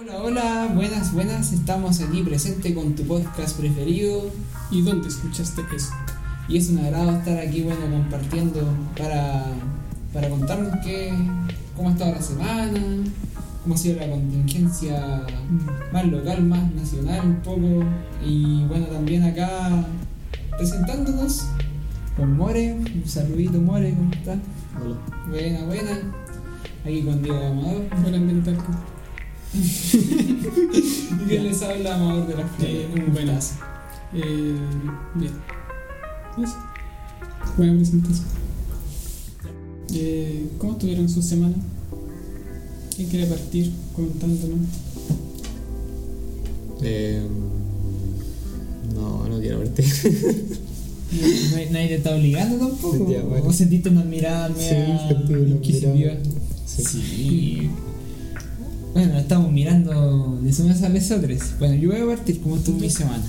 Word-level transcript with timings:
Hola, 0.00 0.22
hola, 0.22 0.72
buenas, 0.76 1.12
buenas. 1.12 1.52
Estamos 1.52 2.00
aquí 2.00 2.22
presente 2.22 2.72
con 2.72 2.94
tu 2.94 3.02
podcast 3.02 3.58
preferido. 3.58 4.30
¿Y 4.70 4.82
dónde 4.82 5.08
escuchaste 5.08 5.62
eso? 5.74 5.90
Y 6.46 6.56
es 6.56 6.70
un 6.70 6.78
agrado 6.78 7.18
estar 7.18 7.36
aquí, 7.36 7.62
bueno, 7.62 7.80
compartiendo 7.90 8.60
para, 8.96 9.46
para 10.12 10.30
contarnos 10.30 10.72
qué, 10.84 11.12
cómo 11.76 11.88
ha 11.88 11.92
estado 11.92 12.12
la 12.12 12.22
semana, 12.22 12.80
cómo 13.64 13.74
ha 13.74 13.76
sido 13.76 13.98
la 13.98 14.08
contingencia 14.08 15.26
más 15.92 16.06
local, 16.06 16.44
más 16.44 16.72
nacional 16.74 17.26
un 17.26 17.36
poco. 17.40 17.84
Y 18.24 18.66
bueno, 18.66 18.86
también 18.86 19.24
acá 19.24 19.84
presentándonos 20.56 21.44
con 22.16 22.36
More. 22.36 22.74
Un 22.74 23.02
saludito, 23.04 23.60
More, 23.60 23.92
¿cómo 23.94 24.12
estás? 24.12 24.38
Hola. 24.80 24.96
Buena, 25.28 25.64
buena. 25.64 25.98
Aquí 26.84 27.02
con 27.02 27.20
Diego 27.20 27.44
Amador. 27.44 27.82
Hola, 28.06 28.16
ambiental. 28.16 28.56
Y 31.24 31.28
que 31.28 31.40
les 31.40 31.62
habla 31.62 31.94
Amador 31.96 32.26
de 32.26 32.34
las 32.36 32.50
Flores. 32.52 32.74
Eh, 32.74 32.88
¿Cómo 32.94 33.06
buenas. 33.12 33.44
estás? 33.52 33.58
Eh, 34.14 34.56
bien. 35.14 35.32
Eso. 36.42 36.56
Buena 37.56 37.74
presentación. 37.76 38.26
Eh, 39.94 40.48
¿Cómo 40.58 40.72
estuvieron 40.72 41.08
su 41.08 41.22
semana? 41.22 41.54
¿Quién 42.96 43.08
quiere 43.08 43.26
partir 43.26 43.72
comentándonos? 43.94 44.58
Eh, 46.82 47.22
no, 48.94 49.28
no 49.28 49.40
quiero 49.40 49.58
verte. 49.60 49.84
No- 51.10 51.70
Nadie 51.72 51.88
te 51.88 51.94
está 51.94 52.14
obligando 52.14 52.58
tampoco. 52.66 52.94
Sentía, 52.98 53.22
bueno. 53.22 53.46
¿O 53.46 53.52
sentiste 53.52 53.88
una 53.88 54.04
mirada 54.04 54.48
Sí, 54.48 54.54
media 54.56 55.08
sentí 55.08 55.32
una 55.32 55.94
mirada. 55.94 56.18
Sí. 56.66 56.82
Sí. 56.84 57.70
Bueno, 58.94 59.18
estamos 59.18 59.52
mirando 59.52 60.38
de 60.42 60.52
Sumas 60.52 60.82
a 60.82 60.88
Lesotres. 60.88 61.54
Bueno, 61.58 61.74
yo 61.74 61.90
voy 61.90 62.00
a 62.00 62.16
partir 62.16 62.40
cómo 62.40 62.56
estuvo 62.56 62.78
mi 62.78 62.88
semana. 62.90 63.24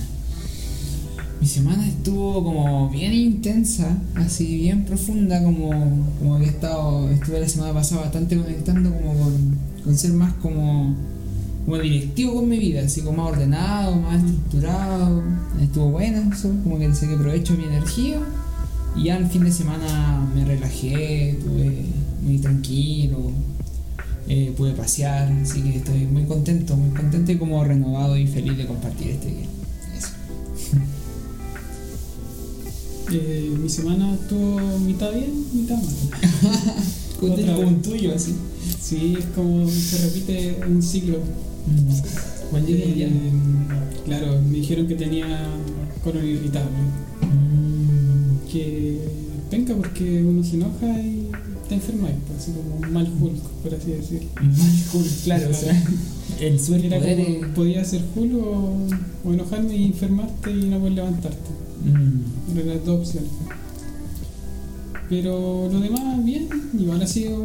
Mi 1.40 1.46
semana 1.46 1.86
estuvo 1.86 2.42
como 2.42 2.88
bien 2.88 3.12
intensa, 3.12 3.96
así 4.14 4.56
bien 4.56 4.84
profunda, 4.84 5.42
como, 5.42 5.70
como 6.18 6.38
que 6.38 6.46
he 6.46 6.48
estado, 6.48 7.08
estuve 7.10 7.40
la 7.40 7.48
semana 7.48 7.74
pasada 7.74 8.02
bastante 8.02 8.36
conectando 8.36 8.90
como 8.90 9.14
con, 9.14 9.58
con 9.84 9.96
ser 9.96 10.12
más 10.12 10.32
como, 10.34 10.94
como 11.64 11.78
directivo 11.78 12.34
con 12.36 12.48
mi 12.48 12.58
vida, 12.58 12.82
así 12.82 13.02
como 13.02 13.22
más 13.22 13.32
ordenado, 13.32 13.96
más 13.96 14.24
estructurado. 14.24 15.22
Estuvo 15.60 15.90
bueno 15.90 16.32
eso, 16.32 16.50
como 16.64 16.78
que 16.78 16.88
le 16.88 16.94
saqué 16.94 17.16
provecho 17.16 17.52
a 17.52 17.56
mi 17.56 17.64
energía. 17.64 18.18
Y 18.96 19.04
ya 19.04 19.18
el 19.18 19.26
fin 19.26 19.44
de 19.44 19.52
semana 19.52 20.26
me 20.34 20.44
relajé, 20.44 21.30
estuve 21.30 21.84
muy 22.22 22.38
tranquilo, 22.38 23.30
eh, 24.28 24.52
pude 24.56 24.72
pasear, 24.72 25.30
así 25.42 25.62
que 25.62 25.78
estoy 25.78 26.06
muy 26.06 26.24
contento, 26.24 26.76
muy 26.76 26.90
contento 26.90 27.32
y 27.32 27.36
como 27.38 27.64
renovado 27.64 28.16
y 28.16 28.26
feliz 28.26 28.56
de 28.56 28.66
compartir 28.66 29.08
este 29.08 29.28
día. 29.28 29.46
Eso. 29.96 30.08
Eh, 33.12 33.52
mi 33.60 33.68
semana 33.68 34.14
estuvo 34.14 34.78
mitad 34.78 35.10
bien, 35.12 35.44
mitad 35.52 35.74
mal. 35.74 35.94
Otra 37.32 37.54
como 37.56 37.68
un 37.68 37.82
tuyo, 37.82 38.14
así. 38.14 38.36
Sí, 38.80 39.16
es 39.18 39.24
como 39.34 39.68
se 39.68 39.98
repite 39.98 40.60
un 40.64 40.80
ciclo. 40.80 41.18
¿Cuál 42.50 42.66
día 42.66 42.76
Eh, 42.76 43.10
claro, 44.04 44.40
me 44.42 44.58
dijeron 44.58 44.86
que 44.86 44.94
tenía 44.94 45.26
colon 46.02 46.24
irritable. 46.24 46.70
Mm, 47.22 48.48
Que 48.50 49.00
venga 49.50 49.74
porque 49.74 50.24
uno 50.24 50.42
se 50.42 50.56
enoja 50.56 51.00
y 51.00 51.19
te 51.70 51.76
enferma, 51.76 52.08
pues, 52.26 52.38
así 52.40 52.50
como 52.52 52.76
un 52.76 52.92
mal 52.92 53.08
Hulk, 53.20 53.42
por 53.62 53.72
así 53.74 53.92
decirlo. 53.92 54.28
Mal 54.42 54.72
Hulk, 54.92 55.06
claro, 55.24 55.50
o 55.50 55.54
sea, 55.54 55.84
el 56.40 56.54
Era 56.54 56.58
superpoder 56.58 57.16
como, 57.40 57.54
podía 57.54 57.84
ser 57.84 58.02
Hulk 58.14 58.34
o, 58.34 58.86
o 59.24 59.32
enojarme 59.32 59.76
y 59.76 59.84
enfermarte 59.86 60.50
y 60.50 60.64
no 60.68 60.78
poder 60.78 60.92
levantarte. 60.94 61.50
Mm, 61.84 62.58
Eran 62.58 62.68
las 62.68 62.84
dos 62.84 62.98
opciones. 63.06 63.30
Pero 65.08 65.68
lo 65.72 65.80
demás, 65.80 66.24
bien. 66.24 66.48
Igual 66.78 67.02
ha 67.02 67.06
sido 67.06 67.42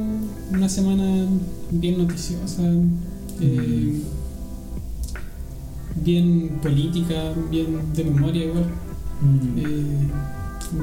una 0.52 0.70
semana 0.70 1.26
bien 1.72 1.98
noticiosa, 2.00 2.64
eh, 3.42 4.02
bien 6.04 6.60
política, 6.62 7.34
bien 7.52 7.94
de 7.96 8.04
memoria 8.04 8.46
igual. 8.46 8.66
mm, 9.22 9.58
Eh, 9.60 10.08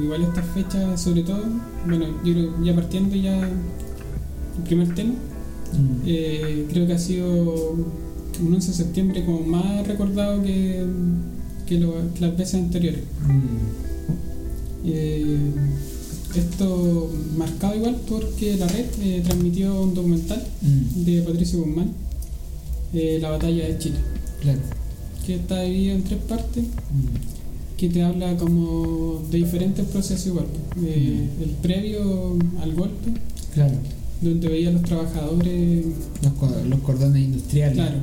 igual 0.03 0.23
estas 0.23 0.47
fechas, 0.55 1.01
sobre 1.01 1.23
todo, 1.23 1.43
bueno, 1.87 2.07
yo 2.25 2.33
creo 2.33 2.65
ya 2.65 2.75
partiendo 2.75 3.17
ya 3.17 3.41
el 3.41 4.63
primer 4.65 4.95
tema, 4.95 5.13
mm. 5.13 6.03
eh, 6.07 6.67
creo 6.71 6.87
que 6.87 6.93
ha 6.95 6.99
sido 6.99 7.73
un 8.41 8.55
11 8.55 8.69
de 8.71 8.77
septiembre 8.77 9.25
como 9.25 9.41
más 9.41 9.87
recordado 9.87 10.43
que, 10.43 10.85
que, 11.67 11.79
lo- 11.79 12.13
que 12.15 12.21
las 12.21 12.37
veces 12.37 12.55
anteriores. 12.55 13.03
Mm, 13.27 13.93
Eh, 14.85 15.37
esto 16.35 17.09
marcado 17.37 17.77
igual 17.77 17.97
porque 18.09 18.57
la 18.57 18.67
red 18.67 18.87
eh, 19.01 19.21
transmitió 19.23 19.81
un 19.81 19.95
documental 19.95 20.43
mm, 20.61 21.05
de 21.05 21.23
Patricio 21.23 21.61
Guzmán, 21.61 21.93
La 22.93 23.31
batalla 23.31 23.69
de 23.69 23.79
Chile, 23.79 23.97
claro. 24.41 24.59
que 25.25 25.35
está 25.37 25.63
dividido 25.63 25.95
en 25.97 26.03
tres 26.05 26.21
partes, 26.29 26.65
que 27.83 27.89
te 27.95 28.03
habla 28.03 28.37
como 28.37 29.23
de 29.31 29.39
diferentes 29.39 29.85
procesos 29.87 30.27
igual. 30.29 30.47
Eh, 30.85 31.29
el 31.43 31.51
previo 31.63 32.37
al 32.63 32.75
golpe, 32.75 33.11
claro. 33.55 33.75
donde 34.21 34.49
veía 34.49 34.69
a 34.69 34.73
los 34.73 34.83
trabajadores, 34.83 35.85
Los, 36.23 36.33
co- 36.35 36.63
los 36.69 36.79
cordones 36.81 37.23
industriales. 37.25 37.75
claro. 37.75 37.97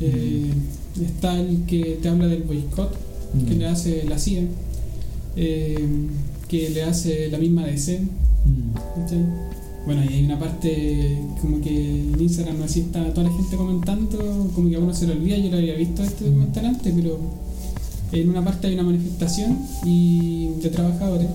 Eh, 0.00 0.50
está 1.04 1.40
el 1.40 1.64
que 1.66 1.98
te 2.00 2.08
habla 2.08 2.26
del 2.28 2.42
boicot 2.44 2.94
Mm, 3.34 3.44
que 3.46 3.54
le 3.56 3.66
hace 3.66 4.04
la 4.08 4.18
CIA, 4.18 4.44
eh, 5.36 5.86
que 6.48 6.70
le 6.70 6.82
hace 6.82 7.28
la 7.30 7.36
misma 7.38 7.66
DC, 7.66 8.00
mm, 8.00 9.00
¿cachai? 9.02 9.18
Bueno, 9.84 10.02
y 10.04 10.14
hay 10.14 10.24
una 10.24 10.38
parte 10.38 11.18
como 11.42 11.60
que 11.60 11.70
en 12.12 12.20
Instagram 12.20 12.62
así 12.62 12.80
está 12.80 13.12
toda 13.12 13.28
la 13.28 13.36
gente 13.36 13.56
comentando, 13.56 14.50
como 14.54 14.70
que 14.70 14.76
a 14.76 14.78
uno 14.78 14.94
se 14.94 15.06
le 15.06 15.12
olvida, 15.12 15.36
yo 15.36 15.50
lo 15.50 15.58
había 15.58 15.74
visto 15.74 16.02
este 16.02 16.24
documental 16.24 16.66
antes, 16.66 16.92
pero 16.96 17.18
en 18.12 18.28
una 18.30 18.44
parte 18.44 18.66
hay 18.66 18.74
una 18.74 18.84
manifestación 18.84 19.58
y 19.84 20.50
de 20.62 20.70
trabajadores 20.70 21.28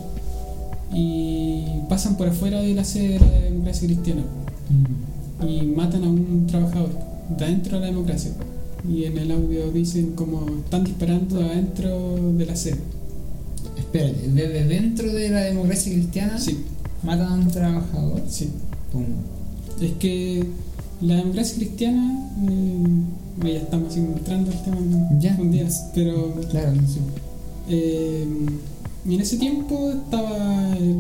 y 0.94 1.66
pasan 1.90 2.18
por 2.18 2.28
afuera 2.28 2.62
de 2.62 2.74
la 2.74 2.84
sede 2.84 3.14
de 3.14 3.20
la 3.20 3.40
democracia 3.42 3.88
cristiana 3.88 4.22
mm. 4.70 5.48
y 5.48 5.62
matan 5.64 6.04
a 6.04 6.10
un 6.10 6.48
trabajador 6.48 6.90
de 7.38 7.46
adentro 7.46 7.76
de 7.76 7.82
la 7.82 7.88
democracia. 7.88 8.32
Y 8.88 9.06
en 9.06 9.18
el 9.18 9.32
audio 9.32 9.72
dicen 9.72 10.12
como 10.12 10.46
están 10.58 10.84
disparando 10.84 11.40
adentro 11.40 12.34
de 12.34 12.46
la 12.46 12.56
sede. 12.56 12.80
Espérate, 13.78 14.28
desde 14.28 14.66
dentro 14.66 15.12
de 15.14 15.30
la 15.30 15.42
democracia 15.42 15.94
cristiana 15.94 16.38
Sí, 16.38 16.66
matan 17.02 17.28
a 17.28 17.34
un 17.36 17.50
trabajador. 17.50 18.22
sí. 18.28 18.50
Es 19.82 19.92
que 19.94 20.46
la 21.02 21.16
democracia 21.16 21.56
cristiana, 21.56 22.30
eh, 22.50 22.84
ya 23.42 23.50
estamos 23.60 23.90
así 23.90 24.00
entrando 24.00 24.52
el 24.52 24.60
tema 24.64 24.78
Ya. 25.20 25.38
un 25.40 25.52
día, 25.52 25.68
pero 25.96 26.34
Claro, 26.50 26.74
eh, 27.70 28.28
y 29.06 29.16
en 29.16 29.22
ese 29.22 29.38
tiempo 29.38 29.92
estaba 29.92 30.76
eh, 30.78 30.96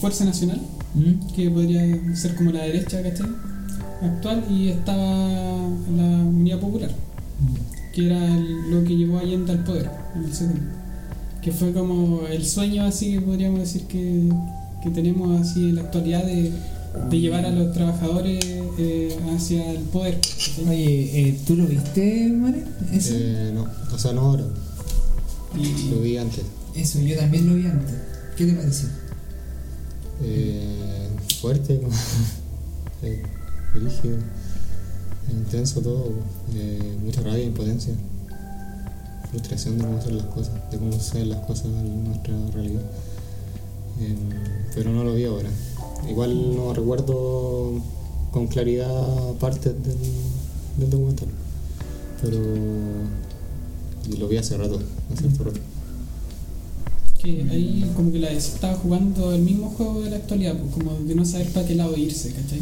Fuerza 0.00 0.24
Nacional, 0.24 0.60
Mm, 0.94 1.32
que 1.34 1.50
podría 1.50 1.80
ser 2.14 2.34
como 2.36 2.50
la 2.52 2.64
derecha, 2.64 3.02
¿cachai? 3.02 3.26
Actual, 4.02 4.44
y 4.50 4.68
estaba 4.68 5.56
la 5.96 6.04
Unidad 6.22 6.60
Popular, 6.60 6.90
mm. 6.90 7.94
que 7.94 8.06
era 8.06 8.26
el- 8.36 8.70
lo 8.70 8.84
que 8.84 8.94
llevó 8.96 9.16
a 9.16 9.20
Allende 9.22 9.52
al 9.52 9.64
poder 9.64 9.90
en 10.14 10.24
el 10.24 10.34
segundo. 10.34 10.60
Que 11.40 11.50
fue 11.50 11.72
como 11.72 12.26
el 12.30 12.44
sueño 12.44 12.84
así 12.84 13.12
que 13.14 13.20
podríamos 13.22 13.60
decir 13.60 13.82
que, 13.84 14.28
que 14.82 14.90
tenemos 14.90 15.40
así 15.40 15.70
en 15.70 15.76
la 15.76 15.80
actualidad 15.82 16.24
de, 16.26 16.52
de 17.10 17.20
llevar 17.20 17.44
a 17.46 17.50
los 17.50 17.72
trabajadores 17.72 18.44
eh, 18.78 19.16
hacia 19.34 19.70
el 19.72 19.80
poder. 19.84 20.18
Oye, 20.68 21.28
eh, 21.28 21.38
¿tú 21.46 21.56
lo 21.56 21.66
viste, 21.66 22.28
Mare? 22.28 22.64
Eso. 22.92 23.12
Eh, 23.14 23.52
no, 23.54 23.66
o 23.94 23.98
sea, 23.98 24.12
no 24.12 24.20
ahora. 24.22 24.44
Y, 25.56 25.90
Lo 25.90 26.00
vi 26.00 26.16
antes. 26.16 26.44
Eso, 26.74 27.00
yo 27.00 27.16
también 27.16 27.46
lo 27.48 27.54
vi 27.54 27.66
antes. 27.66 27.94
¿Qué 28.36 28.46
te 28.46 28.52
pareció? 28.54 28.88
Eh, 30.22 31.08
fuerte, 31.40 31.78
como- 31.80 31.92
eh, 33.02 33.22
rígido, 33.74 34.16
intenso 35.30 35.80
todo. 35.80 36.12
eh, 36.54 36.96
mucha 37.02 37.20
rabia, 37.22 37.44
impotencia, 37.44 37.92
frustración 39.30 39.78
de 39.78 39.84
cómo 39.84 39.98
hacer 39.98 40.12
las 40.12 40.26
cosas, 40.26 40.54
de 40.70 40.78
cómo 40.78 40.92
suceden 40.92 41.30
las 41.30 41.40
cosas 41.40 41.66
en 41.66 42.04
nuestra 42.04 42.34
realidad. 42.54 42.82
Eh, 44.00 44.16
pero 44.74 44.90
no 44.92 45.04
lo 45.04 45.14
vi 45.14 45.24
ahora. 45.24 45.48
Igual 46.08 46.56
no 46.56 46.74
recuerdo 46.74 47.72
con 48.30 48.46
claridad 48.46 49.34
partes 49.40 49.74
del, 49.82 49.98
del 50.78 50.90
documental. 50.90 51.28
Pero 52.20 52.38
y 54.10 54.16
lo 54.16 54.28
vi 54.28 54.36
hace 54.36 54.56
rato, 54.56 54.80
hace 55.12 55.44
rato. 55.44 55.60
que 57.20 57.46
ahí 57.50 57.90
como 57.94 58.10
que 58.10 58.18
la 58.18 58.30
DC 58.30 58.54
estaba 58.54 58.74
jugando 58.74 59.32
el 59.32 59.42
mismo 59.42 59.70
juego 59.70 60.00
de 60.00 60.10
la 60.10 60.16
actualidad, 60.16 60.56
pues 60.56 60.74
como 60.74 60.98
de 60.98 61.14
no 61.14 61.24
saber 61.24 61.48
para 61.52 61.66
qué 61.66 61.74
lado 61.74 61.96
irse, 61.96 62.32
¿cachai? 62.32 62.60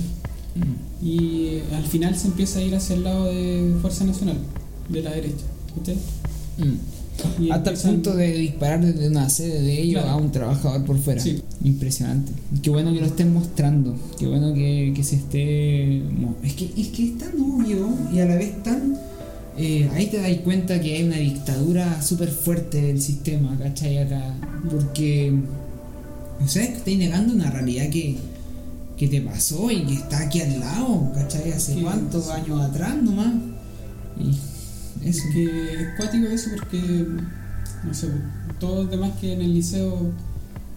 Mm. 0.53 1.07
y 1.07 1.61
al 1.73 1.85
final 1.85 2.17
se 2.17 2.27
empieza 2.27 2.59
a 2.59 2.63
ir 2.63 2.75
hacia 2.75 2.97
el 2.97 3.05
lado 3.05 3.27
de 3.27 3.77
Fuerza 3.81 4.05
Nacional, 4.05 4.39
de 4.89 5.03
la 5.03 5.13
derecha. 5.13 5.45
¿viste? 5.77 5.95
Mm. 6.59 7.00
Y 7.39 7.51
Hasta 7.51 7.71
el 7.71 7.77
punto 7.79 8.15
de 8.17 8.33
disparar 8.33 8.85
desde 8.85 9.09
una 9.09 9.29
sede 9.31 9.63
de 9.63 9.81
ellos 9.83 10.03
Claro. 10.03 10.19
a 10.19 10.23
un 10.23 10.33
trabajador 10.33 10.85
por 10.85 10.99
fuera. 10.99 11.21
Sí. 11.23 11.41
Impresionante. 11.65 12.33
Qué 12.63 12.71
bueno 12.71 12.93
que 12.93 13.01
lo 13.01 13.07
estén 13.07 13.33
mostrando. 13.33 13.97
Qué 14.19 14.27
bueno 14.27 14.53
que, 14.55 14.93
que 14.95 15.03
se 15.05 15.17
esté. 15.17 15.99
Es 16.43 16.55
que, 16.55 16.71
es 16.77 16.89
que 16.89 17.05
es 17.07 17.19
tan 17.19 17.33
obvio 17.41 17.89
y 18.13 18.19
a 18.21 18.27
la 18.27 18.37
vez 18.37 18.63
tan. 18.63 18.97
eh, 19.59 19.89
ahí 19.95 20.07
te 20.07 20.19
das 20.19 20.31
cuenta 20.45 20.81
que 20.81 20.95
hay 20.97 21.03
una 21.05 21.17
dictadura 21.17 22.01
súper 22.03 22.29
fuerte 22.31 22.81
del 22.81 23.01
sistema, 23.01 23.57
¿cachai? 23.59 23.99
Acá. 23.99 24.35
Porque. 24.71 25.33
O 26.45 26.49
sea, 26.49 26.63
es 26.63 26.69
que 26.71 26.77
estáis 26.79 26.99
negando 26.99 27.35
una 27.35 27.51
realidad 27.51 27.91
que, 27.91 28.17
que 28.97 29.09
te 29.09 29.21
pasó 29.21 29.71
y 29.71 29.83
que 29.85 29.95
está 29.95 30.21
aquí 30.21 30.41
al 30.41 30.59
lado, 30.61 31.13
¿cachai? 31.15 31.53
Hace 31.53 31.75
cuántos 31.83 32.29
años 32.31 32.61
atrás 32.63 32.95
nomás. 33.03 33.35
Y. 34.19 34.31
Es 35.05 35.23
que 35.33 35.45
es 35.75 35.89
cuático 35.97 36.27
eso 36.27 36.51
porque, 36.57 37.07
no 37.87 37.95
sé, 37.95 38.09
todos 38.59 38.83
los 38.85 38.91
demás 38.91 39.13
que 39.21 39.33
en 39.33 39.41
el 39.43 39.55
liceo 39.55 40.13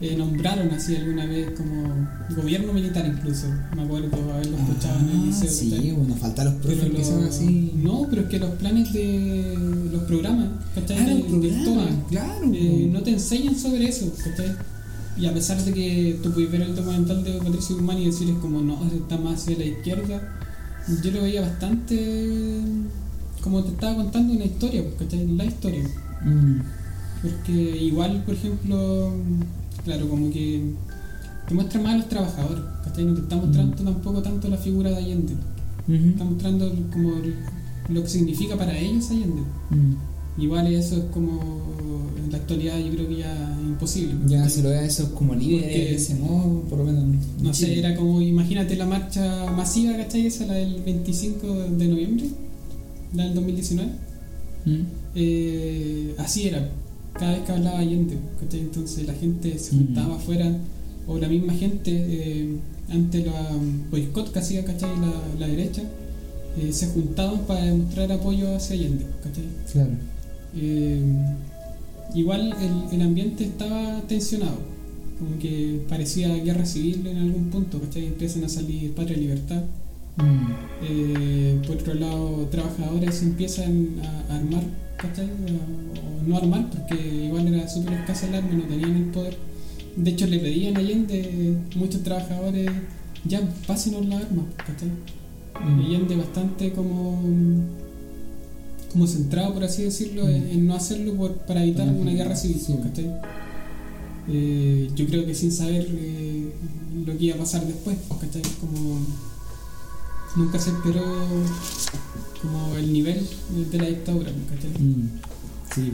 eh, 0.01 0.15
nombraron 0.17 0.69
así 0.71 0.95
alguna 0.95 1.25
vez 1.25 1.51
como 1.57 2.07
gobierno 2.35 2.73
militar 2.73 3.05
incluso, 3.05 3.47
me 3.75 3.83
acuerdo 3.83 4.33
haberlo 4.33 4.57
escuchado 4.57 4.99
en 4.99 5.09
el 5.09 5.17
Ah, 5.17 5.25
liceo. 5.25 5.49
sí, 5.49 5.69
¿cachai? 5.69 5.91
bueno, 5.91 6.15
faltan 6.15 6.45
los 6.45 6.53
profes 6.55 6.79
Pero 6.81 6.95
que 6.97 7.03
son 7.05 7.23
así. 7.25 7.71
No, 7.75 8.07
pero 8.09 8.23
es 8.23 8.27
que 8.29 8.39
los 8.39 8.49
planes 8.51 8.91
de 8.93 9.57
los 9.91 10.03
programas, 10.03 10.47
¿cachai? 10.75 10.97
Ah, 10.99 11.05
de, 11.05 12.03
claro. 12.09 12.51
eh, 12.53 12.89
no 12.91 13.01
te 13.01 13.11
enseñan 13.11 13.55
sobre 13.55 13.87
eso, 13.89 14.11
¿cachai? 14.23 14.53
Y 15.15 15.25
a 15.27 15.33
pesar 15.33 15.61
de 15.63 15.71
que 15.73 16.19
tú 16.23 16.31
puedes 16.31 16.51
ver 16.51 16.61
el 16.63 16.75
documental 16.75 17.23
de 17.23 17.33
Patricio 17.33 17.75
Guzmán 17.75 17.99
y 17.99 18.05
decir 18.07 18.29
es 18.29 18.37
como 18.39 18.61
no, 18.61 18.81
está 18.93 19.15
más 19.17 19.41
hacia 19.43 19.57
la 19.57 19.65
izquierda, 19.65 20.21
yo 21.03 21.11
lo 21.11 21.21
veía 21.21 21.41
bastante 21.41 22.59
como 23.43 23.63
te 23.63 23.71
estaba 23.71 23.95
contando 23.95 24.33
una 24.33 24.45
historia, 24.45 24.83
¿cachai? 24.97 25.27
La 25.27 25.45
historia. 25.45 25.83
Mm, 26.23 26.61
Porque 27.21 27.51
igual, 27.51 28.23
por 28.25 28.35
ejemplo, 28.35 29.11
claro, 29.83 30.09
como 30.09 30.29
que 30.31 30.61
te 31.47 31.53
muestra 31.53 31.81
más 31.81 31.93
a 31.93 31.97
los 31.97 32.09
trabajadores, 32.09 32.63
¿cachai? 32.83 33.05
No 33.05 33.13
te 33.15 33.21
está 33.21 33.35
mostrando 33.35 33.75
tampoco 33.83 34.21
tanto 34.21 34.47
la 34.47 34.57
figura 34.57 34.89
de 34.91 34.95
Allende, 34.97 35.33
está 35.87 36.23
mostrando 36.23 36.73
como 36.91 37.11
lo 37.89 38.01
que 38.03 38.09
significa 38.09 38.57
para 38.57 38.77
ellos 38.77 39.09
Allende. 39.11 39.41
mm. 39.69 40.41
Igual 40.41 40.73
eso 40.73 40.97
es 40.97 41.03
como 41.13 41.39
en 42.25 42.31
la 42.31 42.37
actualidad 42.39 42.79
yo 42.79 42.91
creo 42.91 43.07
que 43.07 43.17
ya 43.17 43.55
es 43.59 43.67
imposible. 43.67 44.15
Ya 44.25 44.49
se 44.49 44.63
lo 44.63 44.69
ve 44.69 44.77
a 44.79 44.85
esos 44.85 45.09
como 45.09 45.35
líderes 45.35 46.01
ese 46.01 46.15
modo, 46.15 46.61
por 46.61 46.79
lo 46.79 46.85
menos. 46.85 47.03
en 47.03 47.19
No 47.43 47.53
sé, 47.53 47.77
era 47.77 47.95
como, 47.95 48.19
imagínate 48.19 48.75
la 48.75 48.85
marcha 48.87 49.51
masiva, 49.51 49.95
¿cachai? 49.95 50.25
Esa, 50.25 50.45
la 50.47 50.55
del 50.55 50.81
25 50.81 51.47
de 51.77 51.87
noviembre, 51.87 52.25
la 53.13 53.23
del 53.25 53.33
2019. 53.35 53.91
Mm, 54.65 54.81
Eh, 55.15 56.15
así 56.17 56.47
era, 56.47 56.69
cada 57.13 57.33
vez 57.33 57.41
que 57.43 57.51
hablaba 57.51 57.77
Allende, 57.79 58.17
¿cachai? 58.39 58.61
Entonces 58.61 59.05
la 59.05 59.13
gente 59.13 59.59
se 59.59 59.75
Mm. 59.75 59.77
juntaba 59.77 60.15
afuera, 60.15 60.57
o 61.07 61.19
la 61.19 61.27
misma 61.27 61.53
gente, 61.53 61.91
eh, 61.93 62.55
ante 62.89 63.23
la 63.25 63.51
boicot 63.91 64.31
que 64.31 64.39
hacía, 64.39 64.65
¿cachai? 64.65 64.89
La, 64.99 65.11
la 65.39 65.47
derecha, 65.47 65.83
eh, 66.59 66.71
se 66.73 66.87
juntaban 66.87 67.41
para 67.45 67.63
demostrar 67.65 68.11
apoyo 68.11 68.55
hacia 68.55 68.75
Allende, 68.75 69.05
¿cachai? 69.23 69.43
Claro. 69.71 69.91
Igual 72.15 72.53
el, 72.61 72.95
el 72.95 73.01
ambiente 73.01 73.43
estaba 73.43 74.01
tensionado, 74.07 74.57
como 75.19 75.37
que 75.39 75.81
parecía 75.89 76.35
guerra 76.43 76.65
civil 76.65 77.07
en 77.07 77.17
algún 77.17 77.45
punto, 77.49 77.79
¿cachai? 77.81 78.05
Empiezan 78.07 78.43
a 78.43 78.49
salir 78.49 78.93
Patria 78.93 79.17
Libertad. 79.17 79.63
Mm, 80.17 80.53
Eh, 80.85 81.61
por 81.65 81.77
otro 81.77 81.93
lado, 81.93 82.47
trabajadores 82.51 83.21
empiezan 83.23 83.95
a 84.29 84.35
armar, 84.35 84.63
¿cachai? 84.97 85.27
O 85.29 86.27
no 86.27 86.37
armar, 86.37 86.69
porque 86.69 87.25
igual 87.25 87.47
era 87.47 87.67
súper 87.69 87.93
escasa 87.93 88.27
el 88.27 88.35
arma, 88.35 88.51
no 88.53 88.63
tenían 88.63 88.95
el 88.97 89.05
poder. 89.05 89.37
De 89.95 90.11
hecho, 90.11 90.27
le 90.27 90.39
pedían 90.39 90.75
a 90.75 90.79
Allende, 90.79 91.55
muchos 91.75 92.03
trabajadores, 92.03 92.69
ya, 93.23 93.39
pásenos 93.65 94.05
las 94.07 94.23
armas, 94.23 94.45
¿cachai? 94.57 94.89
mm. 94.89 95.79
Allende 95.85 96.15
bastante 96.17 96.73
como 96.73 97.17
como 98.91 99.07
centrado, 99.07 99.53
por 99.55 99.63
así 99.63 99.83
decirlo, 99.83 100.27
en, 100.29 100.49
en 100.49 100.67
no 100.67 100.75
hacerlo 100.75 101.13
por- 101.15 101.37
para 101.47 101.63
evitar 101.63 101.87
una 101.87 102.11
guerra 102.11 102.35
civil, 102.35 102.59
Sí. 102.59 102.75
¿cachai? 102.83 103.09
Eh, 104.29 104.89
yo 104.95 105.05
creo 105.07 105.25
que 105.25 105.33
sin 105.33 105.51
saber 105.51 105.87
eh, 105.89 106.51
lo 107.05 107.17
que 107.17 107.25
iba 107.25 107.35
a 107.35 107.39
pasar 107.39 107.65
después, 107.65 107.97
¿cachai? 108.21 108.41
Como 108.61 108.99
nunca 110.35 110.59
se 110.59 110.69
esperó 110.71 111.03
como 112.41 112.75
el 112.75 112.91
nivel 112.91 113.27
de 113.71 113.77
la 113.77 113.85
dictadura, 113.87 114.31
¿cachai? 114.49 114.71
Mm, 114.81 115.19
Sí. 115.73 115.93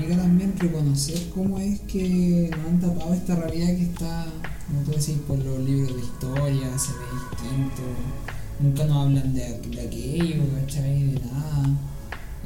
Llega 0.00 0.16
también 0.16 0.56
reconocer 0.56 1.30
cómo 1.34 1.58
es 1.58 1.80
que 1.80 2.50
nos 2.56 2.66
han 2.66 2.80
tapado 2.80 3.14
esta 3.14 3.34
realidad 3.34 3.66
que 3.76 3.82
está, 3.82 4.26
como 4.68 4.82
tú 4.82 4.92
decís, 4.92 5.16
por 5.26 5.38
los 5.38 5.58
libros 5.58 5.96
de 5.96 6.02
historia, 6.02 6.78
se 6.78 6.92
ve 6.92 6.98
distinto. 7.20 7.82
Nunca 8.60 8.84
nos 8.84 9.06
hablan 9.06 9.34
de, 9.34 9.58
de 9.60 9.80
aquello, 9.80 10.42
¿cachai? 10.60 11.02
De 11.14 11.20
nada. 11.20 11.70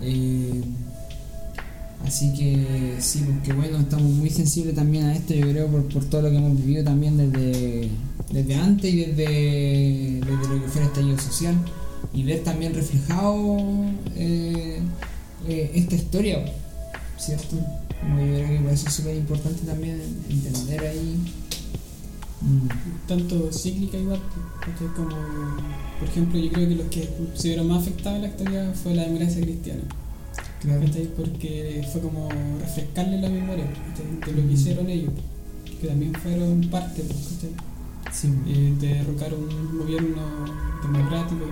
Eh, 0.00 0.62
así 2.04 2.32
que 2.34 2.96
sí, 3.00 3.24
porque 3.26 3.52
bueno, 3.52 3.78
estamos 3.78 4.10
muy 4.10 4.30
sensibles 4.30 4.74
también 4.74 5.04
a 5.06 5.14
esto, 5.14 5.34
yo 5.34 5.48
creo, 5.48 5.66
por, 5.68 5.88
por 5.88 6.04
todo 6.04 6.22
lo 6.22 6.30
que 6.30 6.36
hemos 6.36 6.56
vivido 6.56 6.84
también 6.84 7.16
desde, 7.16 7.88
desde 8.32 8.54
antes 8.54 8.92
y 8.92 9.04
desde, 9.04 10.20
desde 10.20 10.48
lo 10.48 10.62
que 10.62 10.68
fue 10.68 10.82
el 10.82 10.88
estallido 10.88 11.18
social. 11.18 11.54
Y 12.14 12.24
ver 12.24 12.42
también 12.42 12.74
reflejado 12.74 13.56
eh, 14.16 14.80
eh, 15.48 15.70
esta 15.74 15.94
historia, 15.94 16.44
¿cierto? 17.18 17.56
Yo 17.56 18.16
creo 18.16 18.48
que 18.48 18.58
por 18.64 18.72
eso 18.72 18.88
es 18.88 18.94
súper 18.94 19.16
importante 19.16 19.62
también 19.64 20.00
entender 20.28 20.80
ahí. 20.80 21.16
mm, 22.42 23.06
Tanto 23.08 23.50
cíclica 23.52 23.96
igual, 23.96 24.20
¿cachai? 24.60 24.88
Como, 24.96 25.16
por 26.00 26.08
ejemplo, 26.08 26.38
yo 26.38 26.50
creo 26.52 26.68
que 26.68 26.74
los 26.74 26.86
que 26.88 27.08
se 27.34 27.48
vieron 27.48 27.68
más 27.68 27.82
afectados 27.82 28.16
en 28.16 28.22
la 28.22 28.28
historia 28.28 28.72
fue 28.82 28.94
la 28.94 29.04
democracia 29.04 29.40
cristiana. 29.40 29.82
Porque 31.16 31.84
fue 31.92 32.00
como 32.00 32.28
refrescarle 32.60 33.20
la 33.20 33.28
memoria 33.28 33.64
de 33.64 34.32
lo 34.32 34.36
que 34.38 34.42
Mm. 34.48 34.52
hicieron 34.52 34.88
ellos, 34.88 35.12
que 35.80 35.86
también 35.88 36.12
fueron 36.14 36.60
parte, 36.70 37.02
pues. 37.02 37.38
Sí. 38.12 38.28
Eh, 38.46 38.74
de 38.80 38.88
derrocar 38.94 39.32
un 39.34 39.78
gobierno 39.78 40.22
democrático. 40.82 41.46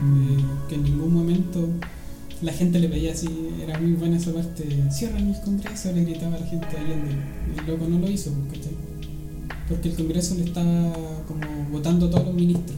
Mm. 0.00 0.38
Eh, 0.38 0.44
que 0.68 0.74
en 0.76 0.82
ningún 0.84 1.14
momento 1.14 1.68
la 2.42 2.52
gente 2.52 2.78
le 2.80 2.88
pedía 2.88 3.12
así, 3.12 3.28
era 3.62 3.78
muy 3.78 3.92
buena 3.92 4.16
esa 4.16 4.32
parte, 4.32 4.64
cierran 4.90 5.28
el 5.28 5.40
Congreso, 5.40 5.92
le 5.92 6.04
gritaba 6.04 6.36
a 6.36 6.40
la 6.40 6.46
gente 6.46 6.66
Allende, 6.76 7.12
y 7.54 7.58
el 7.60 7.66
loco 7.66 7.86
no 7.88 7.98
lo 8.00 8.10
hizo, 8.10 8.30
pues, 8.32 8.58
¿cachai? 8.58 8.76
Porque 9.68 9.88
el 9.90 9.94
Congreso 9.96 10.34
le 10.34 10.44
estaba 10.44 10.92
como 11.28 11.46
votando 11.70 12.06
a 12.06 12.10
todos 12.10 12.26
los 12.26 12.34
ministros, 12.34 12.76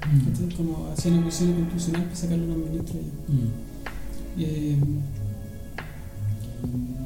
Mm. 0.00 0.56
Como 0.56 0.88
hacían 0.92 1.22
cuestión 1.22 1.52
constitucional 1.52 2.04
para 2.04 2.16
sacarle 2.16 2.44
a 2.44 2.48
los 2.48 2.56
ministros 2.56 2.96
mm, 3.28 4.40
Eh, 4.40 4.76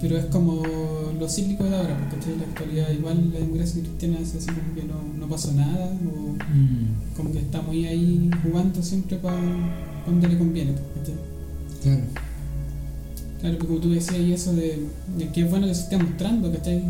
pero 0.05 0.19
es 0.19 0.27
como 0.27 0.63
lo 1.19 1.27
cíclico 1.27 1.65
de 1.65 1.75
ahora, 1.75 1.97
porque 2.11 2.31
en 2.31 2.39
la 2.39 2.45
actualidad 2.45 2.91
igual 2.91 3.31
la 3.33 3.41
democracia 3.41 3.81
cristiana 3.81 4.19
es 4.21 4.35
así 4.35 4.49
como 4.49 4.75
que 4.75 4.83
no, 4.83 5.01
no 5.19 5.27
pasó 5.31 5.51
nada, 5.53 5.87
o 5.87 6.35
mm, 6.35 7.17
como 7.17 7.33
que 7.33 7.39
estamos 7.39 7.71
ahí, 7.71 7.87
ahí 7.87 8.31
jugando 8.43 8.83
siempre 8.83 9.17
para 9.17 9.39
cuando 10.05 10.29
le 10.29 10.37
conviene. 10.37 10.73
¿cachai? 10.73 11.15
Claro. 11.83 12.03
Claro, 13.41 13.59
que 13.59 13.67
como 13.67 13.79
tú 13.79 13.93
decías, 13.93 14.19
y 14.21 14.35
eso 14.35 14.53
de, 14.53 14.87
de 15.17 15.29
que 15.33 15.41
es 15.41 15.51
bueno 15.51 15.69
que 15.69 15.75
se 15.75 15.85
esté 15.85 15.97
mostrando, 15.97 16.53
¿cachai? 16.53 16.83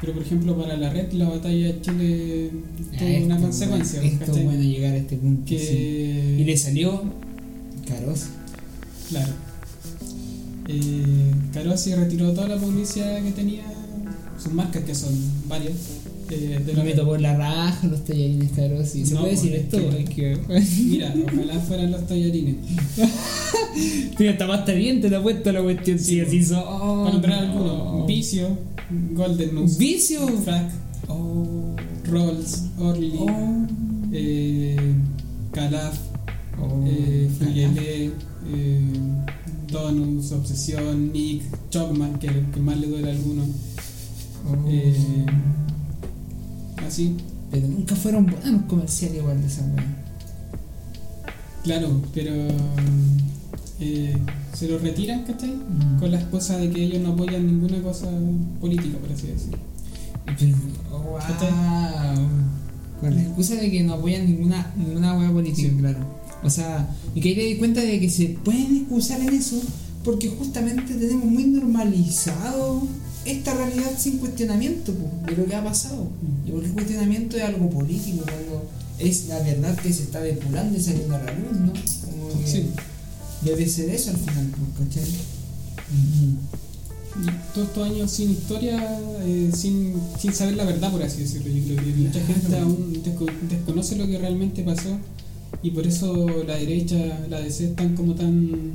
Pero 0.00 0.14
por 0.14 0.22
ejemplo, 0.22 0.56
para 0.56 0.78
la 0.78 0.88
red, 0.88 1.12
la 1.12 1.28
batalla 1.28 1.66
de 1.66 1.80
Chile 1.82 2.50
tuvo 2.98 3.06
Esto, 3.06 3.26
una 3.26 3.38
consecuencia, 3.38 4.02
Esto 4.02 4.32
bueno 4.32 4.62
llegar 4.62 4.94
a 4.94 4.96
este 4.96 5.16
punto. 5.18 5.46
sí. 5.46 5.56
que 5.56 6.36
Y 6.38 6.44
le 6.44 6.56
salió 6.56 7.02
caros. 7.86 8.28
Claro. 9.10 9.47
Eh, 10.68 11.32
retiró 11.96 12.32
toda 12.32 12.48
la 12.48 12.56
publicidad 12.58 13.22
que 13.22 13.32
tenía, 13.32 13.62
sus 14.42 14.52
marcas, 14.52 14.84
que 14.84 14.94
son 14.94 15.14
varias. 15.48 15.72
eh, 16.30 16.62
de 16.64 16.74
la 16.74 16.84
me 16.84 16.94
la 17.22 17.34
raja 17.38 17.86
los 17.86 18.04
tallarines 18.04 18.52
caros. 18.52 18.88
¿Se 18.88 19.14
No, 19.14 19.20
puede 19.20 19.32
decir 19.32 19.50
pues, 19.70 19.82
esto? 19.82 19.96
es 19.96 20.10
que... 20.10 20.38
Mira, 20.84 21.14
ojalá 21.26 21.58
fueran 21.60 21.90
los 21.90 22.06
tallarines. 22.06 22.56
Mira, 24.18 24.32
está 24.32 24.46
más 24.46 24.66
bien, 24.66 25.00
te 25.00 25.08
lo 25.08 25.18
he 25.18 25.20
puesto 25.22 25.52
la 25.52 25.62
cuestión. 25.62 25.98
Sí, 25.98 26.04
Sí, 26.04 26.20
así 26.20 26.36
pues. 26.36 26.48
son. 26.48 26.62
Oh, 26.66 27.00
Para 27.04 27.12
nombrar 27.12 27.46
no. 27.46 27.52
algunos: 27.52 28.06
Vicio, 28.06 28.58
Golden 29.14 29.54
News, 29.54 29.78
¿Vicio? 29.78 30.28
Frac, 30.44 30.70
Oh. 31.08 31.74
Rolls, 32.04 32.64
Orly, 32.78 33.12
Oh. 33.18 33.66
eh, 34.12 34.76
Calaf, 35.52 35.98
Oh. 36.60 36.84
eh. 36.86 37.30
Friele, 37.38 38.10
eh, 39.68 39.72
Donus, 39.72 40.32
Obsesión, 40.32 41.12
Nick, 41.12 41.42
Chocman, 41.70 42.18
que 42.18 42.28
que 42.52 42.60
más 42.60 42.78
le 42.78 42.86
duele 42.88 43.08
a 43.10 43.12
algunos. 43.14 43.46
Oh. 44.48 44.68
Eh, 44.68 45.26
así. 46.86 47.16
pero 47.50 47.66
nunca 47.68 47.94
fueron 47.96 48.26
buenos 48.26 48.62
comerciales 48.62 49.18
igual 49.18 49.40
de 49.40 49.46
esa 49.46 49.62
weá. 49.62 50.04
Claro, 51.64 52.00
pero 52.14 52.32
eh, 53.80 54.16
se 54.54 54.68
lo 54.68 54.78
retiran, 54.78 55.24
¿cachai? 55.24 55.50
Mm. 55.50 55.98
Con 55.98 56.10
la 56.12 56.20
excusa 56.20 56.56
de 56.56 56.70
que 56.70 56.84
ellos 56.84 57.02
no 57.02 57.12
apoyan 57.12 57.46
ninguna 57.46 57.82
cosa 57.82 58.08
política, 58.60 58.96
por 58.98 59.12
así 59.12 59.26
decirlo. 59.26 59.58
Oh, 60.90 60.98
wow. 60.98 61.20
Con 63.00 63.14
la 63.14 63.22
excusa 63.22 63.54
de 63.56 63.70
que 63.70 63.82
no 63.82 63.94
apoyan 63.94 64.26
ninguna, 64.26 64.72
ninguna 64.76 65.16
hueá 65.16 65.30
política, 65.30 65.68
Sí. 65.68 65.76
claro. 65.78 65.98
O 66.42 66.50
sea, 66.50 66.88
y 67.14 67.20
que 67.20 67.28
ahí 67.30 67.34
te 67.34 67.42
di 67.44 67.56
cuenta 67.56 67.80
de 67.80 67.98
que 68.00 68.10
se 68.10 68.26
pueden 68.44 68.76
excusar 68.76 69.20
en 69.20 69.30
eso 69.34 69.60
porque 70.04 70.28
justamente 70.28 70.94
tenemos 70.94 71.24
muy 71.26 71.44
normalizado 71.44 72.82
esta 73.24 73.52
realidad 73.54 73.90
sin 73.98 74.18
cuestionamiento 74.18 74.94
po, 74.94 75.10
de 75.26 75.36
lo 75.36 75.44
que 75.46 75.54
ha 75.54 75.62
pasado. 75.64 76.08
Y 76.46 76.50
porque 76.50 76.66
el 76.68 76.72
cuestionamiento 76.72 77.36
es 77.36 77.42
algo 77.42 77.68
político, 77.68 78.22
cuando 78.24 78.68
es 78.98 79.26
la 79.28 79.38
verdad 79.40 79.76
que 79.78 79.92
se 79.92 80.04
está 80.04 80.20
depurando 80.20 80.78
y 80.78 80.80
saliendo 80.80 81.14
a 81.14 81.22
la 81.22 81.32
luz, 81.32 81.52
¿no? 81.60 81.72
Como 81.72 82.46
Sí. 82.46 82.66
Debe 83.42 83.68
ser 83.68 83.90
eso 83.90 84.10
al 84.10 84.16
final, 84.16 84.50
¿cachai? 84.78 85.04
Y 85.92 86.34
todos 87.54 87.68
estos 87.68 87.86
años 87.90 88.10
sin 88.10 88.30
historia, 88.30 89.00
eh, 89.24 89.50
sin, 89.54 89.94
sin 90.20 90.32
saber 90.32 90.56
la 90.56 90.64
verdad, 90.64 90.90
por 90.92 91.02
así 91.02 91.22
decirlo. 91.22 91.48
Yo 91.52 91.74
creo 91.76 91.84
que 91.84 92.00
mucha 92.00 92.20
gente 92.24 92.58
aún 92.58 93.02
desco- 93.04 93.30
desconoce 93.48 93.96
lo 93.96 94.06
que 94.06 94.18
realmente 94.18 94.62
pasó 94.62 94.96
y 95.62 95.70
por 95.70 95.86
eso 95.86 96.26
la 96.46 96.56
derecha, 96.56 96.96
la 97.28 97.40
DC 97.40 97.64
están 97.66 97.94
como 97.96 98.14
tan... 98.14 98.72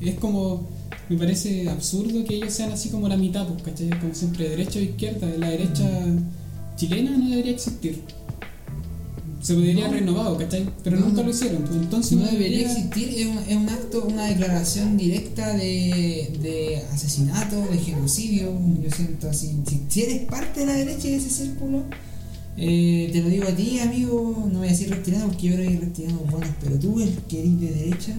Es 0.00 0.14
como... 0.16 0.66
Me 1.08 1.18
parece 1.18 1.68
absurdo 1.68 2.24
que 2.24 2.36
ellos 2.36 2.52
sean 2.54 2.72
así 2.72 2.88
como 2.88 3.08
la 3.08 3.16
mitad, 3.16 3.46
pues, 3.46 3.62
¿cachai? 3.62 3.90
Como 4.00 4.14
siempre, 4.14 4.48
derecha 4.48 4.78
o 4.78 4.82
izquierda. 4.82 5.28
La 5.36 5.50
derecha 5.50 5.84
chilena 6.76 7.10
no 7.16 7.28
debería 7.28 7.52
existir. 7.52 8.00
Se 9.42 9.54
podría 9.54 9.88
No. 9.88 9.92
renovado, 9.92 10.38
¿cachai? 10.38 10.64
Pero 10.84 10.96
No, 11.00 11.06
nunca 11.06 11.18
no. 11.22 11.24
lo 11.24 11.30
hicieron. 11.30 11.62
pues, 11.64 11.74
Entonces 11.76 12.12
no 12.16 12.24
debería 12.26 12.70
existir, 12.70 13.08
es 13.16 13.26
un, 13.26 13.38
es 13.38 13.56
un 13.56 13.68
acto, 13.68 14.04
una 14.04 14.26
declaración 14.26 14.96
directa 14.96 15.52
de, 15.54 16.32
de 16.40 16.82
asesinato, 16.92 17.60
de 17.70 17.78
genocidio. 17.78 18.52
Yo 18.82 18.90
siento 18.90 19.28
así. 19.28 19.50
Si, 19.68 19.82
si 19.88 20.02
eres 20.02 20.20
parte 20.30 20.60
de 20.60 20.66
la 20.66 20.74
derecha 20.74 21.08
de 21.08 21.16
ese 21.16 21.28
círculo, 21.30 21.82
eh, 22.56 23.08
te 23.12 23.22
lo 23.22 23.28
digo 23.28 23.44
a 23.48 23.54
ti, 23.56 23.78
amigo, 23.80 24.48
no 24.52 24.58
voy 24.58 24.68
a 24.68 24.70
decir 24.72 24.90
reptiliano 24.90 25.26
porque 25.28 25.48
yo 25.48 25.54
creo 25.54 25.66
que 25.66 25.72
hay 25.74 25.78
reptilianos 25.78 26.30
buenos, 26.30 26.50
pero 26.60 26.78
tú, 26.78 27.00
el 27.00 27.14
que 27.28 27.40
eres 27.40 27.60
de 27.60 27.70
derecha, 27.72 28.12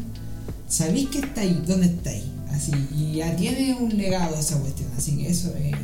sabéis 0.67 1.09
que 1.09 1.19
está 1.19 1.41
ahí, 1.41 1.61
dónde 1.67 1.87
está 1.87 2.09
ahí. 2.09 2.23
Así, 2.49 2.71
y 2.95 3.15
ya 3.17 3.35
tiene 3.35 3.75
un 3.79 3.95
legado 3.97 4.35
esa 4.39 4.59
cuestión, 4.59 4.89
así 4.97 5.17
que 5.17 5.27
eso 5.29 5.51
es. 5.55 5.75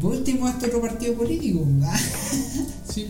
Por 0.00 0.12
último, 0.16 0.46
hasta 0.46 0.66
otro 0.66 0.80
partido 0.80 1.14
político. 1.14 1.66
¿ah? 1.84 1.98
Sí, 2.94 3.06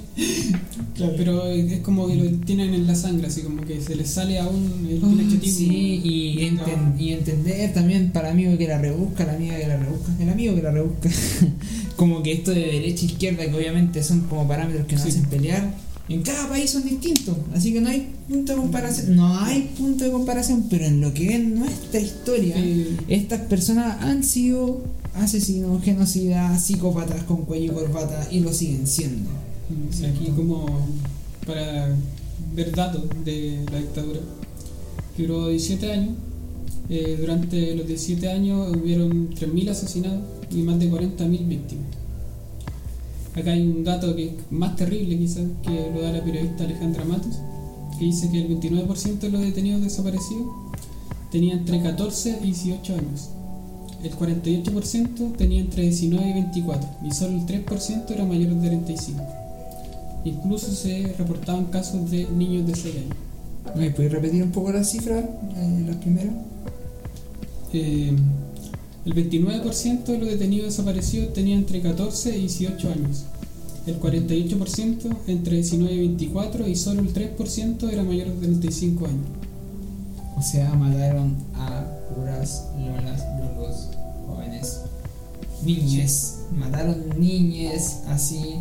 pero 0.97 1.45
es 1.47 1.81
como 1.81 2.07
que 2.07 2.15
lo 2.15 2.31
tienen 2.47 2.73
en 2.73 2.87
la 2.87 2.95
sangre, 2.95 3.27
así 3.27 3.43
como 3.43 3.61
que 3.63 3.83
se 3.83 3.95
les 3.97 4.09
sale 4.09 4.39
aún 4.39 4.87
el 4.89 4.97
pinochetismo. 4.99 5.59
Sí, 5.59 6.01
y, 6.03 6.39
enten- 6.39 6.99
y 6.99 7.13
entender 7.13 7.75
también 7.75 8.11
para 8.11 8.31
amigo 8.31 8.57
que 8.57 8.67
la 8.67 8.79
rebusca, 8.79 9.27
la 9.27 9.35
amiga 9.35 9.59
que 9.59 9.67
la 9.69 9.77
rebusca, 9.77 10.11
el 10.19 10.31
amigo 10.31 10.55
que 10.55 10.63
la 10.63 10.71
rebusca. 10.71 11.11
como 11.97 12.23
que 12.23 12.33
esto 12.33 12.51
de 12.51 12.61
derecha 12.61 13.03
e 13.03 13.07
izquierda, 13.07 13.45
que 13.49 13.55
obviamente 13.55 14.03
son 14.03 14.21
como 14.23 14.47
parámetros 14.49 14.87
que 14.87 14.95
nos 14.97 15.03
Sí. 15.05 15.11
hacen 15.11 15.25
pelear, 15.27 15.75
en 16.09 16.23
cada 16.23 16.49
país 16.49 16.71
son 16.71 16.85
distintos. 16.85 17.37
Así 17.55 17.73
que 17.73 17.81
no 17.81 17.89
hay 17.89 18.09
punto 18.29 18.53
de 18.53 18.59
comparación. 18.59 19.17
No 19.17 19.39
hay 19.41 19.71
punto 19.79 20.05
de 20.05 20.11
comparación, 20.11 20.67
pero 20.69 20.85
en 20.85 21.01
lo 21.01 21.15
que 21.15 21.35
es 21.35 21.41
nuestra 21.49 22.01
historia, 22.01 22.57
estas 23.09 23.41
personas 23.43 24.03
han 24.03 24.23
sido 24.23 24.83
asesinos, 25.15 25.83
genocidas, 25.83 26.63
psicópatas 26.63 27.23
con 27.25 27.45
cuello 27.45 27.73
y 27.73 27.75
corbata 27.75 28.29
y 28.31 28.41
lo 28.41 28.53
siguen 28.53 28.87
siendo. 28.87 29.31
Sí, 29.91 30.05
aquí 30.05 30.29
como 30.37 30.67
para 31.47 31.95
ver 32.55 32.71
datos 32.75 33.05
de 33.25 33.65
la 33.73 33.79
dictadura, 33.79 34.21
que 35.17 35.23
duró 35.27 35.49
17 35.49 35.91
años. 35.93 36.15
Eh, 36.91 37.17
durante 37.19 37.75
los 37.77 37.87
17 37.87 38.29
años 38.29 38.77
hubieron 38.77 39.31
3.000 39.31 39.71
asesinados 39.71 40.21
y 40.55 40.63
más 40.63 40.79
de 40.79 40.91
40.000 40.91 41.49
víctimas. 41.49 41.87
Acá 43.35 43.53
hay 43.53 43.63
un 43.63 43.83
dato 43.83 44.15
que 44.15 44.27
es 44.27 44.33
más 44.51 44.77
terrible 44.77 45.19
quizás, 45.19 45.45
que 45.63 45.91
lo 45.93 46.03
da 46.03 46.13
la 46.13 46.23
periodista 46.23 46.65
Alejandra 46.65 47.05
Matos, 47.05 47.41
que 47.99 48.05
dice 48.05 48.31
que 48.31 48.43
el 48.43 48.61
29% 48.61 49.19
de 49.19 49.31
los 49.31 49.41
detenidos 49.41 49.83
desaparecidos 49.83 50.47
tenía 51.33 51.55
entre 51.55 51.83
14 51.83 52.39
y 52.43 52.47
18 52.47 52.95
años. 52.95 53.31
El 54.05 54.13
48% 54.13 55.37
tenía 55.37 55.63
entre 55.63 55.83
19 55.85 56.29
y 56.29 56.33
24 56.35 56.89
y 57.05 57.11
solo 57.11 57.37
el 57.39 57.47
3% 57.47 58.11
era 58.11 58.25
mayor 58.25 58.55
de 58.55 58.69
35. 58.69 59.23
Incluso 60.25 60.71
se 60.73 61.15
reportaban 61.19 61.67
casos 61.67 62.11
de 62.11 62.29
niños 62.29 62.67
de 62.67 62.75
6 62.77 62.95
años. 62.97 63.17
¿Me 63.77 63.91
puedes 63.91 64.13
repetir 64.13 64.43
un 64.43 64.53
poco 64.53 64.71
las 64.71 64.91
cifras, 64.91 65.25
eh, 65.25 65.85
las 65.87 65.97
primeras? 65.97 66.35
Eh, 67.73 68.15
el 69.05 69.15
29% 69.15 70.05
de 70.05 70.19
los 70.19 70.29
detenidos 70.29 70.69
desaparecidos 70.69 71.33
tenía 71.35 71.57
entre 71.57 71.81
14 71.83 72.37
y 72.37 72.41
18 72.43 72.89
años. 72.91 73.25
El 73.87 74.01
48% 74.01 75.17
entre 75.27 75.57
19 75.57 75.95
y 75.95 75.99
24 75.99 76.67
y 76.69 76.75
solo 76.75 77.03
el 77.03 77.13
3% 77.13 77.93
era 77.93 78.03
mayor 78.03 78.29
de 78.29 78.47
35 78.47 79.07
años. 79.07 79.27
O 80.37 80.43
sea, 80.43 80.73
mataron 80.75 81.37
a 81.55 81.85
puras 82.15 82.65
lolas, 82.79 83.23
lolos, 83.39 83.89
jóvenes, 84.27 84.81
niñes. 85.65 86.39
Mataron 86.57 87.05
niñes, 87.19 87.99
así. 88.09 88.57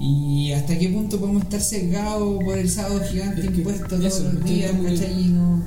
¿Y 0.00 0.52
hasta 0.52 0.78
qué 0.78 0.88
punto 0.88 1.18
podemos 1.18 1.42
estar 1.44 1.60
sesgados 1.60 2.42
por 2.44 2.56
el 2.56 2.70
sábado 2.70 3.00
gigante 3.00 3.40
Es 3.40 3.50
que 3.50 3.56
impuesto 3.56 3.86
todos 3.86 4.04
eso, 4.04 4.32
los 4.32 4.44
días, 4.44 4.72
cachai? 4.72 5.24
No, 5.28 5.62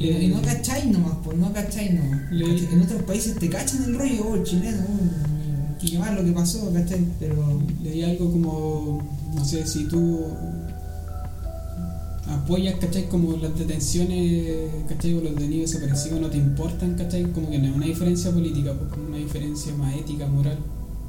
Le- 0.00 0.24
y 0.24 0.28
no 0.28 0.40
cacháis 0.42 0.86
nomás, 0.86 1.14
pues 1.22 1.36
no 1.36 1.52
cacháis 1.52 1.92
nomás. 1.94 2.20
En 2.32 2.80
otros 2.82 3.02
países 3.02 3.36
te 3.36 3.48
cachan 3.48 3.84
el 3.84 3.94
rollo, 3.98 4.26
oh, 4.30 4.42
chileno, 4.42 4.78
oh, 4.88 5.78
qué 5.80 5.98
mal 5.98 6.14
lo 6.16 6.24
que 6.24 6.32
pasó, 6.32 6.72
¿cachai? 6.72 7.04
Pero. 7.20 7.60
Leí 7.82 8.02
algo 8.02 8.30
como, 8.32 9.02
no 9.34 9.44
sé, 9.44 9.66
si 9.66 9.84
tú 9.84 10.24
apoyas, 12.28 12.76
¿cachai? 12.80 13.08
Como 13.08 13.36
las 13.36 13.58
detenciones, 13.58 14.70
¿cachai? 14.88 15.14
O 15.14 15.20
los 15.20 15.34
detenidos 15.34 15.70
desaparecidos 15.72 16.20
no 16.20 16.28
te 16.30 16.38
importan, 16.38 16.94
¿cachai? 16.94 17.24
Como 17.32 17.50
que 17.50 17.58
no 17.58 17.68
es 17.68 17.74
una 17.76 17.86
diferencia 17.86 18.30
política, 18.30 18.72
pues 18.78 18.90
como 18.92 19.08
una 19.08 19.16
diferencia 19.18 19.74
más 19.74 19.94
ética, 19.96 20.26
moral 20.26 20.58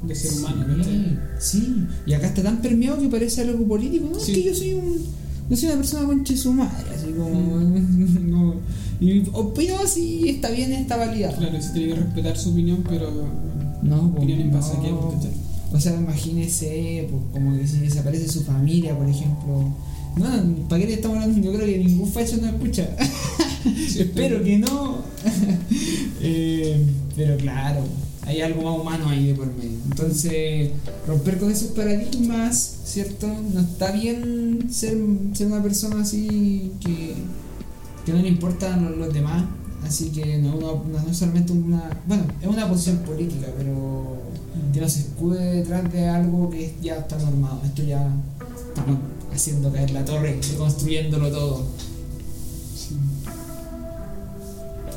de 0.02 0.14
ser 0.14 0.32
humano, 0.38 0.64
¿cachai? 0.76 1.18
Sí, 1.38 1.58
sí. 1.60 1.86
Y 2.06 2.12
acá 2.14 2.26
está 2.28 2.42
tan 2.42 2.60
permeado 2.60 2.98
que 3.00 3.08
parece 3.08 3.42
algo 3.42 3.66
político. 3.66 4.08
No, 4.12 4.18
Sí. 4.20 4.32
es 4.32 4.38
que 4.38 4.44
yo 4.44 4.54
soy 4.54 4.74
un. 4.74 5.21
Yo 5.50 5.56
soy 5.56 5.68
una 5.68 5.76
persona 5.76 6.06
conche 6.06 6.36
su 6.36 6.52
madre, 6.52 6.94
así 6.94 7.12
como. 7.12 7.60
no. 8.20 8.54
Y 9.00 9.24
opino 9.32 9.76
así, 9.84 10.28
está 10.28 10.50
bien, 10.50 10.72
está 10.72 10.96
validado. 10.96 11.36
Claro, 11.36 11.60
se 11.60 11.70
tiene 11.72 11.94
que 11.94 12.00
respetar 12.00 12.38
su 12.38 12.50
opinión, 12.50 12.84
pero 12.88 13.10
No, 13.82 14.10
pues, 14.12 14.24
opinión 14.24 14.40
en 14.40 14.52
base 14.52 14.72
a 14.72 14.76
no. 14.76 14.82
qué, 14.82 15.16
¿cachai? 15.16 15.32
O 15.72 15.80
sea, 15.80 15.94
imagínese, 15.96 17.08
pues, 17.10 17.22
como 17.32 17.56
que 17.58 17.66
si 17.66 17.78
desaparece 17.78 18.28
su 18.28 18.42
familia, 18.42 18.96
por 18.96 19.08
ejemplo. 19.08 19.74
No, 20.16 20.66
¿para 20.68 20.82
qué 20.82 20.86
le 20.88 20.94
estamos 20.94 21.16
hablando? 21.18 21.40
Yo 21.40 21.54
creo 21.54 21.66
que 21.66 21.78
ningún 21.78 22.08
facho 22.12 22.36
nos 22.36 22.52
escucha. 22.52 22.88
Espero 23.98 24.42
que 24.42 24.58
no. 24.58 24.98
Eh, 26.24 26.80
pero 27.16 27.36
claro, 27.36 27.80
hay 28.24 28.40
algo 28.40 28.62
más 28.62 28.80
humano 28.80 29.08
ahí 29.08 29.28
de 29.28 29.34
por 29.34 29.46
medio. 29.54 29.78
Entonces, 29.90 30.70
romper 31.06 31.38
con 31.38 31.50
esos 31.50 31.72
paradigmas, 31.72 32.76
¿cierto? 32.84 33.26
No 33.26 33.60
está 33.60 33.92
bien 33.92 34.68
ser, 34.70 34.96
ser 35.34 35.46
una 35.48 35.62
persona 35.62 36.02
así 36.02 36.72
que, 36.80 37.14
que 38.06 38.12
no 38.12 38.22
le 38.22 38.28
importan 38.28 38.84
los, 38.84 38.96
los 38.96 39.14
demás. 39.14 39.44
Así 39.84 40.10
que 40.10 40.38
no, 40.38 40.54
no, 40.54 41.10
es 41.10 41.16
solamente 41.16 41.52
una. 41.52 41.90
Bueno, 42.06 42.24
es 42.40 42.46
una 42.46 42.68
posición 42.68 42.98
política, 42.98 43.48
pero 43.58 44.16
que 44.72 44.80
no 44.80 44.88
se 44.88 45.00
escude 45.00 45.56
detrás 45.56 45.92
de 45.92 46.08
algo 46.08 46.48
que 46.50 46.74
ya 46.80 46.98
está 46.98 47.18
normado. 47.18 47.60
Esto 47.64 47.82
ya 47.82 48.08
estamos 48.68 48.98
haciendo 49.34 49.72
caer 49.72 49.90
la 49.90 50.04
torre, 50.04 50.38
reconstruyéndolo 50.50 51.30
todo. 51.30 51.66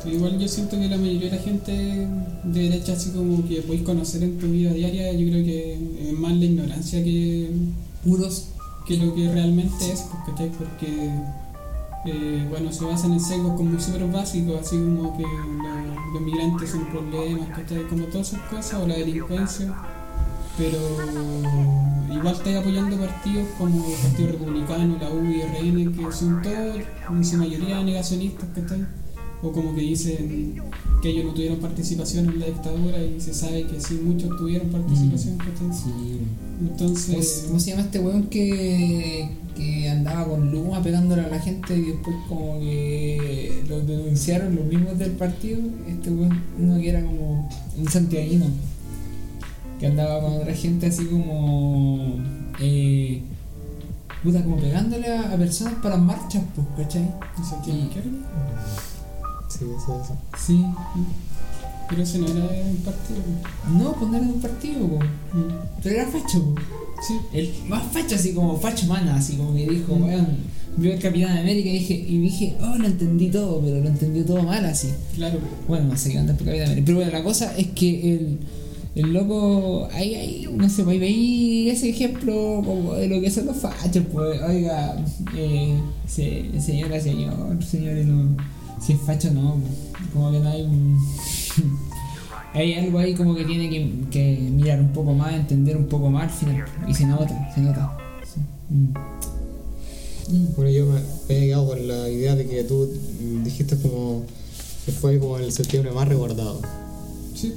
Igual 0.06 0.38
yo 0.38 0.46
siento 0.46 0.78
que 0.78 0.88
la 0.88 0.96
mayoría 0.96 1.30
de 1.30 1.36
la 1.36 1.42
gente 1.42 1.72
de 2.44 2.60
derecha, 2.60 2.92
así 2.92 3.10
como 3.10 3.46
que 3.46 3.62
podéis 3.62 3.82
conocer 3.82 4.22
en 4.22 4.38
tu 4.38 4.46
vida 4.46 4.72
diaria, 4.72 5.12
yo 5.12 5.28
creo 5.30 5.44
que 5.44 5.74
es 6.08 6.12
más 6.12 6.32
la 6.32 6.44
ignorancia 6.44 7.02
que, 7.02 7.50
Puros. 8.04 8.50
que 8.86 8.96
lo 8.98 9.14
que 9.14 9.32
realmente 9.32 9.90
es, 9.92 10.02
pues, 10.02 10.22
¿cachai? 10.26 10.50
Porque, 10.50 11.10
eh, 12.06 12.46
bueno, 12.48 12.72
se 12.72 12.84
basan 12.84 13.14
en 13.14 13.20
sesgos 13.20 13.56
como 13.56 13.80
súper 13.80 14.06
básicos, 14.06 14.60
así 14.60 14.76
como 14.76 15.16
que 15.16 15.24
los 16.12 16.22
migrantes 16.22 16.70
son 16.70 16.86
problemas, 16.86 17.48
¿cachai? 17.48 17.88
Como 17.88 18.04
todas 18.04 18.28
esas 18.28 18.42
cosas, 18.48 18.74
o 18.74 18.86
la 18.86 18.94
delincuencia. 18.94 19.74
Pero 20.56 20.78
igual 22.10 22.34
estáis 22.34 22.56
apoyando 22.56 22.96
partidos 22.96 23.46
como 23.58 23.84
el 23.84 24.00
Partido 24.00 24.32
Republicano, 24.32 24.96
la 25.00 25.10
U 25.10 25.24
y 25.24 25.42
RN, 25.42 25.92
que 25.92 26.12
son 26.12 26.40
todos, 26.42 26.76
en 27.10 27.24
su 27.24 27.36
mayoría, 27.36 27.82
negacionistas, 27.82 28.48
¿cachai? 28.54 28.86
O 29.48 29.52
como 29.52 29.74
que 29.74 29.80
dicen 29.82 30.54
que 31.02 31.10
ellos 31.10 31.24
no 31.26 31.32
tuvieron 31.34 31.58
participación 31.58 32.26
en 32.28 32.40
la 32.40 32.46
dictadura 32.46 32.98
y 33.04 33.20
se 33.20 33.32
sabe 33.34 33.66
que 33.66 33.80
sí 33.80 34.00
muchos 34.02 34.36
tuvieron 34.38 34.68
participación. 34.70 35.36
¿cachai? 35.38 35.72
Sí. 35.72 36.20
Entonces, 36.60 37.44
¿Cómo, 37.46 37.60
se- 37.60 37.70
llama 37.70 37.82
este 37.82 37.98
weón 38.00 38.24
que, 38.24 39.28
que 39.54 39.88
andaba 39.90 40.26
con 40.26 40.50
Luma 40.50 40.82
pegándole 40.82 41.22
a 41.22 41.28
la 41.28 41.38
gente 41.38 41.76
y 41.76 41.82
después 41.82 42.16
como 42.28 42.58
que 42.60 43.62
lo 43.68 43.80
denunciaron 43.80 44.56
los 44.56 44.64
mismos 44.64 44.98
del 44.98 45.12
partido? 45.12 45.60
Este 45.86 46.10
weón, 46.10 46.42
uno 46.58 46.78
que 46.80 46.88
era 46.88 47.02
como 47.04 47.48
un 47.76 47.88
santiaguino, 47.88 48.46
que 49.78 49.86
andaba 49.86 50.20
con 50.22 50.32
otra 50.40 50.54
gente 50.54 50.86
así 50.86 51.04
como... 51.06 52.14
Eh, 52.58 53.22
puta, 54.24 54.42
como 54.42 54.56
pegándole 54.56 55.06
a, 55.12 55.30
a 55.32 55.36
personas 55.36 55.74
para 55.82 55.98
marchas, 55.98 56.42
pues, 56.54 56.66
¿cachai? 56.78 57.02
¿en 57.38 57.44
sentido 57.44 57.76
y- 57.76 57.80
izquierdo? 57.82 58.10
Sí, 59.58 59.64
eso, 59.64 60.02
eso. 60.04 60.16
Sí. 60.46 60.64
Pero 61.88 62.02
ese 62.02 62.18
no 62.18 62.26
era 62.26 62.40
un 62.68 62.76
partido. 62.78 63.20
No, 63.78 63.92
pues 63.92 64.10
no 64.10 64.16
era 64.16 64.26
de 64.26 64.32
un 64.32 64.40
partido. 64.40 64.78
Mm. 64.86 65.80
Pero 65.82 65.94
era 65.94 66.06
facho. 66.08 66.54
Sí, 67.06 67.14
El 67.32 67.52
más 67.68 67.84
facho, 67.92 68.14
así 68.16 68.32
como 68.32 68.56
facho 68.58 68.86
mana, 68.86 69.16
así 69.16 69.36
como 69.36 69.54
que 69.54 69.68
dijo, 69.68 69.94
Mm. 69.94 70.02
weón, 70.02 70.26
vio 70.78 70.92
el 70.94 70.98
Capitán 70.98 71.38
América 71.38 71.68
y 71.68 71.78
dije, 71.78 71.94
y 71.94 72.18
dije, 72.18 72.56
oh, 72.60 72.76
lo 72.76 72.86
entendí 72.86 73.28
todo, 73.30 73.60
pero 73.60 73.80
lo 73.80 73.88
entendió 73.88 74.24
todo 74.24 74.42
mal 74.42 74.64
así. 74.64 74.88
claro. 75.14 75.38
Bueno, 75.68 75.88
no 75.90 75.96
sé 75.96 76.10
qué 76.10 76.18
anda 76.18 76.34
por 76.34 76.44
Capitán 76.46 76.66
América. 76.68 76.86
Pero 76.86 76.98
bueno, 76.98 77.12
la 77.12 77.22
cosa 77.22 77.56
es 77.56 77.66
que 77.68 78.14
el, 78.14 78.38
el 78.94 79.12
loco, 79.12 79.88
ahí, 79.92 80.14
ahí, 80.14 80.48
no 80.52 80.68
sé, 80.70 80.82
pues 80.82 80.94
ahí 80.94 80.98
veí 80.98 81.70
ese 81.70 81.90
ejemplo 81.90 82.62
como 82.64 82.94
de 82.94 83.08
lo 83.08 83.20
que 83.20 83.30
son 83.30 83.46
los 83.46 83.56
fachos, 83.58 84.02
pues, 84.12 84.40
oiga, 84.42 84.96
eh, 85.36 85.78
se, 86.08 86.60
señora, 86.60 86.98
señor, 87.00 87.62
señores, 87.62 88.06
no, 88.06 88.36
si 88.80 88.92
es 88.94 89.00
facho 89.00 89.30
no, 89.30 89.56
como 90.12 90.30
que 90.32 90.40
no 90.40 90.48
hay 90.48 90.62
un... 90.62 90.98
Hay 92.54 92.72
algo 92.72 92.98
ahí 92.98 93.14
como 93.14 93.34
que 93.34 93.44
tiene 93.44 93.68
que, 93.68 94.08
que 94.10 94.38
mirar 94.50 94.80
un 94.80 94.90
poco 94.90 95.12
más, 95.12 95.34
entender 95.34 95.76
un 95.76 95.88
poco 95.88 96.08
más 96.08 96.22
al 96.22 96.30
final. 96.30 96.64
Y 96.88 96.94
se 96.94 97.04
nota, 97.04 97.54
se 97.54 97.60
nota. 97.60 97.98
Sí. 98.24 98.40
Mm. 98.70 98.94
Mm. 100.34 100.54
Bueno, 100.56 100.70
yo 100.70 100.86
me 100.86 101.36
he 101.36 101.46
quedado 101.48 101.66
con 101.66 101.86
la 101.86 102.08
idea 102.08 102.34
de 102.34 102.46
que 102.46 102.64
tú 102.64 102.88
dijiste 103.44 103.76
como 103.76 104.22
que 104.86 104.92
fue 104.92 105.18
como 105.18 105.36
el 105.38 105.52
septiembre 105.52 105.92
más 105.92 106.08
recordado. 106.08 106.60
Sí. 107.34 107.52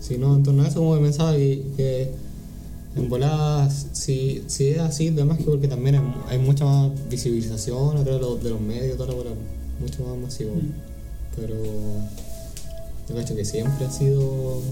Si 0.00 0.18
no, 0.18 0.36
en 0.36 0.42
torno 0.42 0.62
a 0.62 0.68
eso, 0.68 0.80
como 0.80 0.94
que 0.94 1.00
pensaba 1.00 1.34
que, 1.34 1.64
que 1.76 2.10
en 2.94 3.08
voladas, 3.08 3.86
si, 3.92 4.44
si 4.46 4.68
es 4.68 4.78
así, 4.78 5.08
además 5.08 5.38
que 5.38 5.44
porque 5.44 5.68
también 5.68 5.96
hay, 5.96 6.02
hay 6.28 6.38
mucha 6.38 6.64
más 6.64 6.90
visibilización 7.08 7.96
a 7.96 8.04
través 8.04 8.20
de 8.20 8.26
los, 8.26 8.42
de 8.42 8.50
los 8.50 8.60
medios, 8.60 8.96
toda 8.96 9.10
la 9.10 9.14
bola, 9.14 9.30
mucho 9.82 10.04
más 10.04 10.16
masivo. 10.18 10.54
Mm. 10.54 10.72
Pero 11.36 11.54
yo 13.08 13.14
cacho 13.14 13.34
que 13.34 13.44
siempre 13.44 13.86
ha 13.86 13.90
sido 13.90 14.62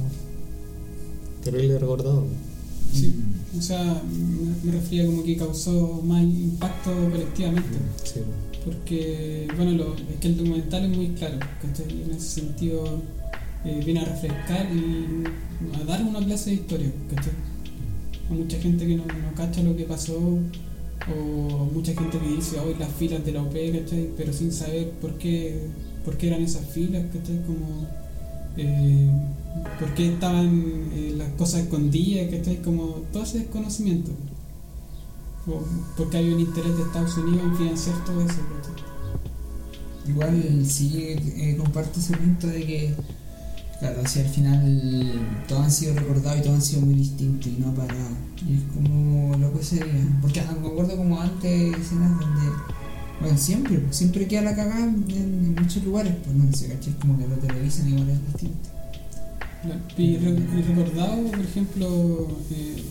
terrible 1.44 1.78
recordado. 1.78 2.26
sí. 2.92 3.14
O 3.58 3.60
sea, 3.60 3.82
me, 3.82 4.54
me 4.62 4.78
refería 4.78 5.06
como 5.06 5.24
que 5.24 5.36
causó 5.36 6.00
más 6.04 6.22
impacto 6.22 6.92
colectivamente. 7.10 7.78
Sí. 8.04 8.20
Porque, 8.64 9.48
bueno, 9.56 9.72
lo, 9.72 9.94
es 9.94 10.20
que 10.20 10.28
el 10.28 10.36
documental 10.36 10.84
es 10.84 10.96
muy 10.96 11.08
claro, 11.08 11.38
¿cachai? 11.60 11.86
Y 11.92 12.02
en 12.02 12.10
ese 12.12 12.40
sentido 12.40 12.84
eh, 13.64 13.82
viene 13.84 14.00
a 14.00 14.04
refrescar 14.04 14.68
y 14.72 15.24
a 15.76 15.84
dar 15.84 16.02
una 16.02 16.24
clase 16.24 16.50
de 16.50 16.56
historia, 16.56 16.92
¿cachai? 17.14 17.32
A 18.30 18.34
mucha 18.34 18.58
gente 18.58 18.86
que 18.86 18.96
no, 18.96 19.04
no 19.04 19.34
cacha 19.34 19.62
lo 19.62 19.76
que 19.76 19.84
pasó, 19.84 20.38
o 21.08 21.64
mucha 21.72 21.94
gente 21.94 22.18
que 22.18 22.28
dice 22.28 22.58
hoy 22.60 22.74
las 22.78 22.92
filas 22.92 23.24
de 23.24 23.32
la 23.32 23.42
OP, 23.42 23.54
¿cachai? 23.54 24.10
Pero 24.16 24.32
sin 24.32 24.52
saber 24.52 24.90
por 25.00 25.14
qué, 25.14 25.68
por 26.04 26.16
qué 26.16 26.28
eran 26.28 26.42
esas 26.42 26.66
filas, 26.66 27.04
¿cachai? 27.12 27.42
Como, 27.46 27.86
eh, 28.56 29.10
por 29.78 29.94
qué 29.94 30.12
estaban 30.12 30.90
eh, 30.92 31.14
las 31.16 31.32
cosas 31.32 31.62
escondidas, 31.62 32.28
¿cachai? 32.30 32.60
Como 32.62 33.02
todo 33.12 33.22
ese 33.22 33.40
desconocimiento. 33.40 34.10
O 35.46 35.62
porque 35.96 36.18
hay 36.18 36.28
un 36.28 36.40
interés 36.40 36.76
de 36.76 36.82
Estados 36.82 37.16
Unidos 37.16 37.42
en 37.44 37.56
financiar 37.56 38.04
todo 38.04 38.20
eso, 38.20 38.40
¿cachai? 38.56 38.90
Igual 40.08 40.66
sí 40.66 40.92
eh, 40.96 41.56
comparto 41.58 42.00
ese 42.00 42.16
punto 42.16 42.46
de 42.46 42.66
que, 42.66 42.94
claro, 43.80 44.06
si 44.06 44.20
al 44.20 44.28
final 44.28 45.12
todos 45.48 45.64
han 45.64 45.70
sido 45.72 45.94
recordados 45.94 46.38
y 46.38 46.42
todos 46.42 46.56
han 46.56 46.62
sido 46.62 46.82
muy 46.82 46.94
distintos 46.94 47.46
y 47.48 47.56
no 47.60 47.70
ha 47.70 47.74
parado. 47.74 48.10
Y 48.48 48.54
es 48.54 48.60
como 48.74 49.36
lo 49.36 49.52
que 49.52 49.64
sería. 49.64 50.18
Porque 50.22 50.40
ah, 50.40 50.56
me 50.60 50.68
acuerdo 50.68 50.96
como 50.96 51.20
antes 51.20 51.76
escenas 51.76 52.20
donde, 52.20 52.42
bueno, 53.20 53.36
siempre, 53.36 53.78
pues, 53.78 53.96
siempre 53.96 54.26
queda 54.28 54.42
la 54.42 54.54
cagada 54.56 54.84
en, 54.84 55.54
muchos 55.54 55.82
lugares, 55.84 56.14
pues 56.24 56.36
no 56.36 56.52
sé, 56.52 56.68
¿cachai? 56.68 56.92
Como 57.00 57.18
que 57.18 57.26
lo 57.26 57.36
televisan 57.36 57.88
igual 57.88 58.08
es 58.10 58.26
distinto. 58.26 58.68
Y, 59.98 60.16
re- 60.16 60.30
y 60.58 60.62
recordado, 60.62 61.22
por 61.30 61.40
ejemplo, 61.40 62.28
eh, 62.50 62.82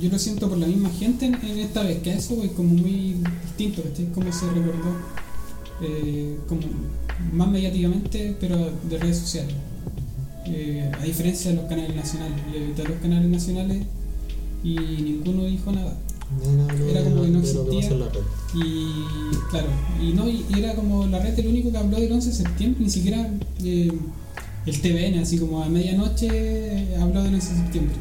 yo 0.00 0.10
lo 0.10 0.18
siento 0.18 0.48
por 0.48 0.56
la 0.56 0.66
misma 0.66 0.88
gente 0.90 1.26
en, 1.26 1.34
en 1.34 1.58
esta 1.58 1.82
vez, 1.82 1.98
que 2.02 2.14
eso 2.14 2.42
es 2.42 2.52
como 2.52 2.70
muy 2.70 3.16
distinto, 3.44 3.82
¿cachai? 3.82 4.06
Como 4.12 4.32
se 4.32 4.46
recordó, 4.46 4.96
eh, 5.82 6.38
como 6.48 6.62
más 7.32 7.48
mediáticamente, 7.48 8.36
pero 8.40 8.70
de 8.88 8.98
redes 8.98 9.18
sociales. 9.18 9.54
Eh, 10.48 10.90
a 10.98 11.04
diferencia 11.04 11.50
de 11.50 11.56
los 11.56 11.66
canales 11.66 11.94
nacionales, 11.94 12.36
yo 12.52 12.58
evité 12.58 12.84
los 12.84 12.98
canales 12.98 13.28
nacionales 13.28 13.82
y 14.62 14.74
ninguno 14.74 15.44
dijo 15.44 15.72
nada. 15.72 15.96
No, 16.44 16.52
no, 16.52 16.66
no, 16.66 16.84
Era 16.86 17.04
como 17.04 17.22
que 17.22 17.28
no 17.28 17.40
que 17.40 17.48
existía. 17.48 17.90
Y 18.54 19.36
claro, 19.50 19.68
y 20.02 20.12
no 20.12 20.28
y 20.28 20.44
y 20.48 20.58
era 20.58 20.74
como 20.74 21.06
la 21.06 21.18
red 21.20 21.38
el 21.38 21.46
único 21.48 21.70
que 21.70 21.78
habló 21.78 22.00
del 22.00 22.12
11 22.12 22.28
de 22.30 22.34
septiembre, 22.34 22.84
ni 22.84 22.90
siquiera 22.90 23.30
eh, 23.62 23.92
el 24.66 24.80
TVN, 24.80 25.20
así 25.20 25.38
como 25.38 25.62
a 25.62 25.68
medianoche 25.68 26.28
eh, 26.30 26.96
habló 27.00 27.22
del 27.22 27.34
11 27.34 27.52
de 27.52 27.60
septiembre. 27.60 27.96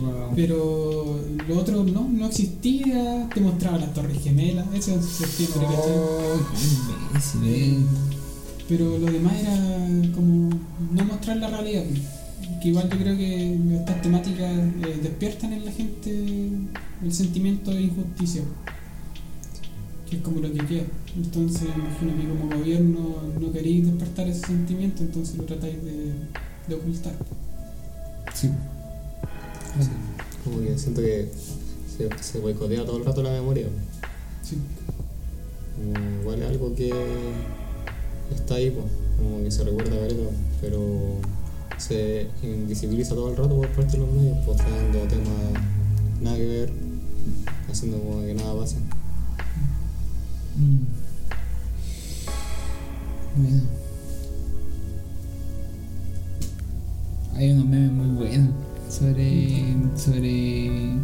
Wow. 0.00 0.32
Pero 0.34 1.20
lo 1.46 1.58
otro 1.58 1.84
no, 1.84 2.08
no 2.08 2.26
existía, 2.26 3.28
te 3.34 3.40
mostraba 3.40 3.78
las 3.78 3.92
torres 3.92 4.22
gemelas, 4.22 4.66
ese 4.74 4.92
11 4.92 5.06
de 5.06 5.26
septiembre. 5.26 5.66
Oh, 5.76 6.36
eh. 7.44 7.78
Pero 8.72 8.96
lo 8.96 9.04
demás 9.04 9.34
era 9.38 9.54
como 10.14 10.48
no 10.94 11.04
mostrar 11.04 11.36
la 11.36 11.48
realidad. 11.50 11.84
Que 12.62 12.68
igual 12.68 12.88
yo 12.88 12.96
creo 12.96 13.16
que 13.18 13.76
estas 13.76 14.00
temáticas 14.00 14.50
eh, 14.50 14.98
despiertan 15.02 15.52
en 15.52 15.66
la 15.66 15.72
gente 15.72 16.50
el 17.02 17.12
sentimiento 17.12 17.70
de 17.70 17.82
injusticia. 17.82 18.40
Que 20.08 20.16
es 20.16 20.22
como 20.22 20.40
lo 20.40 20.50
que 20.50 20.64
queda. 20.64 20.84
Entonces 21.14 21.68
imagino 21.76 22.16
que 22.16 22.28
como 22.28 22.56
gobierno 22.56 23.16
no 23.38 23.52
queréis 23.52 23.84
despertar 23.84 24.26
ese 24.28 24.46
sentimiento, 24.46 25.02
entonces 25.02 25.36
lo 25.36 25.44
tratáis 25.44 25.76
de, 25.84 26.14
de 26.66 26.74
ocultar. 26.74 27.12
Sí. 28.32 28.48
Como 30.44 30.60
que 30.62 30.78
siento 30.78 31.02
que 31.02 31.28
se, 31.94 32.08
se 32.22 32.38
boicotea 32.38 32.86
todo 32.86 32.96
el 32.96 33.04
rato 33.04 33.22
la 33.22 33.32
memoria. 33.32 33.66
Sí. 34.42 34.56
Como 35.76 36.22
igual 36.22 36.42
es 36.42 36.48
algo 36.48 36.74
que 36.74 36.90
está 38.34 38.54
ahí, 38.54 38.70
pues, 38.70 38.86
como 39.16 39.42
que 39.42 39.50
se 39.50 39.64
recuerda 39.64 39.96
Gareto, 39.96 40.30
pero 40.60 41.18
se 41.78 42.28
invisibiliza 42.42 43.14
todo 43.14 43.30
el 43.30 43.36
rato 43.36 43.56
por 43.56 43.68
parte 43.68 43.92
de 43.92 43.98
los 43.98 44.12
medios, 44.12 44.38
pues 44.44 44.58
trayendo 44.58 44.98
temas 45.00 45.62
nada 46.20 46.36
que 46.36 46.46
ver, 46.46 46.72
haciendo 47.68 47.98
como 47.98 48.20
que 48.22 48.34
nada 48.34 48.54
pasa. 48.54 48.76
Mm. 50.56 51.02
Bueno. 53.36 53.62
Hay 57.34 57.50
unos 57.52 57.64
memes 57.64 57.92
muy 57.92 58.08
buenos 58.16 58.50
sobre, 58.88 59.74
sobre 59.96 60.96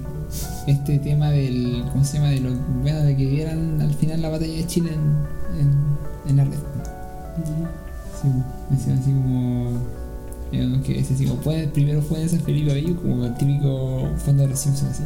este 0.66 0.98
tema 0.98 1.30
del. 1.30 1.84
¿Cómo 1.90 2.04
se 2.04 2.18
llama? 2.18 2.30
De 2.30 2.40
lo 2.40 2.54
bueno 2.82 3.00
de 3.00 3.16
que 3.16 3.26
vieran 3.26 3.80
al 3.80 3.94
final 3.94 4.20
la 4.20 4.28
batalla 4.28 4.52
de 4.52 4.66
Chile 4.66 4.90
en, 4.92 5.58
en, 5.58 6.30
en 6.30 6.36
la 6.36 6.44
red. 6.44 6.77
Sí, 8.20 8.28
me 8.70 8.76
decían 8.76 8.98
así 8.98 9.10
como. 9.12 9.70
unos 10.52 10.84
que 10.84 10.94
decían 10.94 11.14
así 11.14 11.24
como, 11.26 11.40
"Pueden- 11.40 11.70
primero 11.70 12.02
fue 12.02 12.24
esa 12.24 12.38
Felipe 12.38 12.70
Abello, 12.70 12.96
como 12.96 13.24
el 13.26 13.34
típico 13.36 14.08
fondo 14.24 14.42
de 14.42 14.48
los 14.48 14.58
Simpsons 14.58 14.90
así. 14.92 15.04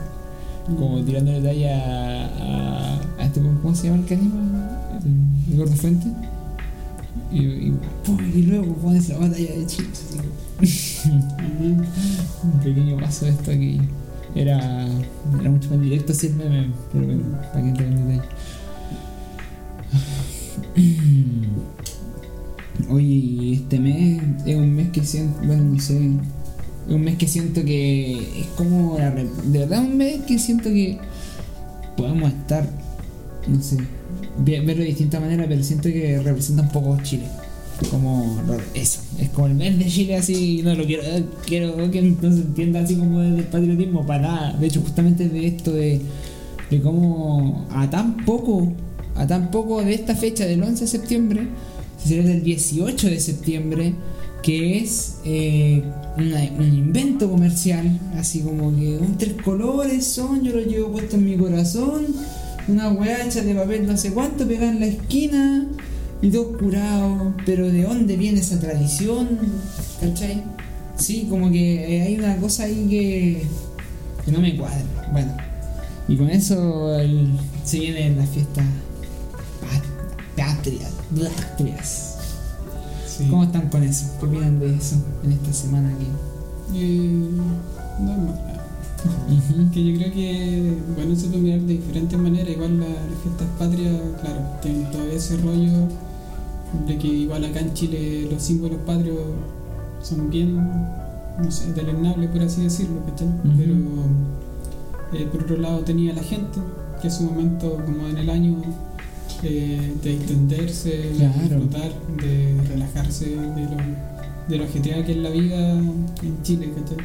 Como 0.78 1.02
tirándole 1.02 1.40
talla 1.42 1.76
a, 1.76 2.24
a, 2.26 3.00
a 3.18 3.24
este, 3.24 3.40
¿cómo 3.40 3.74
se 3.74 3.88
llama 3.88 3.98
el 4.02 4.06
carisma? 4.06 4.40
El, 5.50 5.56
gordo 5.58 5.74
fuente. 5.74 6.06
Y, 7.32 7.42
y, 7.44 7.74
y 8.34 8.42
luego 8.42 8.72
pones 8.76 9.08
la 9.08 9.18
batalla 9.18 9.54
de 9.56 9.66
Chile. 9.66 9.88
así 9.92 10.18
un 12.44 12.60
pequeño 12.62 12.96
paso 12.98 13.24
de 13.26 13.32
esto 13.32 13.50
aquí. 13.50 13.80
Era, 14.34 14.86
era 15.40 15.50
mucho 15.50 15.68
más 15.70 15.80
directo 15.80 16.12
así 16.12 16.28
el 16.28 16.34
meme, 16.36 16.68
pero 16.92 17.04
bueno, 17.06 17.22
para 17.52 17.62
que 17.62 17.68
entren 17.68 17.92
en 17.98 18.08
detalle. 18.08 18.28
Oye, 22.88 23.04
y 23.06 23.52
este 23.54 23.78
mes 23.78 24.22
es 24.46 24.56
un 24.56 24.74
mes 24.74 24.88
que 24.90 25.04
siento, 25.04 25.38
bueno, 25.46 25.62
no 25.64 25.80
sé, 25.80 25.96
es 26.88 26.94
un 26.94 27.02
mes 27.02 27.16
que 27.16 27.28
siento 27.28 27.64
que 27.64 28.12
es 28.40 28.46
como, 28.56 28.96
la 28.98 29.10
de 29.12 29.58
verdad 29.58 29.80
un 29.80 29.96
mes 29.96 30.22
que 30.22 30.38
siento 30.38 30.64
que 30.70 30.98
podemos 31.96 32.30
estar, 32.32 32.68
no 33.46 33.62
sé, 33.62 33.76
ve- 34.38 34.60
verlo 34.60 34.82
de 34.82 34.88
distinta 34.88 35.20
manera, 35.20 35.44
pero 35.48 35.62
siento 35.62 35.84
que 35.90 36.20
representa 36.22 36.62
un 36.62 36.70
poco 36.70 36.98
Chile. 37.02 37.24
Como 37.90 38.36
eso, 38.74 39.00
es 39.18 39.28
como 39.30 39.48
el 39.48 39.54
mes 39.54 39.76
de 39.78 39.86
Chile 39.86 40.16
así, 40.16 40.60
no 40.62 40.74
lo 40.74 40.84
quiero, 40.86 41.02
quiero 41.46 41.90
que 41.90 42.00
no 42.02 42.32
se 42.32 42.40
entienda 42.42 42.80
así 42.80 42.94
como 42.94 43.20
desde 43.20 43.38
el 43.40 43.44
patriotismo 43.46 44.06
para 44.06 44.22
nada. 44.22 44.52
De 44.54 44.66
hecho, 44.68 44.80
justamente 44.82 45.28
de 45.28 45.46
esto 45.46 45.72
de, 45.72 46.00
de 46.70 46.80
cómo 46.80 47.66
a 47.70 47.88
tan 47.90 48.18
poco, 48.24 48.72
a 49.16 49.26
tan 49.26 49.50
poco 49.50 49.82
de 49.82 49.94
esta 49.94 50.14
fecha 50.14 50.44
del 50.46 50.62
11 50.62 50.84
de 50.84 50.86
septiembre, 50.90 51.48
se 52.02 52.08
celebra 52.08 52.32
el 52.32 52.42
18 52.42 53.08
de 53.08 53.20
septiembre, 53.20 53.94
que 54.42 54.78
es 54.78 55.16
eh, 55.24 55.82
un 56.18 56.62
invento 56.74 57.30
comercial, 57.30 57.98
así 58.16 58.40
como 58.40 58.74
que 58.76 58.96
un 58.98 59.16
tres 59.16 59.34
colores 59.44 60.04
son, 60.06 60.42
yo 60.42 60.52
lo 60.52 60.60
llevo 60.62 60.92
puesto 60.92 61.16
en 61.16 61.24
mi 61.24 61.36
corazón, 61.36 62.06
una 62.68 62.90
weá 62.90 63.24
hecha 63.26 63.42
de 63.42 63.54
papel 63.54 63.86
no 63.86 63.96
sé 63.96 64.12
cuánto, 64.12 64.46
pegada 64.46 64.70
en 64.72 64.80
la 64.80 64.86
esquina 64.86 65.66
y 66.20 66.30
dos 66.30 66.56
curados, 66.58 67.34
pero 67.46 67.70
¿de 67.70 67.82
dónde 67.82 68.16
viene 68.16 68.40
esa 68.40 68.58
tradición? 68.60 69.28
¿Cachai? 70.00 70.42
Sí, 70.96 71.26
como 71.28 71.50
que 71.50 71.96
eh, 71.96 72.02
hay 72.02 72.16
una 72.16 72.36
cosa 72.36 72.64
ahí 72.64 72.86
que, 72.88 73.42
que 74.24 74.30
no 74.32 74.40
me 74.40 74.56
cuadra. 74.56 74.84
Bueno, 75.12 75.36
y 76.08 76.16
con 76.16 76.28
eso 76.30 76.96
se 77.64 77.78
vienen 77.78 78.16
las 78.18 78.28
fiestas 78.28 78.64
pat- 79.60 81.01
Sí. 83.06 83.28
¿Cómo 83.28 83.44
están 83.44 83.68
con 83.68 83.82
eso? 83.82 84.06
¿Qué 84.20 84.26
opinan 84.26 84.58
de 84.58 84.74
eso 84.74 84.96
en 85.24 85.32
esta 85.32 85.52
semana 85.52 85.90
aquí? 85.90 86.06
Eh, 86.74 87.28
normal. 88.00 88.40
Ujú. 89.28 89.70
Que 89.72 89.84
yo 89.84 89.98
creo 89.98 90.12
que, 90.12 90.78
bueno, 90.96 91.14
se 91.16 91.26
puede 91.26 91.42
mirar 91.42 91.60
de 91.60 91.72
diferentes 91.74 92.18
maneras. 92.18 92.48
Igual 92.50 92.80
la- 92.80 92.86
las 92.86 93.18
fiestas 93.22 93.48
patrias, 93.58 93.94
claro, 94.20 94.40
tienen 94.62 94.90
todo 94.90 95.04
ese 95.10 95.36
rollo 95.38 95.72
de 96.86 96.98
que 96.98 97.06
igual 97.08 97.44
acá 97.44 97.60
en 97.60 97.74
Chile 97.74 98.28
los 98.30 98.42
símbolos 98.42 98.78
patrios 98.86 99.18
son 100.02 100.30
bien, 100.30 100.56
no 100.56 101.50
sé, 101.50 101.72
deleznables, 101.74 102.30
por 102.30 102.40
así 102.42 102.62
decirlo, 102.62 103.04
¿cachai? 103.06 103.28
Pero 103.58 103.74
eh, 105.12 105.28
por 105.30 105.42
otro 105.42 105.58
lado 105.58 105.80
tenía 105.80 106.14
la 106.14 106.22
gente, 106.22 106.58
que 107.02 107.08
es 107.08 107.18
un 107.20 107.26
momento 107.26 107.78
como 107.84 108.06
en 108.08 108.16
el 108.16 108.30
año 108.30 108.62
eh, 109.42 109.92
de 110.02 110.14
extenderse, 110.14 111.10
Claro. 111.16 111.34
de 111.34 111.40
disfrutar, 111.40 111.92
de 112.22 112.60
relajarse 112.68 113.26
de 113.30 113.36
lo, 113.36 114.48
de 114.48 114.56
lo 114.58 114.66
que 115.04 115.12
es 115.12 115.16
la 115.16 115.30
vida 115.30 115.72
en 115.72 116.42
Chile, 116.42 116.72
¿cachai? 116.76 117.04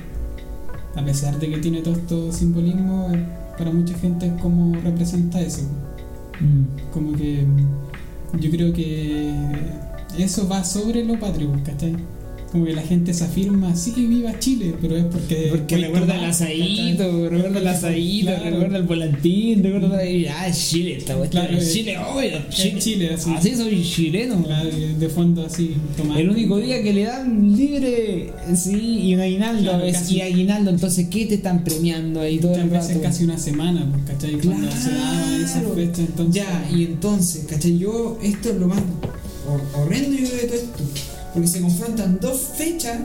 A 0.96 1.06
pesar 1.06 1.40
de 1.40 1.50
que 1.50 1.58
tiene 1.58 1.82
todo 1.82 1.96
estos 1.96 2.36
simbolismos, 2.36 3.14
eh, 3.14 3.26
para 3.58 3.72
mucha 3.72 3.98
gente 3.98 4.28
es 4.28 4.42
como 4.42 4.76
representa 4.82 5.42
eso. 5.42 5.64
Mm. 6.40 6.92
Como 6.92 7.14
que 7.14 7.46
yo 8.40 8.52
creo 8.52 8.74
que 8.74 9.34
eso 10.18 10.48
va 10.48 10.64
sobre 10.64 11.04
lo 11.04 11.20
patrio, 11.20 11.52
¿cachai? 11.64 11.96
Como 12.52 12.64
que 12.64 12.74
la 12.74 12.82
gente 12.82 13.14
se 13.14 13.26
afirma, 13.26 13.76
sí, 13.76 13.92
viva 13.98 14.40
Chile, 14.40 14.74
pero 14.82 14.96
es 14.96 15.04
porque... 15.06 15.48
Porque 15.52 15.78
recuerda 15.78 16.16
el 16.18 16.24
asadito, 16.26 17.30
recuerda 17.30 17.60
el 17.60 17.68
asadito, 17.68 18.26
Claro. 18.28 18.46
recuerda 18.52 18.78
el 18.78 18.84
volantín, 18.84 19.64
recuerda. 19.64 20.00
Ah, 20.34 20.48
es 20.48 20.70
Chile, 20.70 20.98
esta 20.98 21.16
Claro, 21.30 21.58
es 21.58 21.74
Chile, 21.74 21.98
obvio, 21.98 22.38
Chile. 22.50 22.80
Chile, 22.80 23.10
así. 23.14 23.30
Así 23.36 23.54
soy 23.56 23.84
chileno. 23.84 24.42
Claro, 24.44 24.70
de 24.98 25.10
fondo 25.10 25.46
así, 25.46 25.76
tomando. 25.98 26.20
El 26.22 26.30
único 26.30 26.58
día 26.58 26.82
que 26.82 26.94
le 26.94 27.04
dan 27.04 27.56
libre, 27.58 28.32
sí, 28.56 29.00
y 29.04 29.16
un 29.16 29.20
aguinaldo, 29.22 29.62
Claro, 29.64 29.84
es, 29.84 29.98
casi. 29.98 30.16
y 30.16 30.22
aguinaldo, 30.22 30.70
entonces, 30.72 31.08
¿qué 31.10 31.26
te 31.26 31.36
están 31.36 31.66
premiando 31.66 32.22
ahí 32.22 32.38
todo 32.40 32.56
el 32.56 32.66
Muchas 32.66 32.88
veces 32.88 32.96
rato? 32.98 33.02
casi 33.10 33.24
una 33.26 33.38
semana, 33.38 33.86
pues, 33.92 34.04
¿cachai? 34.06 34.40
Cuando 34.40 34.72
se 34.72 34.92
daba 34.92 35.38
esa 35.44 35.62
fecha, 35.76 36.02
entonces... 36.02 36.34
Ya, 36.44 36.70
y 36.74 36.84
entonces, 36.86 37.46
¿cachai? 37.50 37.78
Yo, 37.78 38.18
esto 38.24 38.50
es 38.52 38.56
lo 38.56 38.68
más 38.70 38.80
hor- 38.80 39.82
horrendo 39.82 40.18
yo 40.18 40.30
de 40.30 40.44
todo 40.44 40.56
esto. 40.56 40.84
Porque 41.38 41.48
se 41.50 41.62
confrontan 41.62 42.20
dos 42.20 42.40
fechas 42.58 42.98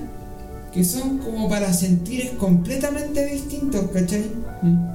que 0.72 0.84
son 0.84 1.18
como 1.18 1.48
para 1.50 1.72
sentires 1.72 2.30
completamente 2.38 3.26
distintos, 3.26 3.90
¿cachai? 3.92 4.24
Mm. 4.62 4.86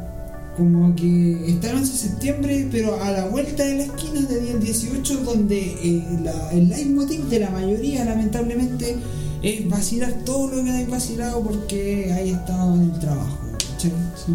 Como 0.57 0.95
que 0.95 1.51
está 1.51 1.69
el 1.69 1.77
11 1.77 1.91
de 1.91 1.97
septiembre, 1.99 2.67
pero 2.71 2.99
a 2.99 3.11
la 3.11 3.25
vuelta 3.27 3.63
de 3.63 3.75
la 3.75 3.83
esquina 3.83 4.21
de 4.21 4.41
día 4.41 4.51
el 4.53 4.59
18, 4.59 5.17
donde 5.23 5.59
eh, 5.59 6.03
la- 6.23 6.51
el 6.51 6.69
leitmotiv 6.69 7.25
de 7.29 7.39
la 7.41 7.51
mayoría, 7.51 8.03
lamentablemente, 8.05 8.95
es 9.43 9.69
vacilar 9.69 10.11
todo 10.25 10.47
lo 10.55 10.63
que 10.63 10.71
hay 10.71 10.85
vacilado 10.85 11.43
porque 11.43 12.11
hay 12.11 12.31
estado 12.31 12.73
en 12.73 12.81
el 12.91 12.99
trabajo, 12.99 13.37
¿cachai? 13.71 13.91
Sí. 14.15 14.33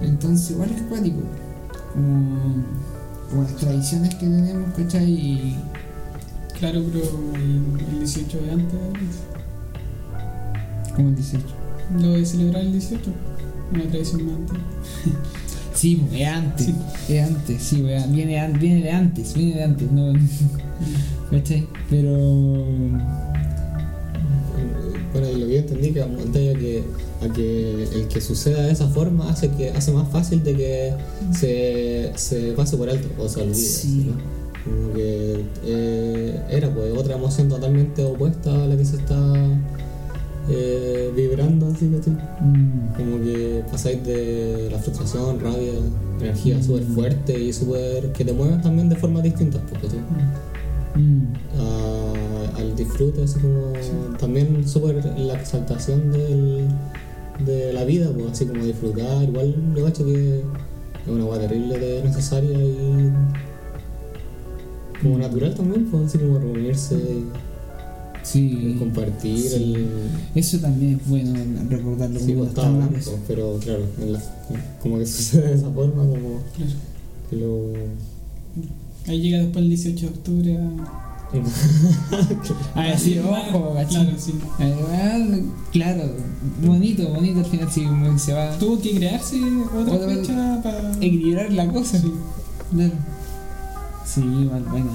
Entonces 0.00 0.50
igual 0.52 0.70
es 0.70 0.82
cuático. 0.82 1.18
Como, 1.92 2.64
como 3.30 3.42
las 3.42 3.56
tradiciones 3.56 4.14
que 4.14 4.26
tenemos, 4.26 4.72
¿cachai? 4.76 5.10
Y 5.10 5.56
Claro, 6.58 6.82
pero 6.92 7.04
el, 7.34 7.88
el 7.88 7.98
18 8.00 8.40
de 8.40 8.50
antes, 8.50 8.78
como 10.96 11.08
el 11.08 11.14
18. 11.14 11.44
lo 12.00 12.10
de 12.10 12.26
celebrar 12.26 12.62
el 12.62 12.72
18, 12.72 13.10
una 13.72 13.84
tradición 13.84 14.26
más 14.26 14.34
antigua. 14.36 14.64
Sí, 15.74 15.94
pues, 15.94 16.20
es 16.20 16.26
antes. 16.26 16.66
Sí. 16.66 16.74
Es 17.08 17.24
antes, 17.28 17.62
sí, 17.62 17.76
pues, 17.82 18.10
viene, 18.10 18.52
viene 18.58 18.82
de 18.82 18.90
antes, 18.90 19.34
viene 19.34 19.54
de 19.54 19.62
antes, 19.62 19.92
no. 19.92 20.12
¿Cachai? 21.30 21.68
Pero. 21.88 22.10
Bueno, 25.12 25.28
y 25.32 25.36
lo 25.36 25.46
que 25.46 25.52
yo 25.52 25.58
entendí 25.60 25.92
que 25.92 26.02
a 26.02 26.06
que, 26.08 26.82
a 27.22 27.32
que 27.32 27.84
el 27.84 28.08
que 28.08 28.20
suceda 28.20 28.62
de 28.62 28.72
esa 28.72 28.88
forma 28.88 29.30
hace 29.30 29.50
que 29.50 29.70
hace 29.70 29.92
más 29.92 30.08
fácil 30.10 30.42
de 30.42 30.56
que 30.56 30.94
se, 31.32 32.12
se 32.16 32.52
pase 32.52 32.76
por 32.76 32.90
alto 32.90 33.08
o 33.16 33.28
se 33.28 33.40
olvide. 33.40 33.54
Sí. 33.54 34.06
¿no? 34.08 34.37
Como 34.64 34.92
que 34.92 35.44
eh, 35.64 36.42
era 36.50 36.72
pues 36.74 36.92
otra 36.96 37.14
emoción 37.16 37.48
totalmente 37.48 38.04
opuesta 38.04 38.50
a 38.64 38.66
la 38.66 38.76
que 38.76 38.84
se 38.84 38.96
está 38.96 39.16
eh, 40.50 41.10
vibrando 41.14 41.66
así, 41.68 41.88
¿cachai? 41.90 42.14
mm, 42.40 42.94
Como 42.96 43.22
que 43.22 43.62
pasáis 43.70 44.04
de 44.04 44.68
la 44.70 44.78
frustración, 44.78 45.38
rabia, 45.40 45.72
energía 46.20 46.62
súper 46.62 46.82
fuerte 46.84 47.38
y 47.38 47.52
súper 47.52 48.12
que 48.12 48.24
te 48.24 48.32
mueven 48.32 48.60
también 48.62 48.88
de 48.88 48.96
formas 48.96 49.22
distintas, 49.22 49.60
pues, 49.68 49.82
¿cachai? 49.82 50.00
mm, 50.96 51.22
a- 51.60 52.58
al 52.58 52.74
disfrute, 52.74 53.22
así 53.22 53.38
como 53.38 53.72
también 54.18 54.66
súper 54.66 55.04
la 55.18 55.34
exaltación 55.34 56.10
del, 56.10 56.66
de 57.46 57.72
la 57.72 57.84
vida, 57.84 58.10
pues 58.12 58.32
así 58.32 58.46
como 58.46 58.64
disfrutar, 58.64 59.22
igual 59.22 59.54
yo 59.76 59.84
cacho 59.84 60.04
que 60.04 60.38
es 60.40 60.44
una 61.08 61.24
hueá 61.24 61.38
terrible 61.40 61.78
de 61.78 62.02
necesaria 62.02 62.58
y 62.58 63.12
como 65.02 65.18
natural 65.18 65.54
también, 65.54 65.86
pues 65.90 66.06
así 66.06 66.18
como 66.18 66.38
reunirse, 66.38 66.98
sí. 68.22 68.76
compartir, 68.78 69.38
Sí. 69.38 69.54
el, 69.74 69.86
Eso 70.34 70.58
también 70.58 70.96
es 71.00 71.08
bueno 71.08 71.38
recordarlo 71.68 72.18
sí, 72.20 72.32
como 72.34 72.44
pues, 72.46 72.58
hablando. 72.66 72.90
pues, 72.92 73.10
pero 73.26 73.58
claro, 73.60 73.84
en 74.00 74.12
la- 74.12 74.22
como 74.82 74.98
que 74.98 75.06
sucede 75.06 75.48
de 75.48 75.54
esa 75.54 75.70
forma, 75.70 76.02
como 76.02 76.40
Claro. 76.56 76.72
que 77.30 77.36
lo... 77.36 77.72
Ahí 79.06 79.20
llega 79.22 79.38
después 79.38 79.62
el 79.64 79.68
18 79.70 80.00
de 80.00 80.12
octubre 80.12 80.58
a... 80.58 81.04
A 82.74 82.82
decir, 82.86 83.20
ojo. 83.20 83.74
Claro, 83.90 84.10
sí. 84.18 84.32
Eh, 84.60 84.74
bueno, 84.80 85.52
claro, 85.72 86.02
bonito, 86.64 87.06
bonito 87.10 87.40
al 87.40 87.44
final, 87.44 87.70
sí, 87.70 87.84
como 87.84 88.14
que 88.14 88.18
se 88.18 88.32
va 88.32 88.58
Tuvo 88.58 88.80
que 88.80 88.92
crearse 88.96 89.36
otra 89.78 89.94
Otra- 89.94 90.08
fecha 90.08 90.60
para... 90.62 90.92
equilibrar 90.96 91.52
la 91.52 91.68
cosa. 91.68 91.98
Sí. 92.00 92.10
Claro. 92.74 92.92
Sí, 94.20 94.24
igual, 94.42 94.64
bueno. 94.70 94.90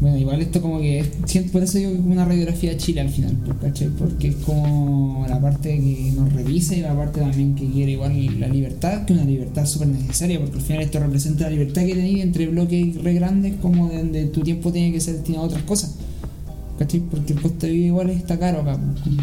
Bueno, 0.00 0.18
igual 0.18 0.42
esto 0.42 0.60
como 0.60 0.80
que 0.80 1.04
siento- 1.24 1.52
por 1.52 1.62
eso 1.62 1.78
digo 1.78 1.92
que 1.92 1.96
es 1.98 2.04
una 2.04 2.24
radiografía 2.26 2.70
de 2.72 2.76
Chile 2.76 3.00
al 3.00 3.08
final, 3.08 3.36
pues, 3.44 3.56
¿cachai? 3.58 3.88
Porque 3.88 4.28
es 4.28 4.36
como 4.36 5.24
la 5.28 5.40
parte 5.40 5.70
que 5.78 6.12
nos 6.14 6.30
revisa 6.32 6.74
y 6.74 6.80
la 6.80 6.94
parte 6.94 7.20
también 7.20 7.54
que 7.54 7.70
quiere 7.70 7.92
igual 7.92 8.40
la 8.40 8.48
libertad, 8.48 9.04
que 9.06 9.14
es 9.14 9.18
una 9.20 9.28
libertad 9.30 9.64
súper 9.64 9.88
necesaria, 9.88 10.40
porque 10.40 10.56
al 10.56 10.62
final 10.62 10.82
esto 10.82 10.98
representa 10.98 11.44
la 11.44 11.50
libertad 11.50 11.82
que 11.86 11.94
tenéis 11.94 12.22
entre 12.22 12.48
bloques 12.48 13.02
re 13.02 13.14
grandes 13.14 13.54
como 13.62 13.88
de 13.88 13.98
donde 13.98 14.24
tu 14.26 14.40
tiempo 14.42 14.72
tiene 14.72 14.92
que 14.92 15.00
ser 15.00 15.14
destinado 15.14 15.44
a 15.44 15.46
otras 15.46 15.62
cosas, 15.62 15.94
¿cachai? 16.78 17.00
Porque 17.00 17.32
el 17.32 17.40
costo 17.40 17.66
de 17.66 17.72
vida 17.72 17.86
igual 17.86 18.10
está 18.10 18.38
caro 18.38 18.60
acá. 18.60 18.76
pues. 18.78 19.16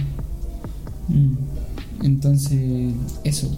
Mm. 1.09 2.05
Entonces, 2.05 2.93
eso. 3.23 3.51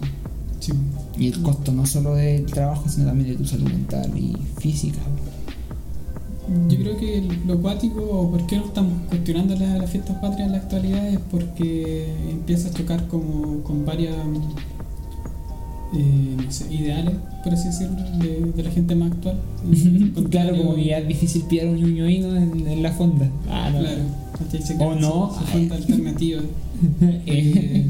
Sí. 0.66 0.72
Y 1.18 1.28
el 1.28 1.42
costo 1.42 1.72
no 1.72 1.84
solo 1.86 2.14
del 2.14 2.46
trabajo, 2.46 2.88
sino 2.88 3.06
también 3.06 3.30
de 3.30 3.36
tu 3.36 3.44
salud 3.46 3.68
mental 3.68 4.10
y 4.16 4.34
física. 4.60 4.98
Yo 6.68 6.76
creo 6.78 6.96
que 6.98 7.26
lo 7.46 7.58
cuático, 7.60 8.00
o 8.02 8.30
por 8.30 8.46
qué 8.46 8.56
no 8.58 8.66
estamos 8.66 8.92
cuestionando 9.08 9.56
la- 9.56 9.78
las 9.78 9.90
fiestas 9.90 10.16
patrias 10.18 10.46
en 10.46 10.52
la 10.52 10.58
actualidad, 10.58 11.08
es 11.08 11.18
porque 11.30 12.06
empieza 12.30 12.68
a 12.68 12.72
chocar 12.74 13.06
como 13.08 13.62
con 13.62 13.84
varias 13.86 14.14
eh, 15.96 16.36
no 16.44 16.50
sé, 16.50 16.72
ideales, 16.74 17.14
por 17.44 17.52
así 17.54 17.68
decirlo, 17.68 17.96
de, 18.18 18.52
de 18.56 18.62
la 18.62 18.70
gente 18.70 18.94
más 18.96 19.12
actual. 19.12 19.36
claro, 20.30 20.56
como 20.56 20.74
que 20.74 20.84
ya 20.86 20.98
es 20.98 21.08
difícil 21.08 21.42
pillar 21.42 21.68
un 21.68 21.76
ñoñoíno 21.76 22.34
en, 22.36 22.66
en 22.66 22.82
la 22.82 22.90
fonda. 22.92 23.28
Ah, 23.48 23.70
no. 23.72 23.78
Claro, 23.80 24.02
O 24.80 24.94
no, 24.96 25.30
su- 25.32 25.40
su 25.40 25.46
fonda 25.46 25.76
alternativa. 25.76 26.42
Eh, 27.26 27.86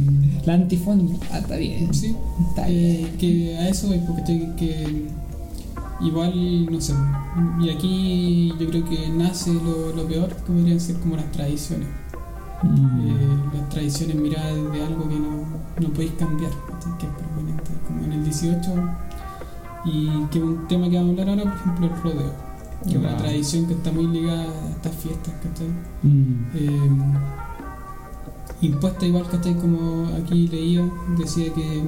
la 0.46 0.54
antifonda. 0.54 1.14
Ah, 1.32 1.38
está 1.38 1.56
bien. 1.56 1.92
sí, 1.94 2.16
Está 2.48 2.68
eh, 2.68 2.98
bien. 2.98 3.16
que 3.18 3.56
a 3.56 3.68
eso 3.68 3.88
voy, 3.88 3.98
porque 3.98 4.20
¿cachai? 4.22 4.56
que 4.56 5.06
igual, 6.00 6.66
no 6.70 6.80
sé. 6.80 6.94
Y 7.60 7.70
aquí 7.70 8.52
yo 8.58 8.68
creo 8.68 8.84
que 8.84 9.08
nace 9.08 9.52
lo, 9.52 9.94
lo 9.94 10.06
peor, 10.06 10.28
que 10.28 10.52
podrían 10.52 10.80
ser 10.80 10.96
como 10.96 11.16
las 11.16 11.30
tradiciones. 11.32 11.88
Mm. 12.62 13.08
Eh, 13.08 13.38
las 13.54 13.68
tradiciones 13.70 14.16
miradas 14.16 14.54
de 14.72 14.82
algo 14.82 15.08
que 15.08 15.16
no, 15.16 15.44
no 15.80 15.88
podéis 15.92 16.12
cambiar, 16.12 16.50
que 16.98 17.06
es 17.06 17.12
permanente, 17.12 17.70
como 17.86 18.04
en 18.04 18.12
el 18.12 18.24
18. 18.24 18.70
Y 19.86 20.08
que 20.30 20.38
es 20.38 20.44
un 20.44 20.66
tema 20.66 20.88
que 20.88 20.96
vamos 20.96 21.18
a 21.18 21.22
hablar 21.22 21.38
ahora, 21.38 21.50
por 21.50 21.60
ejemplo, 21.60 21.86
el 21.86 22.02
rodeo. 22.02 22.32
Que 22.84 22.90
es 22.90 22.96
una 22.96 23.16
tradición 23.16 23.66
que 23.66 23.74
está 23.74 23.92
muy 23.92 24.06
ligada 24.06 24.44
a 24.44 24.70
estas 24.70 24.94
fiestas, 24.96 25.34
¿cachai? 25.42 25.68
Mm. 26.02 26.44
eh, 26.54 26.90
impuesta 28.66 29.06
igual, 29.06 29.26
¿cachai? 29.28 29.54
Como 29.54 30.08
aquí 30.16 30.48
leía, 30.48 30.88
decía 31.18 31.52
que 31.52 31.82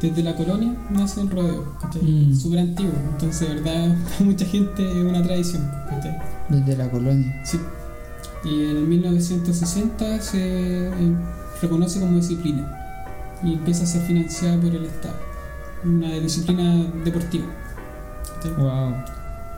desde 0.00 0.22
la 0.22 0.34
colonia 0.34 0.74
nace 0.90 1.20
el 1.20 1.30
rodeo, 1.30 1.74
¿cachai? 1.80 2.02
Mm. 2.02 2.34
Súper 2.34 2.58
antiguo, 2.60 2.92
entonces, 3.12 3.48
de 3.48 3.54
verdad, 3.54 3.96
para 4.04 4.20
mucha 4.24 4.44
gente 4.44 4.90
es 4.90 5.04
una 5.04 5.22
tradición, 5.22 5.70
¿cachai? 5.88 6.18
Desde 6.48 6.76
la 6.76 6.90
colonia. 6.90 7.40
Sí. 7.44 7.58
Y 8.44 8.64
en 8.64 8.76
el 8.76 8.86
1960 8.86 10.20
se 10.20 10.88
eh, 10.88 10.92
reconoce 11.62 12.00
como 12.00 12.16
disciplina 12.16 12.80
y 13.42 13.54
empieza 13.54 13.84
a 13.84 13.86
ser 13.86 14.02
financiada 14.02 14.60
por 14.60 14.74
el 14.74 14.84
Estado. 14.84 15.16
Una 15.84 16.12
disciplina 16.14 16.86
deportiva, 17.04 17.46
¿cachai? 18.34 18.54
Wow. 18.54 18.94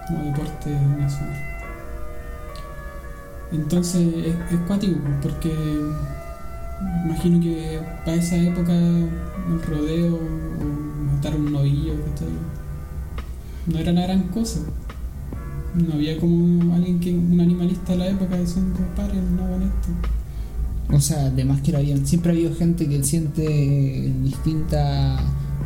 como 0.07 0.25
deporte 0.25 0.71
nacional. 0.71 1.56
Entonces 3.53 4.07
es, 4.19 4.53
es 4.53 4.61
cuático, 4.67 4.99
porque 5.23 5.53
imagino 7.05 7.41
que 7.41 7.81
para 8.05 8.17
esa 8.17 8.37
época 8.37 8.73
el 8.73 9.63
rodeo 9.67 10.17
o 10.17 11.13
matar 11.15 11.37
un 11.37 11.53
novillo, 11.53 11.95
no 13.67 13.79
era 13.79 13.93
la 13.93 14.03
gran 14.03 14.23
cosa. 14.29 14.61
No 15.75 15.95
había 15.95 16.19
como 16.19 16.75
alguien 16.75 17.01
que, 17.01 17.15
un 17.15 17.41
animalista 17.41 17.93
de 17.93 17.99
la 17.99 18.09
época 18.09 18.39
diciendo, 18.39 18.79
paren, 18.97 19.37
no 19.37 19.45
hagan 19.45 19.63
esto. 19.63 20.95
O 20.95 21.01
sea, 21.01 21.27
además 21.27 21.61
que 21.63 21.73
lo 21.73 21.79
habían, 21.79 22.07
siempre 22.07 22.31
ha 22.31 22.35
habido 22.35 22.55
gente 22.55 22.89
que 22.89 23.03
siente 23.03 24.13
distinta, 24.23 25.19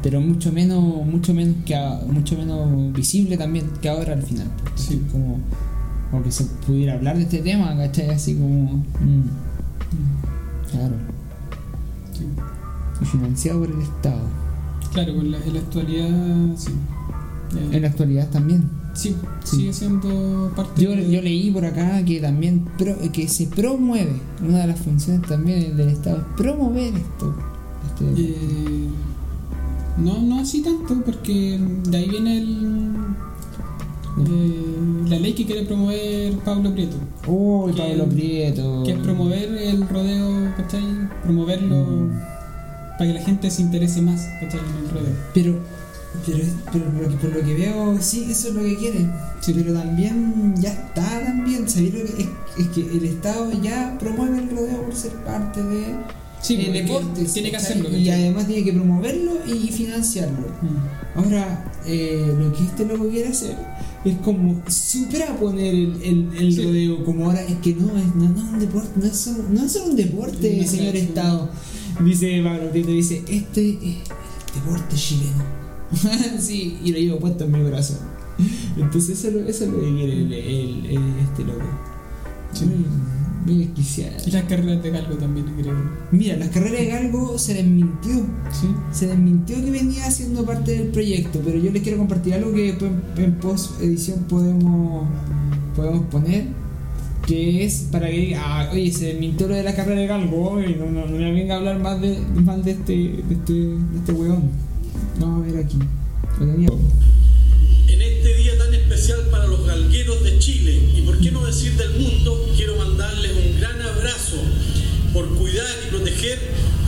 pero 0.02 0.20
mucho 0.20 0.50
menos, 0.50 0.82
mucho 1.06 1.34
menos 1.34 1.56
que 1.64 1.78
mucho 2.06 2.36
menos 2.36 2.92
visible 2.92 3.36
también 3.36 3.70
que 3.80 3.88
ahora 3.88 4.14
al 4.14 4.22
final. 4.22 4.48
Sí. 4.74 5.00
Como, 5.12 5.38
que 6.23 6.33
se 6.33 6.44
pudiera 6.66 6.94
hablar 6.94 7.16
de 7.16 7.23
este 7.23 7.38
tema, 7.38 7.77
¿cachai? 7.77 8.11
Así 8.11 8.35
como. 8.35 8.77
mm, 9.01 9.23
claro. 10.70 10.94
Sí. 12.12 12.27
Financiado 13.07 13.61
por 13.61 13.70
el 13.70 13.81
Estado. 13.81 14.20
Claro, 14.92 15.14
con 15.16 15.31
la, 15.31 15.38
en 15.38 15.55
la 15.55 15.61
actualidad 15.61 16.57
sí. 16.57 16.73
Eh, 17.57 17.68
En 17.77 17.83
la 17.83 17.88
actualidad 17.88 18.29
también. 18.31 18.68
sí, 18.94 19.14
Sí. 19.44 19.57
sigue 19.57 19.73
siendo 19.73 20.53
parte 20.55 20.83
Yo, 20.83 20.90
de- 20.90 21.11
yo 21.11 21.23
leí 21.23 21.51
por 21.51 21.64
acá 21.64 22.05
que 22.05 22.20
también 22.20 22.64
pro- 22.77 22.99
que 23.12 23.27
se 23.29 23.46
promueve, 23.46 24.20
una 24.46 24.59
de 24.59 24.66
las 24.68 24.79
funciones 24.81 25.23
también 25.29 25.77
del 25.77 25.88
Estado 25.90 26.18
es 26.18 26.25
promover 26.37 26.94
esto. 26.94 27.35
Este- 27.87 28.23
Eh, 28.23 28.88
no, 29.99 30.20
no 30.23 30.40
así 30.40 30.62
tanto, 30.62 31.01
porque 31.05 31.59
de 31.88 31.96
ahí 31.96 32.09
viene 32.09 32.38
el, 32.38 32.96
eh, 34.28 35.09
la 35.09 35.18
ley 35.18 35.33
que 35.35 35.44
quiere 35.46 35.62
promover 35.64 36.33
Pablo 36.44 36.72
Prieto, 36.72 36.96
Uy, 37.26 37.72
que- 37.72 37.83
Pablo 37.83 38.06
Prieto. 38.06 38.83
que 38.85 38.92
es 38.92 38.98
promover 38.98 39.48
el 39.56 39.88
rodeo, 39.88 40.52
¿cachai? 40.56 40.83
Promoverlo 41.22 41.76
Mm. 41.76 42.18
para 42.98 43.12
que 43.12 43.18
la 43.18 43.24
gente 43.24 43.50
se 43.50 43.62
interese 43.62 44.02
más, 44.02 44.26
¿cachai? 44.40 44.61
En 44.61 44.85
el 44.85 44.90
rodeo. 44.90 45.14
Pero, 45.35 45.59
pero, 46.26 46.38
pero 46.72 46.85
por, 46.87 47.02
lo 47.02 47.09
que, 47.09 47.16
por 47.16 47.37
lo 47.37 47.44
que 47.46 47.54
veo, 47.54 47.96
sí, 48.00 48.26
eso 48.30 48.48
es 48.48 48.54
lo 48.54 48.62
que 48.62 48.76
quiere. 48.76 49.06
Sí. 49.40 49.52
Pero 49.54 49.72
también 49.72 50.54
ya 50.61 50.72
está 50.72 51.22
también. 51.24 51.68
¿Sabéis 51.68 51.94
lo 51.94 52.04
que 52.04 52.22
es? 52.22 52.28
Es 52.59 52.66
que 52.68 52.80
el 52.83 53.04
Estado 53.04 53.50
ya 53.62 53.96
promueve 53.98 54.38
el 54.38 54.50
rodeo 54.50 54.83
por 54.83 54.94
ser 54.94 55.12
parte 55.24 55.62
de 55.62 55.94
Sí, 56.42 56.55
eh, 56.55 56.62
porque 56.66 56.83
deportes. 56.83 57.33
tiene 57.33 57.50
que 57.50 57.57
¿cachai? 57.57 57.72
hacerlo. 57.79 57.96
Y 57.96 58.09
además 58.11 58.46
tiene 58.46 58.64
que 58.64 58.72
promoverlo 58.72 59.33
y 59.46 59.68
financiarlo. 59.68 60.48
Mm. 60.62 61.18
Ahora, 61.18 61.72
eh, 61.87 62.35
lo 62.38 62.53
que 62.53 62.64
este 62.64 62.87
loco 62.87 63.09
quiere 63.09 63.29
hacer 63.29 63.57
es 64.05 64.16
como 64.18 64.62
supraponer 64.68 65.74
el, 65.74 66.03
el, 66.03 66.29
el 66.38 66.53
Sí. 66.55 66.62
rodeo, 66.64 67.05
como 67.05 67.26
ahora 67.26 67.42
es 67.42 67.57
que 67.57 67.74
no, 67.74 67.96
es, 67.98 68.14
no, 68.14 68.29
no 68.31 68.38
es 68.40 68.53
un 68.55 68.59
deporte, 68.61 68.90
no 68.96 69.05
es 69.07 69.16
solo, 69.16 69.44
no 69.50 69.64
es 69.64 69.72
solo 69.72 69.87
un 69.90 69.96
deporte, 69.96 70.66
señor. 70.66 70.96
Estado. 70.96 71.50
Dice 72.05 72.40
Pablo 72.42 72.70
Prieto, 72.70 72.90
dice, 72.90 73.22
este 73.29 73.70
es 73.70 73.76
el 73.83 73.96
deporte 74.55 74.96
chileno. 74.96 75.44
sí, 76.40 76.79
y 76.85 76.92
lo 76.92 76.98
llevo 76.98 77.18
puesto 77.18 77.44
en 77.44 77.53
mi 77.53 77.62
corazón. 77.62 77.98
Entonces 78.79 79.18
eso, 79.22 79.38
eso 79.40 79.64
es 79.64 79.70
lo 79.70 79.81
que 79.81 79.94
quiere 79.96 80.12
el, 80.22 80.33
este 81.22 81.44
loco. 81.44 81.66
Sí. 82.55 82.64
Muy, 82.64 82.85
Y 83.46 84.31
las 84.31 84.44
carreras 84.44 84.83
de 84.83 84.90
galgo 84.90 85.16
también, 85.16 85.46
creo. 85.59 85.74
Mira, 86.12 86.37
las 86.37 86.50
carreras 86.50 86.81
de 86.81 86.87
galgo 86.87 87.38
se 87.38 87.55
les 87.55 87.64
mintió. 87.64 88.26
Sí. 88.53 88.68
Se 88.92 89.07
desmintió 89.07 89.57
que 89.57 89.70
venía 89.70 90.11
siendo 90.11 90.44
parte 90.44 90.72
del 90.72 90.88
proyecto, 90.88 91.40
pero 91.44 91.59
yo 91.59 91.70
les 91.70 91.83
quiero 91.83 91.98
compartir 91.98 92.35
algo 92.35 92.53
que 92.53 92.72
después 92.72 92.92
en, 93.16 93.35
post 93.37 93.81
edición 93.81 94.24
podemos, 94.24 95.09
podemos 95.74 96.07
poner, 96.07 96.44
que 97.26 97.64
es 97.64 97.88
para 97.90 98.11
que 98.11 98.16
diga, 98.18 98.42
ah, 98.44 98.70
oye, 98.72 98.92
se 98.92 99.07
desmintió 99.07 99.48
lo 99.48 99.55
de 99.55 99.62
la 99.62 99.74
carrera 99.74 100.00
de 100.00 100.07
galgo, 100.07 100.50
oye, 100.50 100.76
no, 100.76 100.87
no, 100.90 101.07
no 101.07 101.16
me 101.16 101.33
venga 101.33 101.55
a 101.55 101.59
hablar 101.59 101.79
más 101.81 102.00
de, 102.00 102.18
más 102.44 102.62
de 102.64 102.72
este, 102.72 102.92
de 102.92 103.35
este, 103.35 103.53
de 103.53 103.98
este 103.98 104.12
weón. 104.12 104.50
Vamos 105.18 105.42
a 105.42 105.53
ver 105.53 105.64
aquí. 105.64 105.79
Lo 106.38 106.46
tenía. 106.46 106.68
En 107.88 108.03
este 108.03 108.37
día 108.37 108.59
tan 108.59 108.72
especial 108.74 109.20
para 109.31 109.46
los 109.46 109.66
galgueros 109.66 110.22
de 110.22 110.38
Chile 110.38 110.79
y 110.96 111.03
por 111.03 111.18
qué 111.18 111.31
no 111.31 111.44
decir 111.44 111.76
del 111.76 111.98
mundo, 111.98 112.49
proteger 116.20 116.38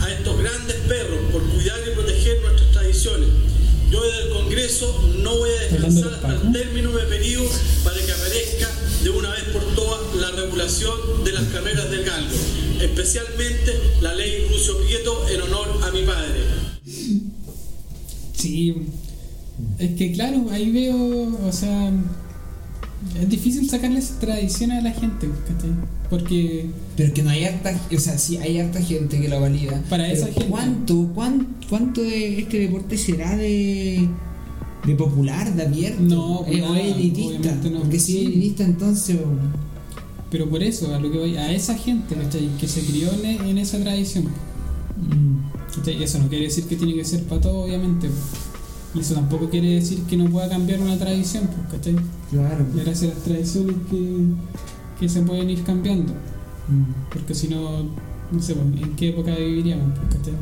a 0.01 0.11
estos 0.11 0.37
grandes 0.37 0.75
perros, 0.87 1.19
por 1.31 1.41
cuidar 1.49 1.79
y 1.87 1.95
proteger 1.95 2.41
nuestras 2.41 2.71
tradiciones. 2.71 3.29
Yo 3.89 4.03
desde 4.03 4.23
el 4.23 4.29
Congreso 4.29 5.11
no 5.23 5.37
voy 5.37 5.49
a 5.49 5.61
descansar 5.71 6.13
hasta 6.13 6.35
el 6.35 6.51
término 6.51 6.91
de 6.91 7.05
periodo 7.05 7.49
para 7.83 7.97
que 7.97 8.11
aparezca 8.11 8.69
de 9.03 9.09
una 9.09 9.31
vez 9.31 9.43
por 9.45 9.63
todas 9.75 10.15
la 10.15 10.31
regulación 10.31 11.23
de 11.23 11.31
las 11.31 11.43
carreras 11.45 11.89
del 11.89 12.03
galgo, 12.03 12.35
especialmente 12.81 13.79
la 14.01 14.13
ley 14.13 14.47
Lucio 14.51 14.77
Prieto 14.79 15.27
en 15.29 15.41
honor 15.41 15.79
a 15.83 15.91
mi 15.91 16.03
padre. 16.03 16.41
Sí, 18.37 18.75
es 19.79 19.95
que 19.95 20.11
claro, 20.11 20.45
ahí 20.51 20.69
veo, 20.71 21.39
o 21.43 21.51
sea, 21.51 21.91
es 23.21 23.29
difícil 23.29 23.69
sacarles 23.69 24.17
tradiciones 24.19 24.79
a 24.79 24.81
la 24.81 24.91
gente, 24.91 25.27
¿cachai? 25.47 25.71
Porque 26.09 26.67
Pero 26.97 27.13
que 27.13 27.23
no 27.23 27.29
hay 27.29 27.45
harta, 27.45 27.79
o 27.95 27.99
sea, 27.99 28.17
sí 28.17 28.37
hay 28.37 28.59
harta 28.59 28.81
gente 28.81 29.19
que 29.19 29.27
lo 29.29 29.39
valida. 29.39 29.81
Para 29.89 30.11
esa 30.11 30.25
gente. 30.27 30.45
¿Cuánto, 30.47 31.07
cuán- 31.15 31.47
cuánto 31.69 32.01
de 32.01 32.39
este 32.41 32.59
deporte 32.59 32.97
será 32.97 33.35
de, 33.35 34.07
de 34.85 34.95
popular, 34.95 35.53
de 35.55 35.63
abierto? 35.63 36.01
No, 36.03 36.45
Eh, 36.47 36.61
o 36.61 36.67
nada, 36.67 36.79
es 36.81 36.95
elitista. 36.95 37.55
no. 37.69 37.79
Porque 37.81 37.99
si 37.99 38.17
es 38.17 38.19
Sí. 38.19 38.25
elitista, 38.25 38.63
entonces. 38.63 39.17
Pero 40.29 40.49
por 40.49 40.63
eso, 40.63 40.93
a 40.93 40.99
lo 40.99 41.11
que 41.11 41.17
voy, 41.19 41.37
a 41.37 41.51
esa 41.51 41.75
gente, 41.75 42.15
¿cachai? 42.15 42.49
Que 42.59 42.67
se 42.67 42.81
crió 42.81 43.09
en, 43.23 43.57
esa 43.57 43.79
tradición. 43.79 44.25
mm, 44.25 45.89
eso 46.01 46.19
no 46.19 46.27
quiere 46.29 46.45
decir 46.45 46.65
que 46.65 46.75
tiene 46.75 46.93
que 46.95 47.03
ser 47.05 47.23
para 47.23 47.41
todo, 47.41 47.61
obviamente. 47.65 48.07
Y 48.95 48.99
eso 48.99 49.15
tampoco 49.15 49.49
quiere 49.49 49.75
decir 49.75 50.03
que 50.03 50.15
no 50.17 50.29
pueda 50.29 50.47
cambiar 50.49 50.79
una 50.79 50.97
tradición, 50.97 51.47
pues, 51.47 51.79
¿cachai? 51.79 51.95
claro. 52.29 52.65
Y 52.75 52.79
gracias 52.79 53.11
a 53.11 53.15
las 53.15 53.23
tradiciones 53.23 53.75
que, 53.89 54.25
que 54.99 55.09
se 55.09 55.21
pueden 55.21 55.49
ir 55.49 55.63
cambiando. 55.63 56.13
Mm. 56.67 57.11
Porque 57.11 57.33
si 57.33 57.47
no, 57.47 57.83
no 58.31 58.41
sé, 58.41 58.53
pues, 58.55 58.83
¿en 58.83 58.95
qué 58.95 59.09
época 59.09 59.35
viviríamos? 59.35 59.97
Pues, 59.97 60.15
¿cachai? 60.17 60.33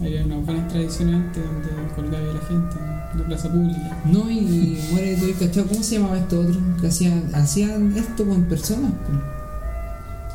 Había 0.00 0.24
unas 0.24 0.46
buenas 0.46 0.68
tradiciones 0.68 1.14
antes 1.14 1.42
donde 1.44 1.94
colgaba 1.94 2.30
a 2.30 2.34
la 2.34 2.40
gente 2.40 2.76
en 3.12 3.20
la 3.20 3.26
plaza 3.26 3.52
pública. 3.52 4.02
No, 4.06 4.30
y 4.30 4.78
muere 4.92 5.16
todo 5.16 5.32
cachado. 5.38 5.66
¿Cómo 5.66 5.82
se 5.82 5.96
llamaba 5.96 6.16
esto 6.16 6.40
otro? 6.40 6.58
Que 6.80 6.86
hacían, 6.86 7.30
hacían 7.34 7.94
esto 7.94 8.24
con 8.24 8.44
personas. 8.44 8.92
pues. 9.06 9.18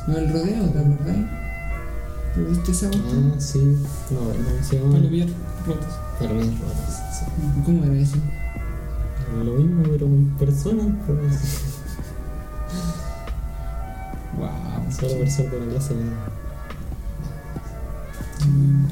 No 0.06 0.16
el 0.18 0.32
rodeo, 0.32 0.64
¿te 0.66 0.78
acordás? 0.78 1.16
¿Lo 2.36 2.48
viste 2.48 2.70
esa 2.70 2.88
cuestión? 2.90 3.32
Ah, 3.34 3.40
sí. 3.40 3.58
No, 3.58 4.20
¿cómo 4.20 4.62
se 4.62 4.78
llama? 4.78 4.92
Palomier 4.92 5.28
rotos. 5.66 5.94
Es 6.20 6.28
raro. 6.30 6.40
¿Cómo 7.64 7.84
era 7.84 7.94
eso? 7.94 8.16
Lo 9.44 9.52
mismo, 9.54 9.82
pero 9.84 10.06
con 10.06 10.24
personas. 10.38 10.86
Pues, 11.06 11.62
Wow. 14.38 14.92
solo 14.92 15.18
por 15.20 15.30
ser 15.30 15.50
de 15.50 15.56
una 15.56 15.66
clase 15.72 15.94
media. 15.94 16.12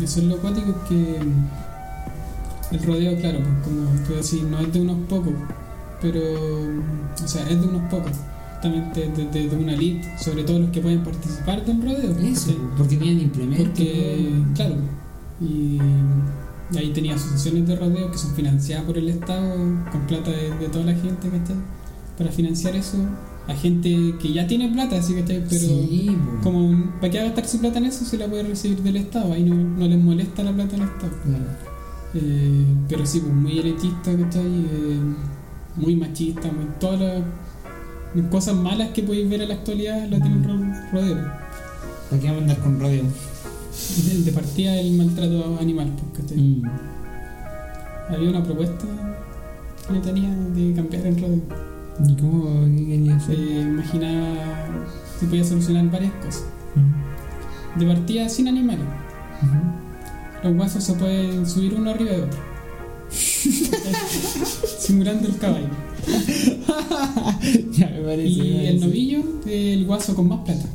Eso 0.02 0.20
es 0.20 0.26
lo 0.26 0.36
cuático 0.38 0.74
que 0.88 0.94
mm, 1.22 2.74
el 2.74 2.82
rodeo, 2.82 3.18
claro, 3.20 3.38
pues, 3.40 3.54
como 3.64 3.90
tú 4.06 4.14
decís, 4.14 4.42
no 4.42 4.58
es 4.58 4.72
de 4.72 4.80
unos 4.80 4.96
pocos, 5.08 5.34
pero, 6.00 6.20
mm, 6.20 7.24
o 7.24 7.28
sea, 7.28 7.42
es 7.48 7.60
de 7.60 7.66
unos 7.68 7.82
pocos, 7.90 8.12
justamente 8.54 9.08
de, 9.10 9.26
de- 9.28 9.48
de 9.48 9.56
una 9.56 9.74
elite, 9.74 10.08
sobre 10.18 10.44
todo 10.44 10.58
los 10.60 10.70
que 10.70 10.80
pueden 10.80 11.04
participar 11.04 11.64
del 11.64 11.82
rodeo. 11.82 12.16
Eso, 12.20 12.52
porque 12.78 12.96
tienen 12.96 13.20
implementos. 13.20 13.66
Porque, 13.68 14.42
claro, 14.54 14.76
y 15.40 15.78
Y 16.74 16.78
ahí 16.78 16.90
tenía 16.92 17.14
asociaciones 17.14 17.66
de 17.68 17.76
rodeo 17.76 18.10
que 18.10 18.18
son 18.18 18.34
financiadas 18.34 18.84
por 18.84 18.98
el 18.98 19.08
Estado 19.08 19.54
con 19.92 20.06
plata 20.06 20.30
de, 20.30 20.50
de 20.58 20.68
toda 20.68 20.84
la 20.84 20.92
gente, 20.94 21.28
¿cachai? 21.28 21.56
Para 22.18 22.30
financiar 22.30 22.74
eso 22.76 22.96
a 23.46 23.54
gente 23.54 24.14
que 24.20 24.32
ya 24.32 24.46
tiene 24.46 24.68
plata, 24.70 24.96
así 24.96 25.14
¿cachai? 25.14 25.44
Pero 25.48 25.60
Sí, 25.60 26.16
como, 26.42 26.92
¿para 27.00 27.10
qué 27.10 27.18
gastar 27.22 27.46
su 27.46 27.58
plata 27.60 27.78
en 27.78 27.86
eso 27.86 28.04
si 28.04 28.16
la 28.16 28.26
puede 28.26 28.44
recibir 28.44 28.78
del 28.82 28.96
Estado? 28.96 29.32
Ahí 29.32 29.42
no, 29.44 29.54
no 29.54 29.86
les 29.86 29.98
molesta 29.98 30.42
la 30.42 30.52
plata 30.52 30.72
del 30.76 30.82
Estado. 30.86 31.12
Claro. 31.24 31.44
Eh, 32.14 32.64
pero 32.88 33.04
sí, 33.04 33.20
pues 33.20 33.32
muy 33.34 33.58
elitista, 33.58 34.16
¿cachai? 34.16 34.46
Eh, 34.46 35.00
muy 35.76 35.96
machista, 35.96 36.50
muy, 36.52 36.66
todas 36.78 37.00
las 38.14 38.26
cosas 38.30 38.54
malas 38.54 38.90
que 38.90 39.02
podéis 39.02 39.28
ver 39.28 39.42
en 39.42 39.48
la 39.48 39.54
actualidad 39.56 40.06
la 40.08 40.20
tienen 40.20 40.44
ro- 40.44 40.90
rodeo. 40.92 41.16
¿Para 42.08 42.22
qué 42.22 42.28
vamos 42.28 42.38
a 42.38 42.42
andar 42.42 42.58
con 42.60 42.78
rodeo? 42.80 43.04
De, 44.24 44.32
partida 44.32 44.78
el 44.78 44.92
maltrato 44.92 45.58
animal, 45.60 45.90
¿cachai? 46.16 46.38
Mm. 46.38 46.62
Había 48.08 48.30
una 48.30 48.42
propuesta 48.42 48.86
que 49.86 49.92
le 49.92 50.00
tenía 50.00 50.30
de 50.30 50.74
cambiar 50.74 51.06
el 51.06 51.20
rodeo. 51.20 51.40
¿Y 52.08 52.14
cómo 52.16 52.64
qué 52.64 52.86
quería 52.86 53.16
hacer? 53.16 53.38
imaginaba 53.38 54.34
si 55.18 55.26
podía 55.26 55.44
solucionar 55.44 55.90
varias 55.90 56.12
cosas. 56.24 56.44
Mm. 56.74 57.80
De 57.80 57.86
partida 57.86 58.28
sin 58.28 58.48
animales. 58.48 58.86
Los 60.42 60.54
guasos 60.54 60.84
se 60.84 60.92
pueden 60.94 61.46
subir 61.46 61.74
uno 61.74 61.90
arriba 61.90 62.12
de 62.12 62.22
otro. 62.22 62.40
Simulando 64.78 65.28
el 65.28 65.36
caballo. 65.38 65.68
ya 67.72 67.88
me 67.88 68.00
parece. 68.00 68.28
Y 68.28 68.40
me 68.40 68.68
el 68.70 68.80
novillo, 68.80 69.22
el 69.46 69.84
guaso 69.86 70.14
con 70.14 70.28
más 70.28 70.40
plata. 70.40 70.68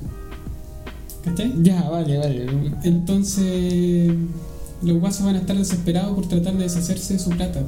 ¿Cachai? 1.30 1.54
Ya, 1.62 1.90
vale, 1.90 2.18
vale. 2.18 2.48
Entonces, 2.84 4.14
los 4.82 5.00
guasos 5.00 5.26
van 5.26 5.36
a 5.36 5.40
estar 5.40 5.58
desesperados 5.58 6.16
por 6.16 6.28
tratar 6.28 6.56
de 6.56 6.64
deshacerse 6.64 7.14
de 7.14 7.20
su 7.20 7.30
plata. 7.32 7.64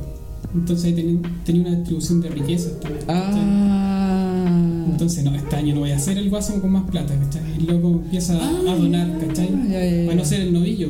Entonces, 0.53 0.85
ahí 0.85 0.93
tenía, 0.93 1.21
tenía 1.45 1.61
una 1.61 1.75
distribución 1.77 2.21
de 2.21 2.29
riquezas 2.29 2.79
también. 2.79 3.05
Ah. 3.07 4.85
Entonces, 4.89 5.23
no, 5.23 5.33
este 5.35 5.55
año 5.55 5.75
no 5.75 5.81
voy 5.81 5.91
a 5.91 5.99
ser 5.99 6.17
el 6.17 6.29
guaso 6.29 6.59
con 6.61 6.71
más 6.71 6.89
plata, 6.89 7.13
¿cachai? 7.15 7.43
Y 7.59 7.67
luego 7.67 7.89
empieza 7.89 8.35
a 8.35 8.75
donar, 8.75 9.17
¿cachai? 9.19 9.49
Ah, 9.53 9.67
ya. 9.69 10.05
Para 10.05 10.17
no 10.17 10.25
ser 10.25 10.41
el 10.41 10.53
novillo. 10.53 10.89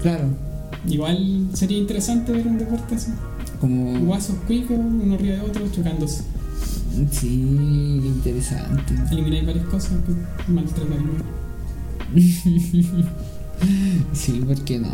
Claro. 0.00 0.24
Igual 0.88 1.48
sería 1.52 1.78
interesante 1.78 2.32
ver 2.32 2.46
un 2.46 2.58
deporte 2.58 2.94
así. 2.94 3.12
Como. 3.60 3.98
Guasos 4.00 4.36
cuicos, 4.46 4.76
uno 4.78 5.14
arriba 5.14 5.36
de 5.36 5.42
otro, 5.42 5.70
chocándose. 5.70 6.24
Sí, 7.10 8.00
interesante. 8.04 8.94
Elimináis 9.10 9.46
varias 9.46 9.66
cosas 9.66 9.92
que 10.04 10.52
maltratan 10.52 10.92
animales. 10.92 11.41
Sí, 14.12 14.32
¿por 14.44 14.60
qué 14.64 14.78
no? 14.78 14.88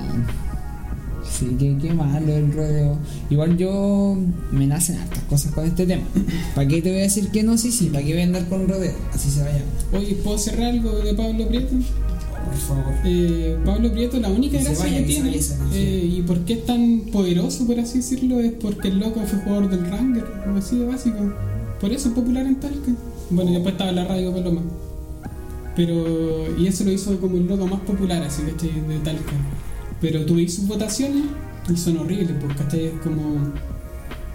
Sí, 1.28 1.56
qué, 1.58 1.76
qué 1.80 1.92
malo 1.92 2.34
el 2.34 2.52
rodeo. 2.52 2.98
Igual 3.30 3.56
yo 3.56 4.16
me 4.50 4.66
nacen 4.66 4.96
hartas 4.96 5.22
cosas 5.24 5.52
con 5.52 5.66
este 5.66 5.86
tema. 5.86 6.02
¿Para 6.54 6.66
qué 6.66 6.82
te 6.82 6.90
voy 6.90 7.00
a 7.00 7.02
decir 7.02 7.30
que 7.30 7.42
no? 7.42 7.58
Sí, 7.58 7.70
sí, 7.70 7.86
¿para 7.86 8.04
qué 8.04 8.12
voy 8.12 8.22
a 8.22 8.24
andar 8.24 8.48
con 8.48 8.68
rodeo? 8.68 8.94
Así 9.12 9.30
se 9.30 9.42
vaya. 9.42 9.62
Oye, 9.92 10.14
¿puedo 10.16 10.38
cerrar 10.38 10.70
algo 10.70 10.90
de 10.98 11.14
Pablo 11.14 11.48
Prieto? 11.48 11.74
Por 12.44 12.56
favor. 12.56 12.94
Eh, 13.04 13.58
Pablo 13.64 13.92
Prieto, 13.92 14.18
la 14.20 14.30
única 14.30 14.58
Que 14.58 14.64
gracia 14.64 14.84
vaya, 14.84 14.98
que 14.98 15.06
que 15.06 15.12
tiene 15.12 15.36
esa 15.36 15.58
eh, 15.74 16.10
y 16.18 16.22
por 16.22 16.40
qué 16.40 16.54
es 16.54 16.66
tan 16.66 17.00
poderoso, 17.12 17.66
por 17.66 17.78
así 17.78 17.98
decirlo, 17.98 18.40
es 18.40 18.52
porque 18.52 18.88
el 18.88 18.98
loco 18.98 19.20
fue 19.26 19.38
jugador 19.40 19.70
del 19.70 19.90
Ranger, 19.90 20.24
algo 20.46 20.58
así 20.58 20.78
de 20.78 20.86
básico. 20.86 21.18
Por 21.80 21.92
eso 21.92 22.08
es 22.08 22.14
popular 22.14 22.46
en 22.46 22.56
Talca. 22.56 22.92
Bueno, 23.30 23.50
y 23.50 23.54
después 23.54 23.72
estaba 23.72 23.90
en 23.90 23.96
la 23.96 24.04
radio 24.04 24.32
Paloma. 24.32 24.62
Pero, 25.78 26.58
y 26.58 26.66
eso 26.66 26.82
lo 26.82 26.90
hizo 26.90 27.16
como 27.20 27.36
el 27.36 27.46
loco 27.46 27.66
más 27.68 27.80
popular, 27.82 28.20
así, 28.24 28.42
¿cachai? 28.42 28.70
De 28.88 28.98
Talca. 28.98 29.32
Pero 30.00 30.26
tuve 30.26 30.48
sus 30.48 30.66
votaciones 30.66 31.22
y 31.72 31.76
son 31.76 31.98
horribles, 31.98 32.32
porque 32.40 32.56
¿cachai? 32.56 32.84
Es 32.86 32.92
como 33.04 33.52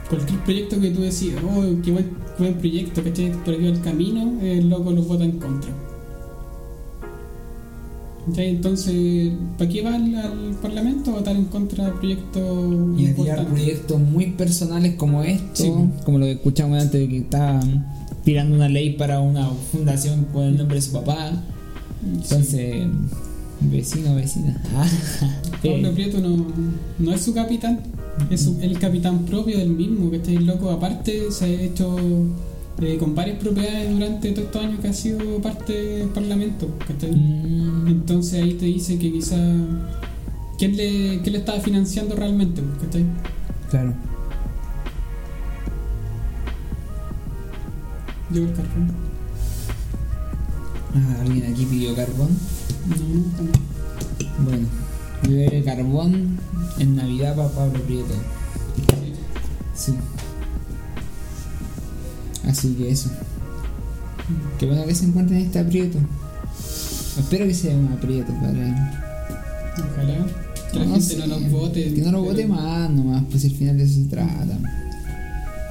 cualquier 0.09 0.39
proyecto 0.39 0.79
que 0.79 0.91
tú 0.91 1.01
decías, 1.01 1.35
oh, 1.43 1.63
qué 1.83 1.91
buen, 1.91 2.11
buen 2.39 2.53
proyecto, 2.55 3.03
¿cachai? 3.03 3.33
Por 3.43 3.55
aquí 3.55 3.65
el 3.65 3.81
camino, 3.81 4.39
el 4.41 4.69
loco 4.69 4.91
lo 4.91 5.01
vota 5.03 5.25
en 5.25 5.33
contra. 5.33 5.69
¿Cachai? 8.27 8.49
Entonces, 8.51 9.33
¿para 9.57 9.69
qué 9.69 9.81
va 9.81 9.95
al, 9.95 10.15
al 10.15 10.55
Parlamento 10.61 11.11
a 11.11 11.15
votar 11.15 11.35
en 11.35 11.43
contra 11.45 11.87
de 11.87 11.91
proyectos 11.91 12.75
Y 12.97 13.07
importantes? 13.07 13.53
proyectos 13.53 13.99
muy 13.99 14.27
personales 14.31 14.95
como 14.95 15.23
esto, 15.23 15.61
Sí. 15.63 15.73
como 16.05 16.19
lo 16.19 16.25
que 16.25 16.31
escuchamos 16.33 16.81
antes 16.81 17.01
de 17.01 17.09
que 17.09 17.17
está 17.17 17.59
tirando 18.23 18.55
una 18.55 18.69
ley 18.69 18.91
para 18.93 19.19
una 19.19 19.49
fundación 19.71 20.25
con 20.33 20.43
el 20.43 20.57
nombre 20.57 20.75
de 20.75 20.81
su 20.81 20.91
papá. 20.93 21.31
Entonces, 22.05 22.87
vecino, 23.61 24.15
vecina. 24.15 24.61
Pablo 25.63 25.89
eh, 25.89 25.91
Prieto 25.93 26.19
no, 26.19 26.45
no 26.99 27.13
es 27.13 27.21
su 27.21 27.33
capitán, 27.33 27.79
es 28.29 28.41
su- 28.43 28.57
el 28.61 28.77
capitán 28.79 29.19
propio 29.25 29.57
del 29.57 29.69
mismo, 29.69 30.09
que 30.11 30.17
está 30.17 30.31
loco. 30.31 30.69
Aparte, 30.71 31.31
se 31.31 31.45
ha 31.45 31.47
hecho 31.61 31.95
eh, 32.81 32.97
con 32.97 33.15
varias 33.15 33.37
propiedades 33.39 33.89
durante 33.91 34.31
todos 34.31 34.45
estos 34.47 34.63
años 34.63 34.79
que 34.81 34.87
ha 34.89 34.93
sido 34.93 35.19
parte 35.41 35.73
del 35.73 36.09
Parlamento. 36.09 36.67
mm, 37.11 37.87
Entonces 37.87 38.41
ahí 38.41 38.53
te 38.53 38.65
dice 38.65 38.97
que 38.97 39.11
quizá. 39.11 39.37
¿Quién 40.57 40.77
le, 40.77 41.19
quién 41.21 41.33
le 41.33 41.39
estaba 41.39 41.59
financiando 41.59 42.15
realmente? 42.15 42.61
¿cachai? 42.81 43.03
claro. 43.69 43.93
Llegó 48.33 48.47
el 48.47 48.53
carbón. 48.53 48.91
Ah, 50.95 51.17
alguien 51.21 51.51
aquí 51.53 51.65
pidió 51.65 51.95
carbón. 51.95 52.29
No, 52.87 52.95
no, 52.97 53.51
no. 53.51 54.43
Bueno, 54.45 54.67
llueve 55.27 55.63
carbón 55.63 56.37
en 56.79 56.95
Navidad 56.95 57.35
para 57.35 57.49
Pablo 57.49 57.81
Prieto. 57.83 58.13
Sí. 59.75 59.93
Así 62.47 62.73
que 62.73 62.91
eso. 62.91 63.09
Qué 64.59 64.65
bueno 64.65 64.85
que 64.85 64.95
se 64.95 65.05
encuentren 65.05 65.39
en 65.39 65.45
este 65.47 65.59
aprieto. 65.59 65.99
Espero 67.19 67.45
que 67.45 67.53
sea 67.53 67.75
un 67.75 67.91
aprieto 67.93 68.33
para 68.35 68.51
él. 68.51 68.75
Ojalá 69.91 70.25
que 70.71 70.79
la 70.79 70.85
No 70.85 70.91
gente 70.93 71.01
sé, 71.15 71.17
no 71.27 71.27
nos 71.39 71.51
vote. 71.51 71.93
Que 71.93 72.01
no 72.01 72.05
pero- 72.07 72.21
vote 72.23 72.47
más 72.47 72.89
nomás, 72.89 73.23
pues 73.29 73.45
al 73.45 73.51
final 73.51 73.77
de 73.77 73.83
eso 73.83 73.95
se 73.95 74.05
trata. 74.05 74.57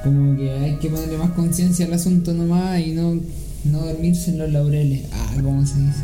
Como 0.03 0.37
que 0.37 0.51
hay 0.51 0.77
que 0.77 0.91
ponerle 0.91 1.19
más 1.19 1.31
conciencia 1.31 1.87
al 1.87 1.93
asunto 1.93 2.33
nomás 2.33 2.81
y 2.81 2.93
no, 2.93 3.21
no 3.65 3.79
dormirse 3.81 4.31
en 4.31 4.39
los 4.39 4.51
laureles. 4.51 5.05
Ah, 5.13 5.35
¿cómo 5.43 5.65
se 5.65 5.79
dice? 5.79 6.03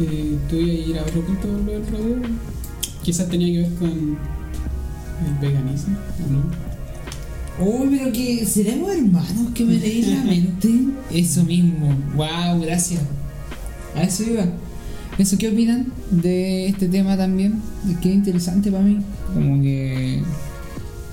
Eh, 0.00 0.38
tú 0.50 0.56
ibas 0.56 0.86
a 0.86 0.90
ir 0.90 0.98
a 0.98 1.02
otro 1.02 1.24
punto 1.24 1.48
lo 1.48 1.72
del 1.72 1.86
rodeo. 1.86 2.22
Quizás 3.02 3.28
tenía 3.28 3.52
que 3.52 3.68
ver 3.68 3.78
con 3.78 3.88
el 3.88 5.38
veganismo, 5.40 5.96
¿o 6.26 6.32
no? 6.32 6.64
Oh, 7.60 7.86
pero 7.88 8.12
que 8.12 8.44
seremos 8.46 8.92
hermanos 8.92 9.52
que 9.54 9.64
me 9.64 9.74
leí 9.74 10.02
la 10.02 10.24
mente. 10.24 10.68
Eso 11.12 11.44
mismo. 11.44 11.94
Wow, 12.16 12.60
gracias. 12.62 13.00
A 13.94 14.02
eso 14.02 14.24
iba. 14.24 14.44
¿Eso 15.18 15.38
qué 15.38 15.48
opinan 15.48 15.86
de 16.10 16.66
este 16.66 16.88
tema 16.88 17.16
también? 17.16 17.62
Es 17.88 18.04
interesante 18.06 18.72
para 18.72 18.82
mí. 18.82 18.98
Como 19.32 19.62
que. 19.62 20.20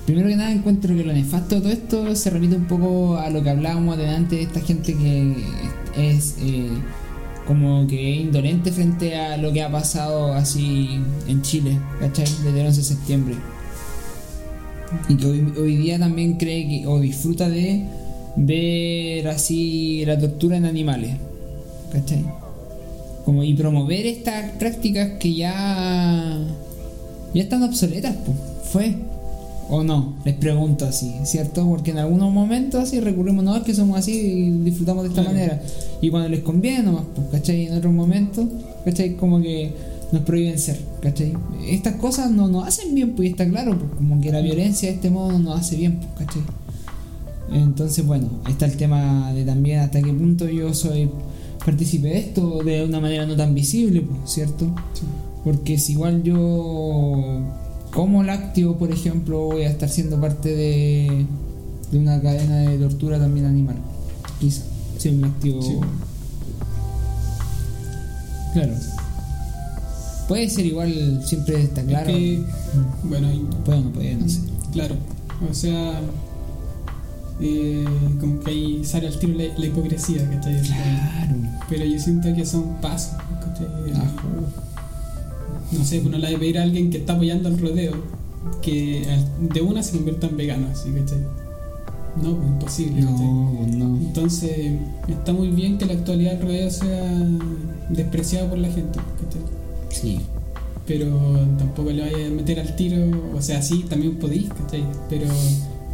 Primero 0.06 0.28
que 0.28 0.36
nada 0.36 0.50
encuentro 0.50 0.94
que 0.96 1.04
lo 1.04 1.12
nefasto 1.12 1.54
de 1.54 1.60
todo 1.60 1.72
esto 1.72 2.16
se 2.16 2.30
repite 2.30 2.56
un 2.56 2.66
poco 2.66 3.16
a 3.16 3.30
lo 3.30 3.42
que 3.42 3.50
hablábamos 3.50 3.96
delante 3.96 4.36
de 4.36 4.42
esta 4.42 4.60
gente 4.60 4.94
que 4.94 5.34
es 5.96 6.36
eh, 6.40 6.68
como 7.46 7.86
que 7.86 8.16
indolente 8.16 8.72
frente 8.72 9.16
a 9.16 9.36
lo 9.36 9.52
que 9.52 9.62
ha 9.62 9.70
pasado 9.70 10.34
así 10.34 11.00
en 11.28 11.42
Chile, 11.42 11.78
¿cachai? 12.00 12.26
Desde 12.42 12.60
el 12.60 12.66
11 12.66 12.80
de 12.80 12.86
septiembre 12.86 13.34
y 15.08 15.16
que 15.16 15.26
hoy, 15.26 15.52
hoy 15.58 15.76
día 15.76 15.98
también 15.98 16.34
cree 16.34 16.68
que 16.68 16.86
o 16.86 17.00
disfruta 17.00 17.48
de 17.48 17.84
ver 18.36 19.28
así 19.28 20.04
la 20.04 20.18
tortura 20.18 20.56
en 20.56 20.64
animales, 20.64 21.16
¿cachai? 21.92 22.24
Como 23.24 23.44
y 23.44 23.54
promover 23.54 24.06
estas 24.06 24.52
prácticas 24.52 25.12
que 25.18 25.34
ya 25.34 26.38
ya 27.34 27.42
están 27.42 27.62
obsoletas, 27.62 28.14
pues, 28.24 28.36
fue 28.64 28.94
o 29.70 29.82
no, 29.82 30.14
les 30.24 30.34
pregunto 30.34 30.84
así, 30.84 31.14
¿cierto? 31.24 31.64
Porque 31.66 31.92
en 31.92 31.98
algunos 31.98 32.32
momentos 32.32 32.82
así 32.82 33.00
recurrimos, 33.00 33.44
no, 33.44 33.56
es 33.56 33.62
que 33.62 33.74
somos 33.74 33.98
así 33.98 34.12
y 34.12 34.50
disfrutamos 34.50 35.04
de 35.04 35.08
esta 35.10 35.22
Claro. 35.22 35.36
manera. 35.36 35.62
Y 36.00 36.10
cuando 36.10 36.28
les 36.28 36.40
conviene 36.40 36.82
nomás, 36.82 37.04
pues, 37.14 37.26
¿cachai? 37.30 37.66
En 37.66 37.74
otros 37.76 37.92
momentos, 37.92 38.46
¿cachai? 38.84 39.16
Como 39.16 39.40
que 39.40 39.72
nos 40.12 40.22
prohíben 40.22 40.58
ser, 40.58 40.78
¿cachai? 41.00 41.32
Estas 41.68 41.94
cosas 41.96 42.30
no 42.30 42.48
nos 42.48 42.66
hacen 42.66 42.94
bien, 42.94 43.12
pues 43.12 43.28
y 43.28 43.30
está 43.32 43.48
claro, 43.48 43.78
pues 43.78 43.92
como 43.96 44.20
que 44.20 44.30
la 44.30 44.40
violencia 44.40 44.88
de 44.90 44.96
este 44.96 45.08
modo 45.10 45.32
no 45.32 45.38
nos 45.38 45.60
hace 45.60 45.76
bien, 45.76 45.98
pues, 46.00 46.26
¿cachai? 46.26 46.42
Entonces, 47.54 48.04
bueno, 48.06 48.28
ahí 48.44 48.52
está 48.52 48.66
el 48.66 48.76
tema 48.76 49.32
de 49.32 49.44
también 49.44 49.80
hasta 49.80 50.00
qué 50.02 50.12
punto 50.12 50.48
yo 50.48 50.72
soy 50.74 51.08
partícipe 51.64 52.08
de 52.08 52.18
esto 52.18 52.62
de 52.64 52.84
una 52.84 52.98
manera 53.00 53.24
no 53.26 53.36
tan 53.36 53.54
visible, 53.54 54.00
pues, 54.02 54.32
¿cierto? 54.32 54.66
Sí. 54.94 55.02
Porque 55.44 55.78
si 55.78 55.92
igual 55.92 56.22
yo 56.22 57.40
como 57.92 58.22
lácteo, 58.22 58.76
por 58.78 58.90
ejemplo, 58.90 59.38
voy 59.46 59.62
a 59.62 59.70
estar 59.70 59.88
siendo 59.88 60.20
parte 60.20 60.48
de, 60.54 61.26
de 61.90 61.98
una 61.98 62.20
cadena 62.20 62.58
de 62.58 62.78
tortura 62.78 63.18
también 63.18 63.46
animal. 63.46 63.76
Quizá. 64.40 64.62
Si 64.98 65.08
un 65.10 65.20
lácteo. 65.22 65.62
Sí. 65.62 65.76
Claro. 68.54 68.74
Puede 70.28 70.48
ser 70.48 70.66
igual, 70.66 71.22
siempre 71.24 71.62
está 71.62 71.82
claro. 71.82 72.06
que- 72.06 72.42
Bueno, 73.04 73.30
y- 73.32 73.46
Puede 73.64 73.78
o 73.78 73.82
no 73.82 73.90
puede, 73.92 74.14
no 74.16 74.28
sé. 74.28 74.40
claro. 74.72 74.94
O 75.50 75.52
sea, 75.54 76.00
eh, 77.40 77.84
como 78.20 78.40
que 78.40 78.50
ahí 78.50 78.84
sale 78.84 79.08
al 79.08 79.18
tiro 79.18 79.34
la, 79.36 79.44
la 79.58 79.66
hipocresía, 79.66 80.28
¿cachai? 80.30 80.62
Claro. 80.62 81.34
Pero 81.68 81.84
yo 81.84 81.98
siento 81.98 82.34
que 82.34 82.46
son 82.46 82.76
pasos, 82.80 83.14
¿cachai? 83.40 83.66
No 85.76 85.84
sé, 85.84 86.00
uno 86.04 86.18
la 86.18 86.28
de 86.30 86.38
pedir 86.38 86.58
a 86.58 86.62
alguien 86.62 86.90
que 86.90 86.98
está 86.98 87.14
apoyando 87.14 87.48
el 87.48 87.58
rodeo 87.58 87.92
que 88.60 89.04
al- 89.08 89.48
de 89.48 89.60
una 89.60 89.82
se 89.82 89.92
convierta 89.96 90.26
en 90.26 90.36
vegano, 90.36 90.66
así, 90.72 90.90
¿cachai? 90.90 91.18
No, 92.22 92.36
pues 92.36 92.48
imposible, 92.48 93.00
¿cachai? 93.00 93.26
No, 93.26 93.54
pues 93.58 93.74
no. 93.76 93.96
Entonces, 93.96 94.72
está 95.08 95.32
muy 95.32 95.48
bien 95.48 95.78
que 95.78 95.86
la 95.86 95.94
actualidad 95.94 96.32
del 96.32 96.42
rodeo 96.42 96.70
sea 96.70 97.26
despreciada 97.88 98.48
por 98.50 98.58
la 98.58 98.68
gente, 98.68 98.98
¿cachai? 98.98 99.42
Sí. 99.90 100.20
Pero 100.86 101.08
tampoco 101.58 101.90
le 101.90 102.02
vaya 102.02 102.26
a 102.26 102.30
meter 102.30 102.58
al 102.60 102.74
tiro, 102.76 102.98
o 103.34 103.40
sea, 103.40 103.62
sí, 103.62 103.84
también 103.88 104.16
podéis, 104.16 104.48
¿cachai? 104.50 104.84
Pero 105.08 105.26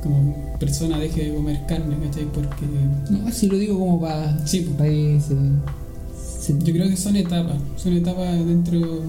como 0.03 0.35
persona 0.59 0.99
deje 0.99 1.25
de 1.29 1.35
comer 1.35 1.61
carne, 1.69 1.97
¿cachai? 2.07 2.25
Porque 2.33 2.65
No, 3.11 3.31
si 3.31 3.47
lo 3.49 3.57
digo 3.59 3.79
como 3.79 4.01
para. 4.01 4.45
Sí, 4.47 4.61
pues. 4.77 4.77
Para 4.77 4.91
yo 6.65 6.73
creo 6.73 6.89
que 6.89 6.97
son 6.97 7.15
etapas, 7.17 7.57
son 7.77 7.93
etapas 7.93 8.35
dentro 8.47 9.03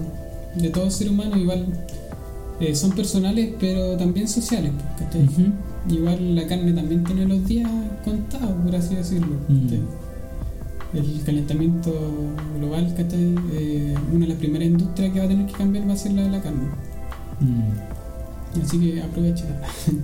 de 0.56 0.68
todo 0.70 0.90
ser 0.90 1.10
humano, 1.10 1.36
igual 1.36 1.66
eh, 2.60 2.74
son 2.74 2.92
personales, 2.92 3.50
pero 3.58 3.96
también 3.96 4.28
sociales. 4.28 4.72
Ujú. 5.14 5.94
Igual 5.94 6.36
la 6.36 6.46
carne 6.46 6.72
también 6.72 7.04
tiene 7.04 7.24
los 7.26 7.46
días 7.46 7.70
contados, 8.04 8.52
por 8.64 8.74
así 8.76 8.94
decirlo. 8.96 9.36
Mm. 9.48 9.68
El 10.92 11.22
calentamiento 11.24 11.92
global, 12.58 12.92
¿cachai? 12.96 13.34
Eh, 13.52 13.94
una 14.12 14.20
de 14.26 14.28
las 14.32 14.38
primeras 14.38 14.68
industrias 14.68 15.12
que 15.12 15.18
va 15.20 15.24
a 15.24 15.28
tener 15.28 15.46
que 15.46 15.52
cambiar 15.52 15.88
va 15.88 15.92
a 15.92 15.96
ser 15.96 16.12
la 16.12 16.22
de 16.24 16.30
la 16.30 16.42
carne. 16.42 16.64
Mm. 17.40 18.60
Así 18.62 18.78
que 18.78 19.00
aprovecha. 19.00 19.44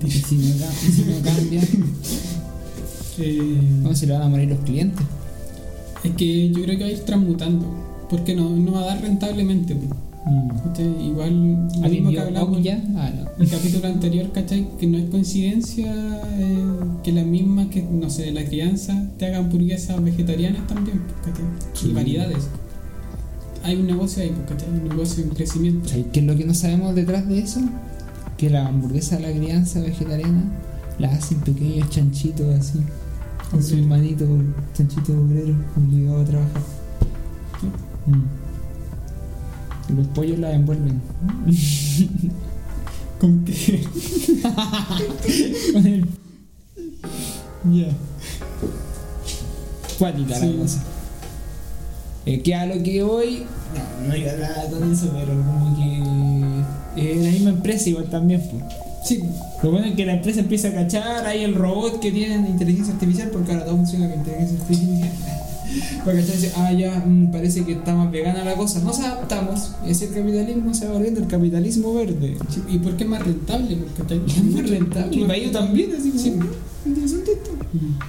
Y 0.07 0.11
si 0.11 0.37
no, 0.37 0.67
y 0.89 0.93
si 0.93 1.03
no 1.05 1.21
cambia, 1.23 1.61
Eh, 3.19 3.79
no 3.83 3.95
se 3.95 4.07
le 4.07 4.13
van 4.13 4.23
a 4.23 4.29
morir 4.29 4.49
los 4.51 4.59
clientes. 4.61 5.05
es 6.05 6.13
que 6.17 6.51
yo 6.51 6.63
creo 6.65 6.77
que 6.77 6.85
va 6.85 6.91
a 6.91 6.93
ir 6.93 7.01
transmutando, 7.01 7.67
porque 8.11 8.35
no, 8.35 8.51
no 8.51 8.73
va 8.73 8.83
a 8.83 8.87
dar 8.87 9.01
rentablemente. 9.03 9.75
pues, 9.75 9.91
Igual 10.29 11.53
lo 11.53 11.85
¿Alguien 11.85 11.91
mismo 11.93 12.11
que 12.11 12.21
hablamos 12.21 12.63
ya? 12.63 12.83
Ah, 12.97 13.11
no. 13.15 13.43
el 13.43 13.49
capítulo 13.49 13.87
anterior, 13.87 14.33
¿cachai? 14.33 14.69
Que 14.79 14.87
no 14.89 14.99
es 14.99 15.09
coincidencia 15.09 15.93
eh, 15.95 16.65
que 17.05 17.13
las 17.13 17.25
mismas 17.25 17.69
que, 17.69 17.83
no 17.83 18.11
sé, 18.11 18.33
la 18.33 18.45
crianza 18.45 19.09
te 19.19 19.27
hagan 19.27 19.45
hamburguesas 19.45 20.03
vegetarianas 20.03 20.67
también, 20.67 21.01
¿cachai? 21.25 21.45
Sí. 21.75 21.91
Y 21.91 21.93
variedades. 21.93 22.49
Hay 23.63 23.77
un 23.77 23.87
negocio 23.87 24.23
ahí, 24.23 24.33
¿cachai? 24.49 24.69
Un 24.69 24.89
negocio 24.89 25.23
en 25.23 25.31
crecimiento. 25.31 25.89
¿Sabes 25.89 26.07
qué 26.13 26.21
es 26.21 26.27
lo 26.27 26.37
que 26.37 26.45
no 26.45 26.55
sabemos 26.55 26.95
detrás 26.95 27.29
de 27.29 27.39
eso? 27.39 27.61
Que 28.37 28.51
la 28.51 28.67
hamburguesa 28.67 29.17
de 29.17 29.23
la 29.23 29.33
crianza 29.33 29.81
vegetariana 29.81 30.43
la 30.99 31.09
hacen 31.13 31.39
pequeños 31.41 31.89
chanchitos 31.91 32.47
así, 32.55 32.81
con 33.51 33.63
sus 33.63 33.73
Obreros. 33.73 33.89
manitos, 33.89 34.29
chanchitos 34.75 35.17
obreros 35.17 35.57
obligados 35.77 36.23
a 36.23 36.31
trabajar. 36.31 36.63
Mm. 38.07 38.36
Los 39.95 40.07
pollos 40.09 40.39
la 40.39 40.53
envuelven. 40.53 41.01
¿Con 43.21 43.45
qué? 43.45 43.85
Con 45.73 45.87
el. 45.87 46.07
Ya. 47.73 47.89
Cuática 49.99 50.39
Sí. 50.39 50.53
la 50.53 50.63
cosa. 50.63 50.83
Eh, 52.27 52.43
que 52.43 52.55
a 52.55 52.67
lo 52.67 52.83
que 52.83 53.03
voy. 53.03 53.45
No, 54.03 54.09
no 54.09 54.17
iba 54.17 54.31
a 54.31 54.35
hablar 54.35 54.71
con 54.71 54.93
eso, 54.93 55.11
pero 55.15 55.33
como 55.37 55.77
que. 55.77 57.11
Es 57.11 57.17
la 57.25 57.31
misma 57.31 57.51
empresa 57.51 57.89
igual 57.89 58.07
también, 58.11 58.43
pues. 58.51 58.65
Sí, 59.05 59.23
Lo 59.63 59.71
bueno 59.71 59.87
es 59.87 59.95
que 59.95 60.05
la 60.05 60.15
empresa 60.15 60.41
empieza 60.41 60.69
a 60.69 60.73
cachar 60.73 61.25
ahí 61.27 61.45
el 61.45 61.55
robot 61.55 62.01
que 62.01 62.11
tiene 62.11 62.49
inteligencia 62.49 62.93
artificial, 62.95 63.31
porque 63.31 63.53
ahora 63.53 63.65
todo 63.65 63.77
funciona 63.77 64.09
con 64.09 64.19
inteligencia 64.19 64.59
artificial. 64.61 65.11
Y 65.77 66.17
dice, 66.17 66.53
ah, 66.57 66.73
ya, 66.73 67.03
mm, 67.05 67.31
parece 67.31 67.65
que 67.65 67.73
está 67.73 67.95
más 67.95 68.11
vegana 68.11 68.45
la 68.45 68.55
cosa. 68.55 68.81
Nos 68.81 68.99
adaptamos. 69.01 69.73
Así 69.89 70.05
el 70.05 70.13
capitalismo 70.15 70.73
se 70.75 70.87
va 70.87 70.93
volviendo 70.95 71.21
el 71.21 71.27
capitalismo 71.27 71.95
verde. 71.95 72.37
¿Y 72.69 72.79
por 72.79 72.97
qué 72.97 73.05
es 73.05 73.11
más 73.11 73.25
rentable? 73.25 73.77
Porque 73.97 74.15
Es 74.27 74.45
más 74.45 74.69
rentable. 74.71 75.17
Y 75.17 75.21
para 75.23 75.37
ellos 75.37 75.53
también, 75.53 75.91
así 75.99 76.11
como. 76.11 76.23
Sí. 76.23 76.33
"Ah, 76.41 76.89
Interesante 76.89 77.33
esto. 77.33 77.51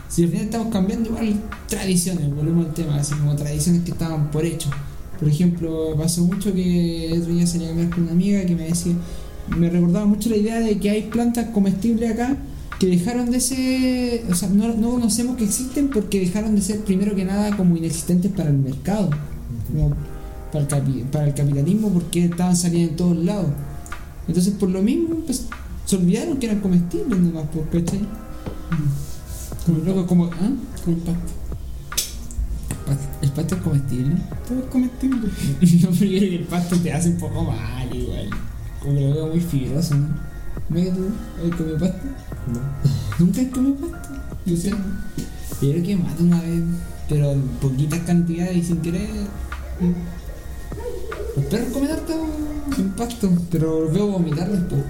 Si 0.07 0.23
al 0.23 0.29
final 0.29 0.45
estamos 0.45 0.67
cambiando 0.71 1.09
igual 1.09 1.33
tradiciones, 1.67 2.33
volvemos 2.35 2.67
al 2.67 2.73
tema, 2.73 2.95
así 2.97 3.15
como 3.15 3.35
tradiciones 3.35 3.81
que 3.83 3.91
estaban 3.91 4.29
por 4.31 4.45
hecho. 4.45 4.69
Por 5.19 5.27
ejemplo, 5.27 5.95
pasó 5.97 6.23
mucho 6.23 6.53
que 6.53 7.09
otro 7.19 7.33
día 7.33 7.47
salí 7.47 7.65
a 7.65 7.69
comer 7.69 7.89
con 7.89 8.03
una 8.03 8.11
amiga 8.11 8.45
que 8.45 8.55
me 8.55 8.65
decía, 8.65 8.93
me 9.57 9.67
recordaba 9.69 10.05
mucho 10.05 10.29
la 10.29 10.37
idea 10.37 10.59
de 10.59 10.77
que 10.77 10.89
hay 10.91 11.03
plantas 11.03 11.47
comestibles 11.49 12.11
acá 12.11 12.37
que 12.79 12.87
dejaron 12.87 13.31
de 13.31 13.39
ser, 13.39 14.25
o 14.31 14.35
sea, 14.35 14.49
no, 14.49 14.67
no 14.75 14.91
conocemos 14.91 15.35
que 15.37 15.45
existen 15.45 15.89
porque 15.89 16.19
dejaron 16.19 16.55
de 16.55 16.61
ser 16.61 16.79
primero 16.81 17.15
que 17.15 17.25
nada 17.25 17.55
como 17.57 17.75
inexistentes 17.75 18.31
para 18.31 18.49
el 18.49 18.57
mercado, 18.57 19.09
para 20.51 20.63
el, 20.63 20.67
capi- 20.69 21.03
para 21.05 21.27
el 21.27 21.33
capitalismo 21.33 21.89
porque 21.89 22.25
estaban 22.25 22.55
saliendo 22.55 22.91
en 22.91 22.95
todos 22.95 23.17
lados. 23.17 23.47
Entonces 24.27 24.53
por 24.53 24.69
lo 24.69 24.81
mismo 24.83 25.15
pues, 25.25 25.45
se 25.85 25.95
olvidaron 25.95 26.37
que 26.37 26.45
eran 26.47 26.59
comestibles 26.59 27.17
nomás, 27.19 27.45
pues, 27.51 27.83
¿cachai? 27.83 28.01
Como 29.65 29.79
loco, 29.79 30.05
como, 30.07 30.25
¿ah? 30.25 30.51
Como 30.83 30.97
el 30.97 31.03
pasto. 31.03 31.33
¿El 33.21 33.31
pasto 33.31 33.55
es 33.55 33.61
comestible? 33.61 34.15
Todo 34.47 34.59
es 34.59 34.65
comestible. 34.65 35.17
no, 35.81 35.89
pero 35.99 36.11
el 36.25 36.43
pasto 36.49 36.75
te 36.77 36.93
hace 36.93 37.09
un 37.09 37.17
poco 37.17 37.43
mal 37.43 37.93
igual. 37.95 38.29
Como 38.81 38.93
que 38.93 39.01
lo 39.01 39.13
veo 39.15 39.27
muy 39.27 39.39
fibroso, 39.41 39.95
¿no? 39.95 40.07
¿No 40.69 40.75
que 40.75 40.91
tú 40.91 41.09
has 41.49 41.55
comido 41.57 41.79
pasto? 41.79 42.07
No. 42.53 42.59
¿Nunca 43.19 43.41
has 43.41 43.47
comido 43.47 43.75
pasto? 43.75 44.09
Yo 44.45 44.57
sé. 44.57 44.69
Yo 44.69 45.71
creo 45.71 45.83
que 45.83 45.97
más 45.97 46.17
de 46.17 46.23
una 46.23 46.41
vez, 46.41 46.61
pero 47.09 47.31
en 47.31 47.41
poquitas 47.61 47.99
cantidades 48.01 48.57
y 48.57 48.63
sin 48.63 48.77
querer. 48.77 49.09
Los 51.35 51.45
perros 51.45 51.69
comen 51.73 51.91
harto 51.91 52.13
sin 52.75 52.89
pasto, 52.91 53.29
pero 53.51 53.81
los 53.81 53.93
veo 53.93 54.07
vomitar 54.07 54.49
después. 54.49 54.81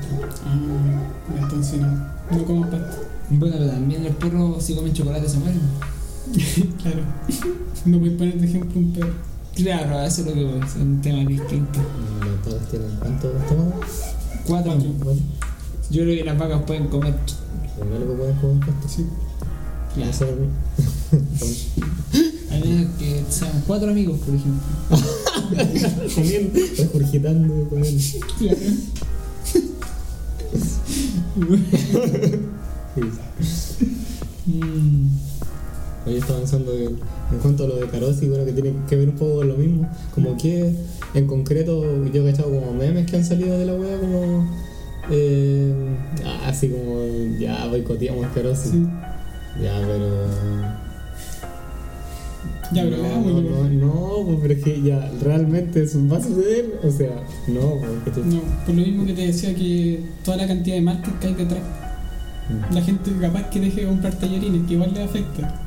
Ah, 0.46 1.42
entonces 1.42 1.80
no. 1.80 1.88
No 2.32 2.46
como 2.46 2.62
pasto. 2.70 3.06
Bueno, 3.30 3.56
pero 3.58 3.72
también 3.72 4.04
los 4.04 4.16
perros 4.16 4.64
si 4.64 4.76
comen 4.76 4.94
chocolate 4.94 5.28
se 5.28 5.38
mueren. 5.38 5.62
Claro. 6.82 7.04
No 7.86 8.00
voy 8.00 8.14
a 8.14 8.18
poner 8.18 8.40
de 8.40 8.48
ejemplo 8.48 8.80
un 8.80 8.92
perro. 8.94 9.14
Claro, 9.56 10.02
eso 10.02 10.22
es 10.22 10.28
lo 10.28 10.34
que 10.34 10.44
voy, 10.44 10.60
son 10.68 11.02
temas 11.02 11.28
distintos. 11.28 11.84
Las 12.20 12.54
vacas 12.54 12.70
tienen 12.70 12.96
cuántos 13.00 13.36
estómagos? 13.42 13.86
Cuatro. 14.46 14.74
Cuatro. 15.04 15.24
Yo 15.90 16.04
creo 16.04 16.16
que 16.18 16.24
las 16.24 16.38
vacas 16.38 16.64
pueden 16.64 16.88
comer. 16.88 17.16
único 17.80 18.12
que 18.12 18.18
pueden 18.18 18.36
comer 18.36 18.60
pasto, 18.66 18.90
sí. 18.90 19.06
Claro. 19.94 20.12
Eso 20.12 20.26
A 22.52 22.60
menos 22.60 22.92
que 23.00 23.24
sean 23.30 23.64
cuatro 23.66 23.90
amigos, 23.90 24.20
por 24.20 24.36
ejemplo. 24.36 24.62
comiendo, 26.16 26.60
regurgitando, 26.78 27.70
comiendo. 27.70 28.04
Mm. 34.48 35.10
Hoy 36.06 36.16
estaba 36.16 36.40
pensando 36.40 36.74
en 36.74 37.40
cuanto 37.42 37.66
a 37.66 37.68
lo 37.68 37.76
de 37.76 37.88
Carosi, 37.88 38.30
bueno, 38.30 38.46
que 38.46 38.54
tiene 38.54 38.74
que 38.88 38.96
ver 38.96 39.10
un 39.10 39.16
poco 39.16 39.36
con 39.36 39.50
lo 39.50 39.58
mismo. 39.58 39.90
Como 40.16 40.38
que, 40.38 40.74
en 41.14 41.28
concreto, 41.28 41.84
yo 42.06 42.28
he 42.28 42.32
cachado 42.32 42.50
como 42.50 42.74
memes 42.74 43.10
que 43.10 43.18
han 43.18 43.26
salido 43.26 43.58
de 43.60 43.66
la 43.66 43.74
wea, 43.74 44.00
como. 44.00 44.50
Eh, 45.10 45.74
ah, 46.26 46.48
así 46.50 46.70
como, 46.70 47.00
ya 47.40 47.68
boicoteamos 47.68 48.28
Carosi. 48.34 48.70
Sí. 48.70 48.88
Ya, 49.64 49.80
pero. 49.86 50.28
Ya, 52.74 52.84
pero 52.84 52.98
no, 52.98 53.22
no, 53.22 53.42
no, 53.42 53.70
no, 53.70 54.26
pues, 54.26 54.40
pero 54.42 54.54
es 54.56 54.64
que 54.64 54.82
ya, 54.82 55.10
realmente 55.22 55.84
eso 55.84 56.06
va 56.12 56.18
a 56.18 56.22
suceder. 56.24 56.80
O 56.84 56.92
sea, 56.92 57.24
no, 57.48 57.80
pues, 58.04 58.16
que 58.16 58.22
No, 58.24 58.42
por 58.66 58.76
lo 58.76 58.82
mismo 58.82 59.06
que 59.06 59.14
te 59.14 59.28
decía 59.28 59.56
que 59.56 60.02
toda 60.26 60.38
la 60.38 60.48
cantidad 60.48 60.76
de 60.76 60.82
marcas 60.82 61.14
que 61.22 61.28
hay 61.28 61.34
detrás. 61.34 61.62
La 62.72 62.82
gente 62.82 63.12
capaz 63.20 63.50
que 63.50 63.60
deje 63.60 63.82
de 63.82 63.88
comprar 63.88 64.14
tallarines, 64.20 64.68
que 64.68 64.74
igual 64.74 64.94
le 64.94 65.04
afecta. 65.04 65.62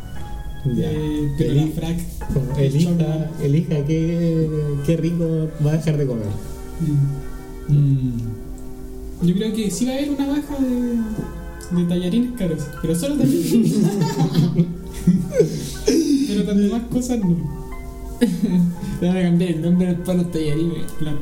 Ya. 0.77 0.91
Eh, 0.91 1.29
pero 1.39 1.53
Eli- 1.53 1.61
la 1.61 1.73
frac. 1.75 1.99
como 2.35 2.57
el 2.59 2.65
elija, 2.65 2.91
chocolate. 2.91 3.47
elija 3.47 3.85
qué, 3.87 4.49
qué 4.87 4.97
rico 4.99 5.49
va 5.65 5.71
a 5.73 5.77
dejar 5.77 5.97
de 5.97 6.07
comer. 6.07 6.27
Mm. 7.69 7.75
Mm. 7.75 8.40
Yo 9.23 9.35
creo 9.35 9.53
que 9.53 9.71
sí 9.71 9.85
va 9.87 9.93
a 9.93 9.95
haber 9.97 10.11
una 10.11 10.27
baja 10.29 10.57
de, 10.59 11.77
de 11.83 11.89
tallarines 11.89 12.33
caros, 12.39 12.63
pero 12.81 12.95
solo 12.95 13.17
tallarines. 13.17 13.75
pero 16.29 16.45
las 16.45 16.57
demás 16.57 16.83
cosas 16.91 17.19
no. 17.21 17.37
Le 19.01 19.09
van 19.09 19.17
a 19.17 19.23
cambiar 19.23 19.51
el 19.51 19.63
nombre 19.63 19.95
para 20.05 20.19
los 20.23 20.31
tallarines. 20.33 20.91
Claro. 20.99 21.19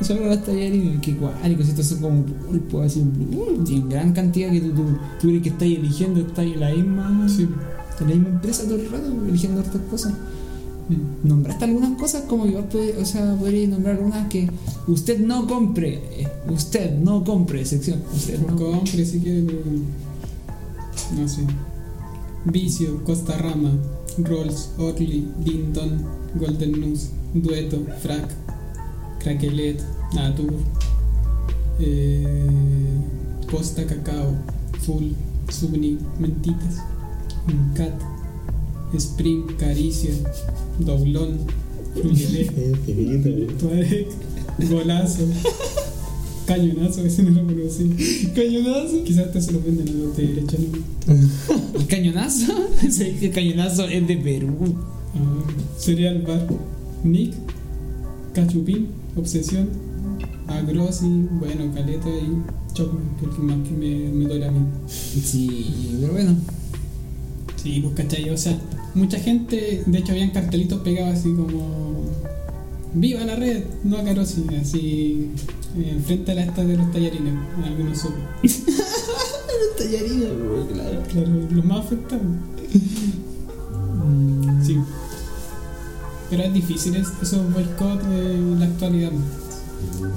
Solo 0.00 0.26
los 0.26 0.44
tallarines, 0.44 1.00
que 1.00 1.16
cuálicos, 1.16 1.68
estos 1.68 1.86
son 1.86 2.00
como 2.00 2.22
pulpo, 2.24 2.82
así, 2.82 3.02
y 3.66 3.74
en 3.74 3.88
gran 3.88 4.12
cantidad 4.12 4.50
que 4.52 4.60
tú, 4.60 4.68
tú, 4.72 4.84
tú 5.20 5.28
crees 5.28 5.42
que 5.42 5.48
estás 5.48 5.62
eligiendo, 5.62 6.20
estás 6.20 6.44
en 6.44 6.60
la 6.60 6.70
misma, 6.70 7.28
Sí. 7.28 7.48
en 8.00 8.08
la 8.08 8.14
misma 8.14 8.28
empresa 8.28 8.64
todo 8.64 8.76
el 8.76 8.88
rato, 8.90 9.12
eligiendo 9.26 9.60
otras 9.60 9.82
cosas. 9.90 10.14
Nombraste 11.22 11.66
algunas 11.66 11.98
cosas 11.98 12.22
como 12.22 12.44
puede, 12.44 12.96
o 12.96 13.04
sea, 13.04 13.34
podría 13.38 13.68
nombrar 13.68 13.96
algunas 13.96 14.28
que 14.28 14.48
usted 14.86 15.18
no 15.20 15.46
compre, 15.46 16.00
eh, 16.12 16.28
usted 16.48 16.98
no 16.98 17.24
compre, 17.24 17.64
sección, 17.66 18.02
usted 18.14 18.40
no 18.40 18.56
compre. 18.56 19.04
Si 19.04 19.20
quiere, 19.20 19.42
pero. 19.42 19.60
No 21.16 21.28
sé. 21.28 21.42
Vicio, 22.46 23.04
Costa 23.04 23.36
Rama, 23.36 23.72
Rolls, 24.18 24.70
Orly, 24.78 25.28
Dinton, 25.44 26.04
Golden 26.36 26.80
News, 26.80 27.10
Dueto, 27.34 27.84
Frac, 28.00 28.26
Craquelet, 29.18 29.82
Natur, 30.14 30.54
eh, 31.80 33.00
Posta 33.50 33.84
Cacao, 33.86 34.34
Full, 34.80 35.12
Subni, 35.50 35.98
Mentitas, 36.18 36.76
Cat, 37.74 37.92
Spring, 38.94 39.46
Caricia, 39.58 40.10
Doblón, 40.78 41.38
infinito, 42.02 43.28
eh. 43.28 43.48
Tuareg, 43.58 44.06
Golazo, 44.70 45.24
Cañonazo, 46.46 47.04
ese 47.04 47.22
no 47.24 47.42
lo 47.42 47.46
conocí. 47.46 47.90
Cañonazo. 48.34 49.04
Quizás 49.04 49.30
te 49.32 49.40
se 49.40 49.52
lo 49.52 49.60
venden 49.60 49.88
a 49.88 49.92
los 49.92 50.16
de 50.16 50.28
derecha, 50.28 50.56
¿no? 50.58 51.78
El 51.78 51.86
cañonazo, 51.88 52.52
Sí, 52.90 53.18
el 53.20 53.30
cañonazo 53.32 53.84
es 53.86 54.08
de 54.08 54.16
Perú. 54.16 54.56
Ah, 55.14 55.44
Cereal 55.78 56.22
Bar, 56.22 56.46
Nick, 57.04 57.34
Cachupín, 58.32 58.88
Obsesión, 59.14 59.68
Agrosi, 60.46 61.06
bueno, 61.38 61.70
Caleta 61.74 62.08
y 62.08 62.72
Chocman, 62.72 63.16
que 63.18 63.26
es 63.26 63.30
el 63.30 63.36
que 63.36 63.42
más 63.42 63.68
que 63.68 63.74
me, 63.74 64.08
me 64.10 64.24
duele 64.24 64.46
a 64.46 64.50
mí. 64.50 64.60
Sí, 64.88 65.98
pero 66.00 66.14
bueno. 66.14 66.34
Sí, 67.62 67.80
pues 67.82 67.94
cachai, 67.94 68.30
o 68.30 68.38
sea, 68.38 68.58
mucha 68.98 69.18
gente, 69.18 69.82
de 69.86 69.98
hecho 69.98 70.12
habían 70.12 70.30
cartelitos 70.30 70.80
pegados 70.82 71.14
así 71.18 71.32
como 71.32 72.04
¡Viva 72.94 73.20
la 73.24 73.36
red! 73.36 73.64
No 73.84 73.98
a 73.98 74.02
Carosi, 74.04 74.44
así 74.60 75.30
eh, 75.78 75.90
enfrente 75.96 76.32
a 76.32 76.34
la 76.34 76.42
esta 76.44 76.64
de 76.64 76.76
los 76.76 76.90
tallarines, 76.90 77.34
en 77.58 77.64
algunos 77.64 77.98
sopos. 77.98 78.18
Tallarina, 79.78 80.26
claro. 80.72 81.02
Claro, 81.12 81.28
los 81.50 81.64
más 81.64 81.78
afectados. 81.84 82.24
Sí. 84.64 84.76
Pero 86.30 86.42
es 86.42 86.52
difícil 86.54 86.96
es- 86.96 87.12
esos 87.22 87.52
boicots 87.52 88.04
en 88.06 88.58
la 88.58 88.66
actualidad. 88.66 89.12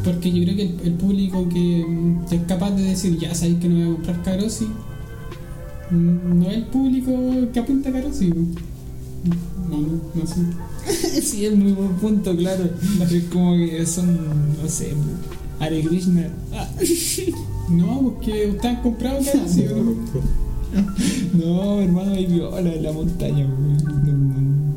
Porque 0.04 0.32
yo 0.32 0.44
creo 0.44 0.56
que 0.56 0.64
el, 0.64 0.80
el 0.86 0.94
público 0.94 1.48
que 1.50 1.86
mm, 1.88 2.26
es 2.32 2.42
capaz 2.48 2.72
de 2.72 2.84
decir, 2.84 3.18
ya 3.20 3.36
sabéis 3.36 3.60
que 3.60 3.70
no 3.70 3.76
voy 3.76 3.84
a 3.84 3.94
comprar 3.96 4.24
Carosi, 4.24 4.66
mm, 5.92 6.40
no 6.40 6.50
es 6.50 6.56
el 6.58 6.64
público 6.66 7.12
que 7.54 7.60
apunta 7.60 7.90
a 7.90 7.94
Carosi. 7.94 8.34
No, 9.70 9.78
no, 9.78 10.02
no 10.16 10.28
sé. 10.28 10.42
Sí, 11.22 11.46
es 11.46 11.56
muy 11.56 11.72
buen 11.74 11.94
punto, 11.96 12.36
claro. 12.36 12.70
Es 13.10 13.24
como 13.26 13.56
que 13.56 13.86
son, 13.86 14.18
no 14.62 14.68
sé, 14.68 14.94
Hare 15.60 15.84
Krishna. 15.84 16.30
Ah, 16.54 16.68
No, 17.70 18.02
porque 18.02 18.48
ustedes 18.48 18.76
han 18.76 18.82
comprado 18.82 19.20
Carosi. 19.24 19.66
¿o 19.68 19.76
no? 21.36 21.46
No, 21.46 21.82
hermano, 21.82 22.12
hay 22.12 22.26
viola 22.26 22.74
en 22.74 22.84
la 22.84 22.92
montaña. 22.92 23.48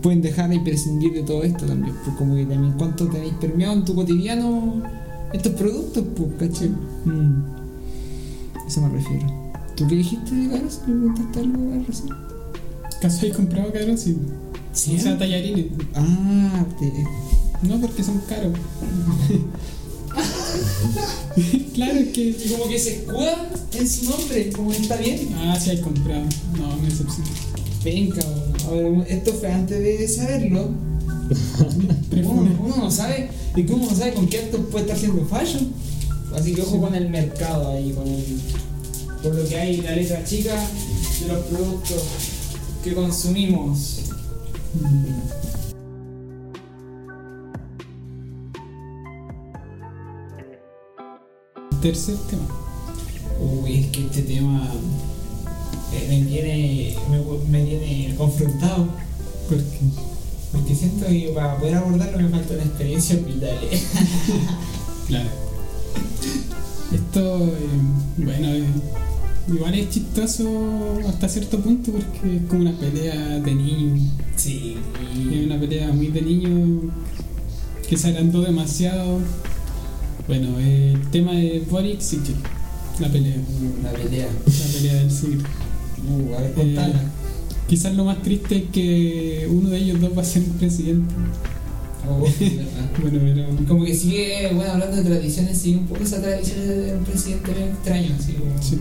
Pueden 0.02 0.22
dejar 0.22 0.52
y 0.52 0.60
prescindir 0.60 1.12
de 1.14 1.22
todo 1.22 1.42
esto 1.42 1.66
también. 1.66 1.94
Pues 2.04 2.16
como 2.16 2.36
que 2.36 2.44
también 2.44 2.74
cuánto 2.76 3.08
tenéis 3.08 3.34
permeado 3.34 3.72
en 3.74 3.84
tu 3.84 3.94
cotidiano 3.94 4.82
estos 5.32 5.52
productos, 5.54 6.04
pues, 6.14 6.30
caché. 6.38 6.68
Mm. 7.04 7.42
Eso 8.66 8.80
me 8.82 8.88
refiero. 8.90 9.26
¿Tú 9.74 9.88
qué 9.88 9.96
dijiste 9.96 10.34
de 10.34 10.50
Caros? 10.50 10.80
¿Me 10.86 10.94
preguntaste 10.94 11.40
algo 11.40 11.84
recién? 11.86 12.12
¿Acaso 12.12 12.33
habéis 13.06 13.34
comprado 13.34 13.72
Carosi? 13.72 14.16
Sí. 14.72 14.96
O 14.96 15.00
sea, 15.00 15.16
tallarines. 15.18 15.66
Ah, 15.94 16.64
te- 16.78 17.66
No, 17.68 17.80
porque 17.80 18.02
son 18.02 18.20
caros. 18.28 18.52
claro, 21.74 21.98
es 21.98 22.08
que. 22.08 22.36
como 22.50 22.68
que 22.68 22.78
se 22.78 22.96
escudan 22.96 23.36
en 23.72 23.88
su 23.88 24.10
nombre, 24.10 24.50
como 24.52 24.70
que 24.70 24.76
está 24.78 24.96
bien. 24.96 25.28
Ah, 25.36 25.58
sí, 25.60 25.70
hay 25.70 25.80
comprado. 25.80 26.24
No, 26.58 26.76
me 26.76 26.88
decepcionó. 26.88 27.28
Venga, 27.84 28.22
a 28.66 28.70
ver, 28.70 29.06
esto 29.08 29.32
fue 29.34 29.52
antes 29.52 29.78
de 29.78 30.08
saberlo. 30.08 30.70
Uno, 32.22 32.56
uno 32.64 32.76
no 32.76 32.90
sabe, 32.90 33.30
y 33.56 33.60
uno 33.72 33.86
no 33.90 33.96
sabe 33.96 34.14
con 34.14 34.26
qué 34.28 34.38
actos 34.40 34.60
puede 34.70 34.84
estar 34.84 34.96
haciendo 34.96 35.24
fashion. 35.26 35.72
Así 36.36 36.52
que 36.54 36.62
ojo 36.62 36.80
con 36.80 36.94
el 36.94 37.08
mercado 37.10 37.70
ahí, 37.72 37.92
con 37.92 38.06
el, 38.08 38.24
por 39.22 39.34
lo 39.34 39.48
que 39.48 39.56
hay 39.58 39.80
la 39.82 39.92
letra 39.92 40.24
chica 40.24 40.54
de 41.20 41.28
los 41.32 41.44
productos 41.46 42.02
que 42.84 42.94
consumimos. 42.94 44.02
Tercer 51.80 52.16
tema. 52.28 52.42
Uy, 53.40 53.78
es 53.78 53.86
que 53.86 54.06
este 54.06 54.22
tema 54.22 54.70
eh, 55.94 56.06
me 56.10 56.26
tiene, 56.26 56.96
me, 57.10 57.48
me 57.48 57.64
tiene 57.64 58.14
confrontado. 58.16 58.88
Porque 59.48 59.64
Porque 60.52 60.74
siento 60.74 61.06
que 61.06 61.32
para 61.34 61.56
poder 61.56 61.76
abordarlo 61.76 62.18
me 62.18 62.28
faltan 62.28 62.60
experiencias 62.60 63.24
vitales. 63.24 63.86
Claro. 65.06 65.28
Esto, 66.94 67.44
eh, 67.44 67.68
bueno, 68.16 68.48
eh, 68.48 68.64
igual 69.52 69.74
es 69.74 69.90
chistoso 69.90 70.98
hasta 71.08 71.28
cierto 71.28 71.60
punto 71.60 71.92
porque 71.92 72.36
es 72.36 72.42
como 72.48 72.62
una 72.62 72.72
pelea 72.78 73.38
de 73.40 73.54
niños. 73.54 74.00
Sí. 74.36 74.76
Es 75.32 75.46
una 75.46 75.58
pelea 75.60 75.92
muy 75.92 76.08
de 76.08 76.22
niños 76.22 76.92
que 77.88 77.96
se 77.96 78.08
agrandó 78.08 78.42
demasiado. 78.42 79.18
Bueno, 80.26 80.58
el 80.58 81.00
tema 81.10 81.32
de 81.32 81.62
Boric 81.70 82.00
Sichel, 82.00 82.36
la 82.98 83.08
pelea, 83.08 83.36
La 83.82 83.90
pelea. 83.92 84.26
la 84.26 84.72
pelea 84.72 84.94
del 84.94 85.10
siglo. 85.10 85.42
Uh, 86.08 86.34
a 86.34 86.40
ver, 86.40 86.52
contala. 86.54 87.02
Quizás 87.68 87.94
lo 87.94 88.04
más 88.04 88.22
triste 88.22 88.56
es 88.56 88.64
que 88.72 89.48
uno 89.50 89.68
de 89.70 89.78
ellos 89.78 90.00
dos 90.00 90.16
va 90.16 90.22
a 90.22 90.24
ser 90.24 90.42
presidente. 90.44 91.14
Oh, 92.08 92.26
sí. 92.38 92.60
Bueno, 93.00 93.18
pero 93.22 93.66
Como 93.66 93.84
que 93.84 93.92
sigue, 93.94 94.50
bueno, 94.54 94.72
hablando 94.74 94.96
de 94.96 95.02
tradiciones, 95.02 95.58
sigue 95.58 95.78
un 95.78 95.86
poco 95.86 96.04
esa 96.04 96.22
tradición 96.22 96.60
de 96.60 96.94
un 96.96 97.04
presidente 97.04 97.52
bien 97.52 97.68
extraño, 97.70 98.14
así 98.18 98.32
como. 98.34 98.62
sí. 98.62 98.78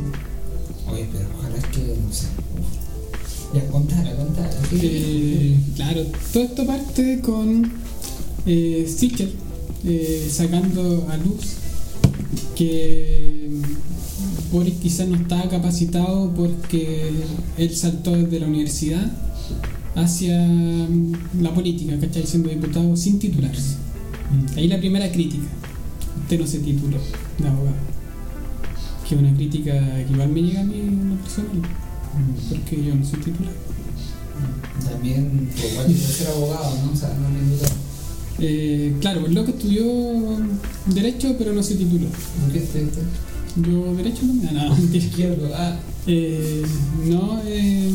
Oye, 0.94 1.08
pero 1.12 1.26
ojalá 1.38 1.58
es 1.58 1.66
que, 1.66 1.80
no 2.06 2.14
sé. 2.14 2.28
Ya, 3.54 3.68
contala, 3.70 4.16
contala. 4.16 4.50
¿qué- 4.70 4.78
Eh, 4.82 5.58
claro, 5.76 6.02
todo 6.32 6.44
esto 6.44 6.66
parte 6.66 7.20
con 7.22 7.72
eh, 8.46 8.86
eh, 9.86 10.28
sacando 10.32 11.08
a 11.10 11.18
luz 11.18 11.42
que 12.56 13.50
Boris 14.52 14.76
quizás 14.82 15.08
no 15.08 15.16
estaba 15.18 15.50
capacitado 15.50 16.32
porque 16.34 17.12
él 17.58 17.76
saltó 17.76 18.12
desde 18.16 18.40
la 18.40 18.48
universidad 18.48 19.12
hacia 19.96 20.38
mm, 20.48 21.42
la 21.42 21.54
política, 21.54 22.00
¿cachai? 22.00 22.26
Siendo 22.26 22.50
diputado 22.50 22.96
sin 22.98 23.20
titularse. 23.20 23.76
Ahí 24.56 24.68
la 24.68 24.80
primera 24.80 25.12
crítica. 25.12 25.46
Usted 26.24 26.40
no 26.40 26.48
se 26.48 26.60
tituló 26.60 26.98
de 27.40 27.48
abogado. 27.48 27.93
Que 29.08 29.16
es 29.16 29.22
una 29.22 29.34
crítica 29.34 29.74
que 30.06 30.14
igual 30.14 30.30
me 30.30 30.42
llega 30.42 30.62
a 30.62 30.64
mí 30.64 30.80
en 30.80 31.10
lo 31.10 31.16
personal, 31.18 31.62
porque 32.50 32.84
yo 32.84 32.96
no 32.96 33.06
soy 33.06 33.20
titular. 33.20 33.54
También, 34.90 35.50
pues, 35.56 35.72
igual 35.72 35.88
que 35.88 35.94
ser 35.94 36.28
abogado, 36.28 36.76
¿no? 36.86 36.92
O 36.92 36.96
sea, 36.96 37.14
no 37.14 37.30
me 37.30 37.42
duda. 37.56 37.68
Eh, 38.40 38.96
claro, 39.00 39.26
el 39.26 39.34
loco 39.34 39.52
estudió 39.52 39.84
Derecho, 40.88 41.36
pero 41.38 41.54
no 41.54 41.62
se 41.64 41.76
tituló. 41.76 42.08
¿Por 42.08 42.52
qué 42.52 42.60
estoy 42.60 42.82
esto? 42.82 43.00
Yo 43.58 43.96
Derecho 43.96 44.24
no 44.26 44.34
me 44.34 44.44
da 44.46 44.52
nada. 44.54 44.78
Izquierdo, 44.92 45.52
ah. 45.56 45.78
Eh, 46.08 46.64
no, 47.06 47.42
eh, 47.46 47.92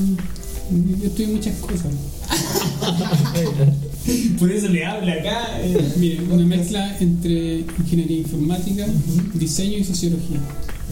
yo 1.01 1.07
estudié 1.07 1.29
muchas 1.29 1.57
cosas. 1.57 1.93
Por 4.39 4.51
eso 4.51 4.69
le 4.69 4.85
habla 4.85 5.13
acá. 5.13 5.61
eh. 5.63 5.77
Mire, 5.99 6.21
una 6.31 6.45
mezcla 6.47 6.97
entre 7.01 7.65
ingeniería 7.79 8.19
informática, 8.19 8.87
diseño 9.35 9.79
y 9.79 9.85
sociología. 9.85 10.41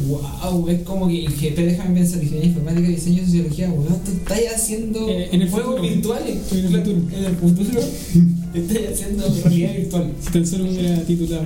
Wow, 0.08 0.68
es 0.68 0.82
como 0.82 1.08
que 1.08 1.24
inge- 1.26 1.52
pero 1.56 1.68
déjame 1.68 2.00
pensar, 2.00 2.22
ingeniería 2.22 2.50
informática, 2.50 2.88
diseño, 2.88 3.24
sociología, 3.24 3.70
weón, 3.70 3.98
tú 4.04 4.10
estás 4.12 4.38
haciendo 4.54 5.08
Eh, 5.08 5.30
en 5.32 5.42
el 5.42 5.48
juegos 5.50 5.76
futuro. 5.76 5.94
virtuales. 5.94 6.36
En 6.52 6.58
el 6.58 6.66
futuro. 6.76 6.98
En 7.16 7.24
el 7.24 7.36
futuro 7.36 7.80
estás 8.54 8.78
haciendo 8.92 9.24
realidad 9.44 9.72
virtual. 9.74 10.12
Si 10.20 10.32
tan 10.32 10.46
solo 10.46 10.64
hubiera 10.64 11.02
titulado. 11.02 11.44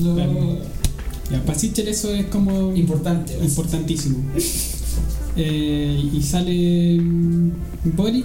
No, 0.00 0.14
Claro. 0.14 0.58
Ya, 1.30 1.44
para 1.44 1.58
Sichel 1.58 1.88
eso 1.88 2.14
es 2.14 2.24
como 2.26 2.74
importante. 2.74 3.34
importantísimo. 3.42 4.16
Eh, 5.40 6.10
y 6.12 6.20
sale 6.20 6.96
mm, 7.00 7.50
Boric 7.94 8.24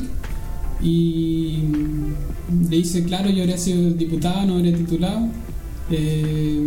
y 0.82 1.60
mm, 1.64 2.70
le 2.70 2.78
dice, 2.78 3.04
claro, 3.04 3.30
yo 3.30 3.42
habría 3.42 3.58
sido 3.58 3.92
diputado, 3.92 4.46
no 4.46 4.56
habría 4.56 4.76
titulado. 4.76 5.28
Eh, 5.92 6.62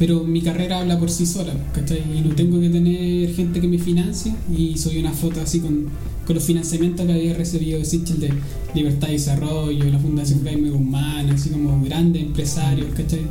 pero 0.00 0.24
mi 0.24 0.40
carrera 0.40 0.78
habla 0.80 0.98
por 0.98 1.10
sí 1.10 1.26
sola, 1.26 1.52
¿cachai? 1.74 2.02
Y 2.16 2.22
no 2.26 2.34
tengo 2.34 2.58
que 2.58 2.70
tener 2.70 3.34
gente 3.34 3.60
que 3.60 3.68
me 3.68 3.78
financie 3.78 4.32
y 4.50 4.78
soy 4.78 4.96
una 4.96 5.12
foto 5.12 5.42
así 5.42 5.60
con, 5.60 5.88
con 6.26 6.34
los 6.36 6.42
financiamientos 6.42 7.04
que 7.04 7.12
había 7.12 7.34
recibido 7.34 7.78
de 7.78 7.84
Sichel 7.84 8.18
de 8.18 8.32
Libertad 8.74 9.08
y 9.08 9.12
Desarrollo, 9.12 9.84
la 9.90 9.98
Fundación 9.98 10.42
Jaime 10.42 10.70
Guzmán, 10.70 11.28
así 11.28 11.50
como 11.50 11.84
grandes 11.84 12.22
empresarios, 12.22 12.94
¿cachai? 12.94 13.26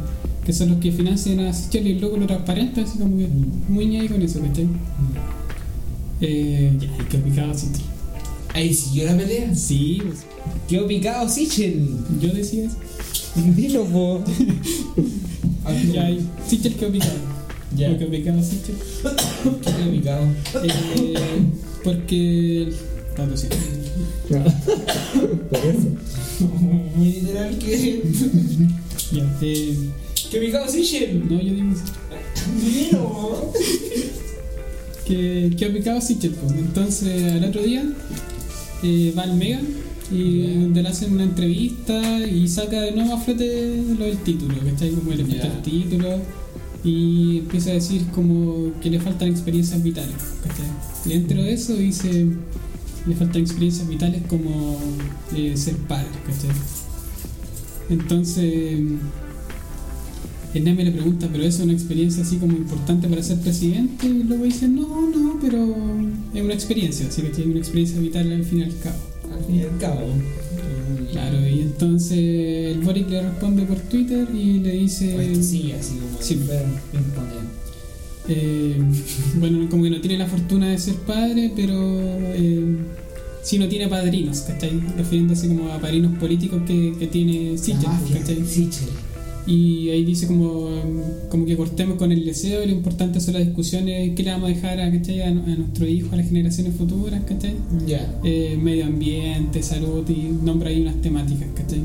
Que 0.45 0.53
son 0.53 0.69
los 0.69 0.77
que 0.77 0.91
financian 0.91 1.39
a 1.39 1.53
Sichel 1.53 1.87
y 1.87 1.99
luego 1.99 2.17
lo 2.17 2.27
transparente, 2.27 2.81
así 2.81 2.99
como 2.99 3.17
que 3.17 3.27
muy 3.67 3.87
ñay 3.87 4.07
con 4.07 4.21
eso, 4.21 4.39
¿cachai? 4.39 4.67
Eh, 6.21 6.77
ya, 6.79 7.07
que 7.07 7.17
picado 7.17 7.51
Sichel. 7.55 7.88
Ahí 8.59 8.73
siguió 8.73 9.05
la 9.05 9.15
pelea. 9.17 9.55
Sí, 9.55 10.01
pues, 10.05 10.19
Quedó 10.67 10.85
picado 10.85 11.29
Sichel. 11.29 11.87
yo 12.19 12.27
decía 12.33 12.65
eso. 12.65 12.75
Dilo, 13.55 13.85
po. 13.85 14.21
Ya, 15.93 16.05
hay- 16.07 16.25
Sichel 16.47 16.73
quedó 16.75 16.91
picado. 16.91 17.13
Ya. 17.77 17.89
¿Por 17.89 17.99
qué 17.99 18.05
picado 18.07 18.41
Sichel? 18.43 18.75
Quedó 19.63 19.91
picado. 19.91 20.23
Eh, 20.63 21.13
porque. 21.83 22.69
Está 23.09 23.27
tosiendo. 23.27 23.55
Por 25.49 25.59
eso. 25.59 25.87
Muy 26.95 27.11
literal 27.13 27.57
que. 27.59 28.01
Ya, 29.13 29.37
eh, 29.41 29.77
¡Qué 30.31 30.39
picado 30.39 30.67
Sichel! 30.67 31.23
no, 31.29 31.41
yo 31.41 31.53
digo 31.53 31.73
Dilo, 32.61 33.53
que, 35.05 35.51
que 35.57 35.65
ha 35.65 35.73
picado 35.73 36.01
Sichel. 36.01 36.31
pues. 36.31 36.53
Entonces, 36.53 37.31
al 37.33 37.43
otro 37.45 37.61
día 37.63 37.83
eh, 38.83 39.13
va 39.17 39.23
al 39.23 39.35
Mega 39.35 39.59
y 40.11 40.53
donde 40.55 40.81
le 40.81 40.89
hacen 40.89 41.13
una 41.13 41.23
entrevista 41.23 42.25
y 42.25 42.47
saca 42.47 42.81
de 42.81 42.91
nuevo 42.93 43.13
a 43.13 43.19
flote 43.19 43.83
lo 43.97 44.05
del 44.05 44.17
título, 44.17 44.55
¿cachai? 44.65 44.91
Como 44.91 45.11
le 45.11 45.25
falta 45.25 45.47
el 45.47 45.61
título 45.61 46.07
y 46.83 47.39
empieza 47.39 47.71
a 47.71 47.73
decir 47.73 48.05
como 48.13 48.71
que 48.81 48.89
le 48.89 48.99
faltan 48.99 49.29
experiencias 49.29 49.83
vitales, 49.83 50.15
¿cachai? 50.43 50.65
Y 51.05 51.09
dentro 51.09 51.43
de 51.43 51.53
eso 51.53 51.73
dice 51.75 52.27
le 53.05 53.15
faltan 53.15 53.41
experiencias 53.41 53.87
vitales 53.87 54.21
como 54.27 54.77
eh, 55.35 55.55
ser 55.55 55.75
padre, 55.75 56.07
¿cachai? 56.25 56.51
Entonces 57.89 58.79
el 60.53 60.63
Neme 60.63 60.83
le 60.83 60.91
pregunta, 60.91 61.27
¿pero 61.31 61.43
eso 61.43 61.59
es 61.59 61.63
una 61.65 61.73
experiencia 61.73 62.23
así 62.23 62.37
como 62.37 62.53
importante 62.57 63.07
para 63.07 63.21
ser 63.21 63.37
presidente? 63.39 64.07
Y 64.07 64.23
luego 64.23 64.45
dice, 64.45 64.67
no, 64.67 65.09
no, 65.09 65.37
pero 65.39 65.75
es 66.33 66.41
una 66.41 66.53
experiencia, 66.53 67.07
así 67.07 67.21
que 67.21 67.29
tiene 67.29 67.51
una 67.51 67.59
experiencia 67.59 67.99
vital 67.99 68.31
al 68.31 68.43
fin 68.43 68.59
y 68.59 68.63
al 68.63 68.73
cabo. 68.79 68.97
Al 69.37 69.45
fin 69.45 69.55
y 69.55 69.61
al 69.61 69.77
cabo. 69.77 70.07
Claro, 71.11 71.47
y 71.47 71.61
entonces 71.61 72.17
el 72.17 72.79
Boric 72.79 73.09
le 73.09 73.21
responde 73.21 73.63
por 73.63 73.77
Twitter 73.77 74.27
y 74.33 74.59
le 74.59 74.71
dice... 74.71 75.31
Esto 75.31 75.43
sigue 75.43 75.73
así 75.75 75.95
como. 75.95 76.21
Sí. 76.21 76.39
eh, 78.27 78.81
bueno, 79.35 79.69
como 79.69 79.83
que 79.83 79.89
no 79.91 80.01
tiene 80.01 80.17
la 80.17 80.27
fortuna 80.27 80.69
de 80.69 80.77
ser 80.77 80.95
padre, 80.95 81.51
pero 81.55 81.75
eh, 81.75 82.75
sí 83.43 83.57
no 83.59 83.67
tiene 83.67 83.87
padrinos, 83.87 84.41
¿cachai? 84.41 84.79
Refiriéndose 84.97 85.47
como 85.47 85.71
a 85.71 85.79
padrinos 85.79 86.17
políticos 86.17 86.61
que, 86.65 86.95
que 86.97 87.07
tiene 87.07 87.57
Sichel, 87.57 87.89
¿cachai? 88.13 88.45
Sichel. 88.45 88.89
Y 89.49 89.89
ahí 89.89 90.03
dice 90.05 90.27
como, 90.27 90.69
como 91.29 91.43
que 91.45 91.57
cortemos 91.57 91.97
con 91.97 92.11
el 92.11 92.23
deseo 92.23 92.63
y 92.63 92.67
lo 92.67 92.71
importante 92.71 93.19
son 93.19 93.33
las 93.33 93.43
discusiones 93.45 94.13
que 94.15 94.21
le 94.21 94.29
vamos 94.29 94.51
a 94.51 94.53
dejar 94.53 94.79
a, 94.79 94.91
¿cachai? 94.91 95.21
a, 95.21 95.27
a 95.29 95.31
nuestro 95.31 95.87
hijo, 95.87 96.09
a 96.13 96.17
las 96.17 96.27
generaciones 96.27 96.75
futuras, 96.75 97.21
¿cachai? 97.25 97.55
Ya. 97.87 98.19
Eh, 98.23 98.59
medio 98.61 98.85
ambiente, 98.85 99.63
salud 99.63 100.07
y 100.07 100.29
nombra 100.45 100.69
ahí 100.69 100.81
unas 100.81 101.01
temáticas, 101.01 101.47
¿cachay? 101.55 101.81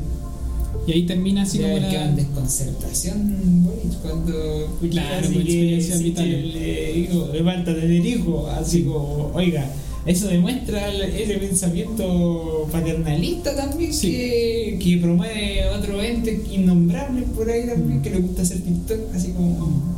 Y 0.87 0.91
ahí 0.91 1.03
termina 1.07 1.41
así 1.41 1.57
como 1.57 1.75
la... 1.79 2.11
desconcertación 2.11 3.63
Boric 3.63 3.93
cuando 4.03 4.77
Claro, 4.91 5.25
así 5.25 5.33
pues, 5.33 5.45
que 5.47 5.81
Sichel 5.81 6.03
vitales. 6.03 6.53
le 6.53 6.93
dijo, 6.93 7.29
me 7.33 7.43
falta 7.43 7.75
tener 7.75 8.05
hijo, 8.05 8.47
así 8.47 8.83
como, 8.83 9.31
oiga, 9.33 9.67
eso 10.05 10.27
demuestra 10.27 10.87
el- 10.91 11.01
ese 11.01 11.35
pensamiento 11.37 12.67
paternalista 12.71 13.55
también 13.55 13.93
Sí. 13.93 14.11
que, 14.11 14.79
que 14.83 14.97
promueve 14.97 15.65
otro 15.77 16.01
ente 16.01 16.41
innombrable 16.51 17.23
por 17.35 17.49
ahí 17.49 17.65
también, 17.67 18.01
que 18.01 18.09
le 18.11 18.19
gusta 18.19 18.41
hacer 18.43 18.59
TikTok, 18.61 19.15
así 19.15 19.31
como... 19.31 19.95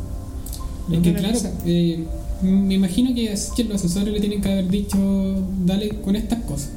Es 0.90 1.00
que 1.00 1.12
claro, 1.14 1.38
eh, 1.66 2.04
me 2.42 2.74
imagino 2.74 3.14
que 3.14 3.28
los 3.30 3.74
asesores 3.74 4.12
le 4.14 4.20
tienen 4.20 4.40
que 4.40 4.50
haber 4.50 4.68
dicho, 4.68 4.96
dale 5.66 5.90
con 6.00 6.16
estas 6.16 6.42
cosas. 6.44 6.70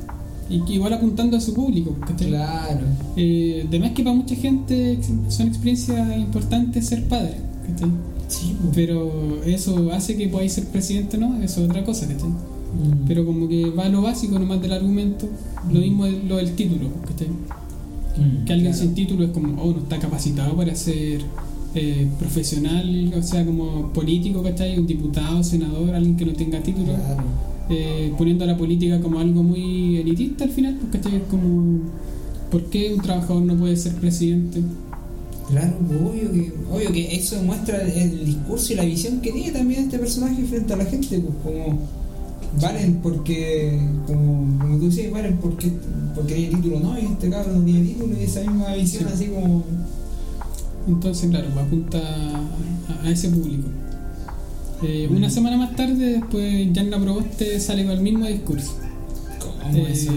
Y 0.50 0.60
que 0.66 0.74
igual 0.74 0.92
apuntando 0.92 1.38
a 1.38 1.40
su 1.40 1.54
público, 1.54 1.96
¿cachai? 2.06 2.28
Claro. 2.28 2.82
Eh, 3.16 3.64
además 3.70 3.92
que 3.92 4.04
para 4.04 4.14
mucha 4.16 4.36
gente 4.36 5.00
son 5.30 5.48
experiencias 5.48 6.18
importantes 6.18 6.88
ser 6.88 7.08
padre, 7.08 7.36
¿cachai? 7.70 7.90
Sí. 8.28 8.58
Pero 8.76 9.42
eso 9.46 9.92
hace 9.94 10.18
que 10.18 10.28
podáis 10.28 10.52
ser 10.52 10.66
presidente, 10.66 11.18
¿no? 11.18 11.42
Eso 11.42 11.64
es 11.64 11.70
otra 11.70 11.86
cosa, 11.86 12.06
¿cachai? 12.06 12.30
Mm. 12.74 13.06
Pero 13.08 13.26
como 13.26 13.48
que 13.48 13.70
va 13.70 13.86
a 13.86 13.90
lo 13.90 14.02
básico 14.02 14.40
nomás 14.40 14.62
del 14.62 14.72
argumento, 14.74 15.28
lo 15.72 15.80
mismo 15.80 16.06
es 16.06 16.24
lo 16.24 16.38
del 16.38 16.52
título, 16.54 16.88
¿cachai? 17.08 17.28
Mm, 17.28 18.46
Que 18.46 18.54
alguien 18.54 18.72
claro. 18.72 18.86
sin 18.86 18.94
título 18.96 19.26
es 19.26 19.32
como, 19.32 19.62
oh, 19.62 19.72
no 19.72 19.80
está 19.80 20.00
capacitado 20.00 20.56
para 20.56 20.74
ser 20.76 21.22
eh, 21.76 22.08
profesional, 22.20 23.14
o 23.18 23.24
sea, 23.24 23.46
como 23.46 23.92
político, 23.94 24.42
¿cachai? 24.44 24.78
Un 24.78 24.88
diputado, 24.88 25.44
senador, 25.44 25.94
alguien 25.96 26.16
que 26.18 26.26
no 26.26 26.34
tenga 26.34 26.62
título, 26.62 26.94
Claro. 26.94 27.24
eh, 27.70 28.14
poniendo 28.18 28.44
a 28.44 28.48
la 28.48 28.58
política 28.58 29.00
como 29.00 29.20
algo 29.20 29.44
muy 29.44 29.98
elitista 29.98 30.44
al 30.46 30.50
final, 30.52 30.78
pues, 30.80 30.92
¿cachai? 31.02 31.18
Es 31.20 31.24
como, 31.30 31.80
¿por 32.50 32.64
qué 32.66 32.94
un 32.94 33.02
trabajador 33.02 33.44
no 33.44 33.56
puede 33.56 33.76
ser 33.78 33.94
presidente? 33.96 34.62
Claro, 35.50 35.74
obvio 36.10 36.32
que, 36.32 36.54
obvio 36.74 36.92
que 36.94 37.14
eso 37.16 37.36
demuestra 37.36 37.82
el, 37.82 37.92
el 38.20 38.26
discurso 38.26 38.72
y 38.72 38.76
la 38.78 38.86
visión 38.86 39.20
que 39.20 39.32
tiene 39.34 39.52
también 39.52 39.84
este 39.84 40.00
personaje 40.00 40.44
frente 40.46 40.74
a 40.74 40.78
la 40.78 40.86
gente, 40.86 41.20
pues 41.20 41.34
como 41.44 41.80
valen 42.60 42.96
porque, 43.02 43.80
como, 44.08 44.58
como 44.60 44.78
tú 44.80 44.86
decías, 44.86 45.12
valen 45.12 45.38
porque, 45.38 45.72
porque 46.16 46.34
tiene 46.36 46.56
título, 46.58 46.80
no, 46.80 47.00
y 47.00 47.06
este 47.06 47.30
cabrón 47.30 47.60
no 47.60 47.66
tiene 47.66 47.82
título 47.88 48.16
y 48.20 48.24
esa 48.24 48.42
misma 48.42 48.74
visión 48.76 49.06
Sí. 49.08 49.14
así 49.14 49.26
como 49.28 49.64
Entonces, 50.88 51.30
claro, 51.30 51.48
va 51.56 51.62
apunta 51.62 52.00
a, 52.00 53.06
a 53.08 53.10
ese 53.12 53.30
público. 53.30 53.68
Eh, 54.84 55.08
Una 55.12 55.30
semana 55.30 55.58
más 55.58 55.76
tarde, 55.76 56.14
después 56.20 56.74
Yanna 56.74 57.00
Proboste 57.00 57.60
sale 57.60 57.84
con 57.84 57.94
el 57.94 58.02
mismo 58.02 58.26
discurso. 58.26 58.74
¿cómo 59.40 59.78
Eh, 59.78 59.92
eso? 59.92 60.12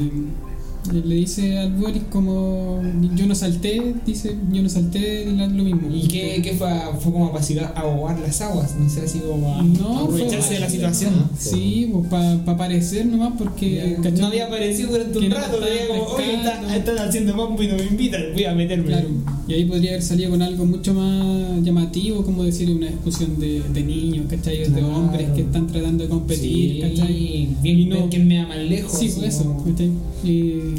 Le 0.93 1.15
dice 1.15 1.59
al 1.59 1.73
Boris 1.73 2.03
como 2.13 2.83
yo 3.15 3.27
no 3.27 3.35
salté, 3.35 3.95
dice 4.07 4.37
yo 4.53 4.63
no 4.63 4.69
salté 4.69 5.25
lo 5.27 5.49
mismo. 5.65 5.89
¿Y 5.93 6.07
qué, 6.09 6.41
qué 6.43 6.53
fue? 6.53 6.69
¿Fue 7.01 7.13
como 7.13 7.33
para 7.33 7.45
ahogar 7.77 8.19
las 8.21 8.41
aguas? 8.43 8.75
No 8.79 8.89
sé, 8.89 9.01
así 9.03 9.21
como 9.21 9.55
a 9.55 9.63
No, 9.63 10.01
aprovecharse 10.01 10.41
fue- 10.47 10.55
de 10.57 10.61
la 10.61 10.69
situación. 10.71 11.15
Sí, 11.39 11.89
pues 11.93 12.09
para 12.09 12.33
aparecer 12.35 13.07
nomás 13.07 13.33
porque 13.39 13.97
no 14.19 14.27
había 14.27 14.47
aparecido 14.47 14.91
durante 14.93 15.19
que 15.19 15.25
un 15.25 15.29
no 15.31 15.37
rato, 15.37 15.55
estaba 15.55 15.67
veía 15.67 15.89
como, 15.89 16.03
oye, 16.03 16.25
pescando. 16.27 16.69
está- 16.69 16.77
están 16.77 17.09
haciendo 17.09 17.35
mambo 17.37 17.63
y 17.63 17.67
no 17.69 17.77
me 17.77 17.85
invitan, 17.85 18.23
voy 18.35 18.45
a 18.45 18.55
meterme. 18.55 18.85
Claro, 18.87 19.09
y 19.49 19.53
ahí 19.55 19.65
podría 19.65 19.91
haber 19.93 20.03
salido 20.03 20.31
con 20.31 20.43
algo 20.43 20.67
mucho 20.67 20.93
más 20.95 21.63
llamativo, 21.63 22.23
como 22.25 22.45
decir 22.45 22.71
una 22.71 22.89
discusión 22.89 23.39
de, 23.41 23.63
de 23.73 23.83
niños, 23.83 24.27
¿cachai? 24.29 24.69
De 24.71 24.83
hombres 24.83 25.29
que 25.35 25.43
están 25.43 25.67
tratando 25.67 26.05
de 26.05 26.11
competir, 26.11 26.73
Sí, 26.75 26.81
¿cachai? 26.81 27.49
bien, 27.63 27.79
Y 27.81 27.85
no- 27.87 28.09
quién 28.11 28.29
me 28.29 28.37
da 28.37 28.47
más 28.49 28.59
lejos. 28.59 28.99
Sí, 28.99 29.11
pues 29.17 29.35
eso, 29.35 29.63
¿cachai? 29.67 29.91
Y, 30.25 30.74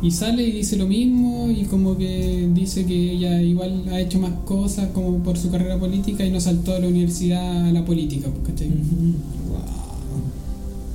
y 0.00 0.10
sale 0.12 0.44
y 0.44 0.52
dice 0.52 0.76
lo 0.76 0.86
mismo 0.86 1.50
y 1.50 1.64
como 1.64 1.96
que 1.96 2.48
dice 2.54 2.84
que 2.86 3.12
ella 3.12 3.42
igual 3.42 3.84
ha 3.90 3.98
hecho 4.00 4.18
más 4.20 4.32
cosas 4.44 4.88
como 4.94 5.18
por 5.24 5.36
su 5.36 5.50
carrera 5.50 5.78
política 5.78 6.24
y 6.24 6.30
no 6.30 6.40
saltó 6.40 6.72
de 6.74 6.80
la 6.80 6.88
universidad 6.88 7.66
a 7.66 7.72
la 7.72 7.84
política, 7.84 8.28
pues. 8.44 8.54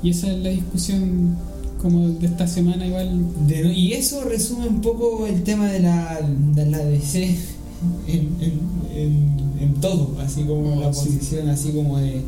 Y 0.01 0.09
esa 0.09 0.31
es 0.33 0.39
la 0.43 0.49
discusión 0.49 1.35
como 1.81 2.09
de 2.09 2.25
esta 2.27 2.47
semana 2.47 2.85
igual. 2.85 3.09
De- 3.47 3.73
y 3.73 3.93
eso 3.93 4.23
resume 4.23 4.67
un 4.67 4.81
poco 4.81 5.25
el 5.27 5.43
tema 5.43 5.67
de 5.69 5.79
la, 5.79 6.19
de 6.55 6.65
la 6.65 6.77
DC 6.79 7.23
en, 8.07 8.19
en, 8.41 8.59
en- 8.95 9.43
en 9.61 9.73
todo, 9.75 10.15
así 10.19 10.43
como 10.43 10.73
Oh, 10.77 10.79
la 10.81 10.93
sí. 10.93 11.09
posición, 11.09 11.49
así 11.49 11.69
como 11.71 11.97
de 11.99 12.21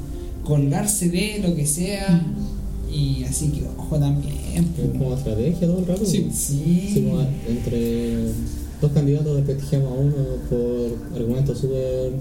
colgarse 0.44 1.10
de 1.10 1.40
lo 1.46 1.56
que 1.56 1.66
sea. 1.66 2.26
Y 2.92 3.24
así 3.24 3.50
que 3.50 3.68
ojo 3.78 4.00
también. 4.00 4.36
Es 4.78 4.98
como 4.98 5.14
estrategia 5.16 5.68
todo 5.68 5.80
el 5.80 5.86
rato. 5.86 6.06
Sí. 6.06 6.30
Sí. 6.32 6.90
Sí, 6.94 7.04
como 7.04 7.22
entre 7.48 8.32
dos 8.82 8.92
candidatos 8.94 9.38
desprestigiamos 9.38 9.92
a 9.92 9.96
uno 9.96 10.16
por 10.50 11.18
argumentos 11.18 11.60
súper 11.60 12.14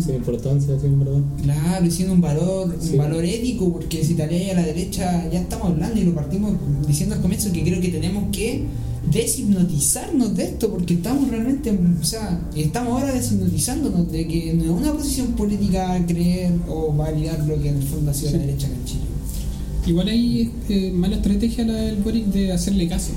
sin 0.00 0.14
importancia, 0.16 0.78
sin 0.80 0.98
verdad. 0.98 1.20
Claro, 1.42 1.86
y 1.86 1.90
siendo 1.90 2.14
un 2.14 2.20
valor, 2.20 2.76
Sí. 2.80 2.92
un 2.92 2.98
valor 2.98 3.24
ético, 3.24 3.72
porque 3.72 4.04
si 4.04 4.14
te 4.14 4.22
a 4.22 4.54
la 4.54 4.62
derecha, 4.62 5.28
ya 5.30 5.40
estamos 5.40 5.68
hablando 5.68 6.00
y 6.00 6.04
lo 6.04 6.14
partimos 6.14 6.52
diciendo 6.86 7.14
al 7.14 7.20
comienzo 7.22 7.52
que 7.52 7.62
creo 7.62 7.80
que 7.80 7.88
tenemos 7.88 8.24
que 8.32 8.64
deshipnotizarnos 9.12 10.34
de 10.36 10.44
esto, 10.44 10.70
porque 10.70 10.94
estamos 10.94 11.28
realmente, 11.28 11.70
o 12.00 12.04
sea, 12.04 12.40
estamos 12.56 12.92
ahora 13.00 13.12
deshipnotizándonos 13.12 14.10
de 14.10 14.26
que 14.26 14.54
no 14.54 14.64
es 14.64 14.70
una 14.70 14.92
posición 14.92 15.28
política 15.32 16.02
creer 16.06 16.52
o 16.68 16.92
validar 16.92 17.44
lo 17.46 17.60
que 17.60 17.68
en 17.68 17.76
el 17.76 17.82
fondo 17.82 18.10
ha 18.10 18.14
sido 18.14 18.32
la 18.32 18.38
derecha 18.38 18.66
en 18.68 18.84
Chile. 18.84 19.00
Igual 19.86 20.08
hay 20.08 20.50
eh, 20.70 20.90
mala 20.94 21.16
estrategia 21.16 21.64
la 21.66 21.74
del 21.74 21.96
Boric 21.96 22.24
de 22.26 22.52
hacerle 22.52 22.88
caso. 22.88 23.12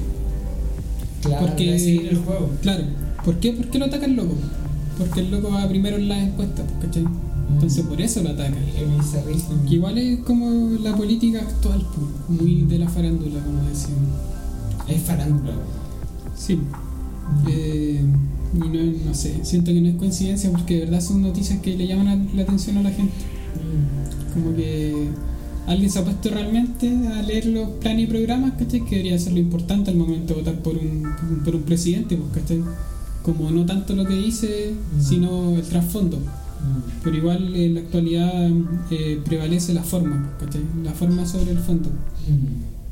Claro, 1.22 1.48
Porque- 1.48 1.72
de 1.72 1.80
seguir 1.80 2.08
el 2.10 2.18
juego. 2.18 2.50
Claro. 2.62 2.84
¿Por 3.24 3.40
qué? 3.40 3.54
¿Por 3.54 3.68
qué 3.70 3.80
lo 3.80 3.86
atacan 3.86 4.16
loco? 4.16 4.36
Porque 4.98 5.20
el 5.22 5.32
loco 5.32 5.52
va 5.52 5.68
primero 5.68 5.98
en 5.98 6.10
las 6.10 6.24
encuestas, 6.24 6.66
pues, 6.72 6.86
¿cachai? 6.86 7.06
Entonces 7.50 7.86
por 7.86 8.02
eso 8.02 8.22
lo 8.22 8.30
bizarrísimo. 8.34 9.64
Que 9.68 9.76
igual 9.76 9.98
es 9.98 10.20
como 10.20 10.78
la 10.80 10.96
política 10.96 11.40
actual, 11.40 11.86
pues, 11.96 12.42
muy 12.42 12.64
de 12.64 12.80
la 12.80 12.90
farándula, 12.90 13.40
como 13.44 13.64
decíamos. 13.64 14.10
Es 14.88 15.02
farándula. 15.02 15.54
Sí. 16.36 16.60
Eh, 17.48 18.02
y 18.54 18.60
no, 18.60 19.06
no 19.06 19.14
sé, 19.14 19.44
siento 19.44 19.74
que 19.74 19.82
no 19.82 19.90
es 19.90 19.96
coincidencia 19.96 20.50
porque 20.52 20.76
de 20.76 20.80
verdad 20.86 21.02
son 21.02 21.22
noticias 21.22 21.60
que 21.60 21.76
le 21.76 21.88
llaman 21.88 22.30
la 22.36 22.44
atención 22.44 22.78
a 22.78 22.84
la 22.84 22.92
gente. 22.92 23.14
Como 24.34 24.56
que 24.56 25.10
alguien 25.68 25.92
se 25.92 26.00
ha 26.00 26.04
puesto 26.04 26.30
realmente 26.30 26.90
a 27.08 27.22
leer 27.22 27.48
los 27.48 27.70
planes 27.82 28.06
y 28.06 28.08
programas, 28.08 28.54
¿cachai? 28.54 28.86
Que 28.86 28.98
debería 28.98 29.20
ser 29.20 29.34
lo 29.34 29.40
importante 29.40 29.92
al 29.92 29.98
momento 29.98 30.34
de 30.34 30.42
votar 30.42 30.60
por 30.62 30.78
un, 30.78 31.04
por 31.44 31.56
un 31.56 31.64
presidente, 31.64 32.16
pues, 32.16 32.42
¿cachai? 32.42 32.64
Como 33.28 33.52
no 33.52 33.66
tanto 33.66 33.94
lo 33.94 34.06
que 34.06 34.16
dice, 34.16 34.72
sino 35.02 35.56
el 35.56 35.62
trasfondo. 35.64 36.18
Pero 37.04 37.16
igual 37.18 37.56
en 37.56 37.76
la 37.76 37.82
actualidad 37.82 38.50
eh, 38.90 39.20
prevalece 39.24 39.74
la 39.74 39.84
forma, 39.84 40.36
¿cachai? 40.40 40.62
La 40.84 40.92
forma 40.94 41.26
sobre 41.26 41.52
el 41.52 41.60
fondo. 41.60 41.90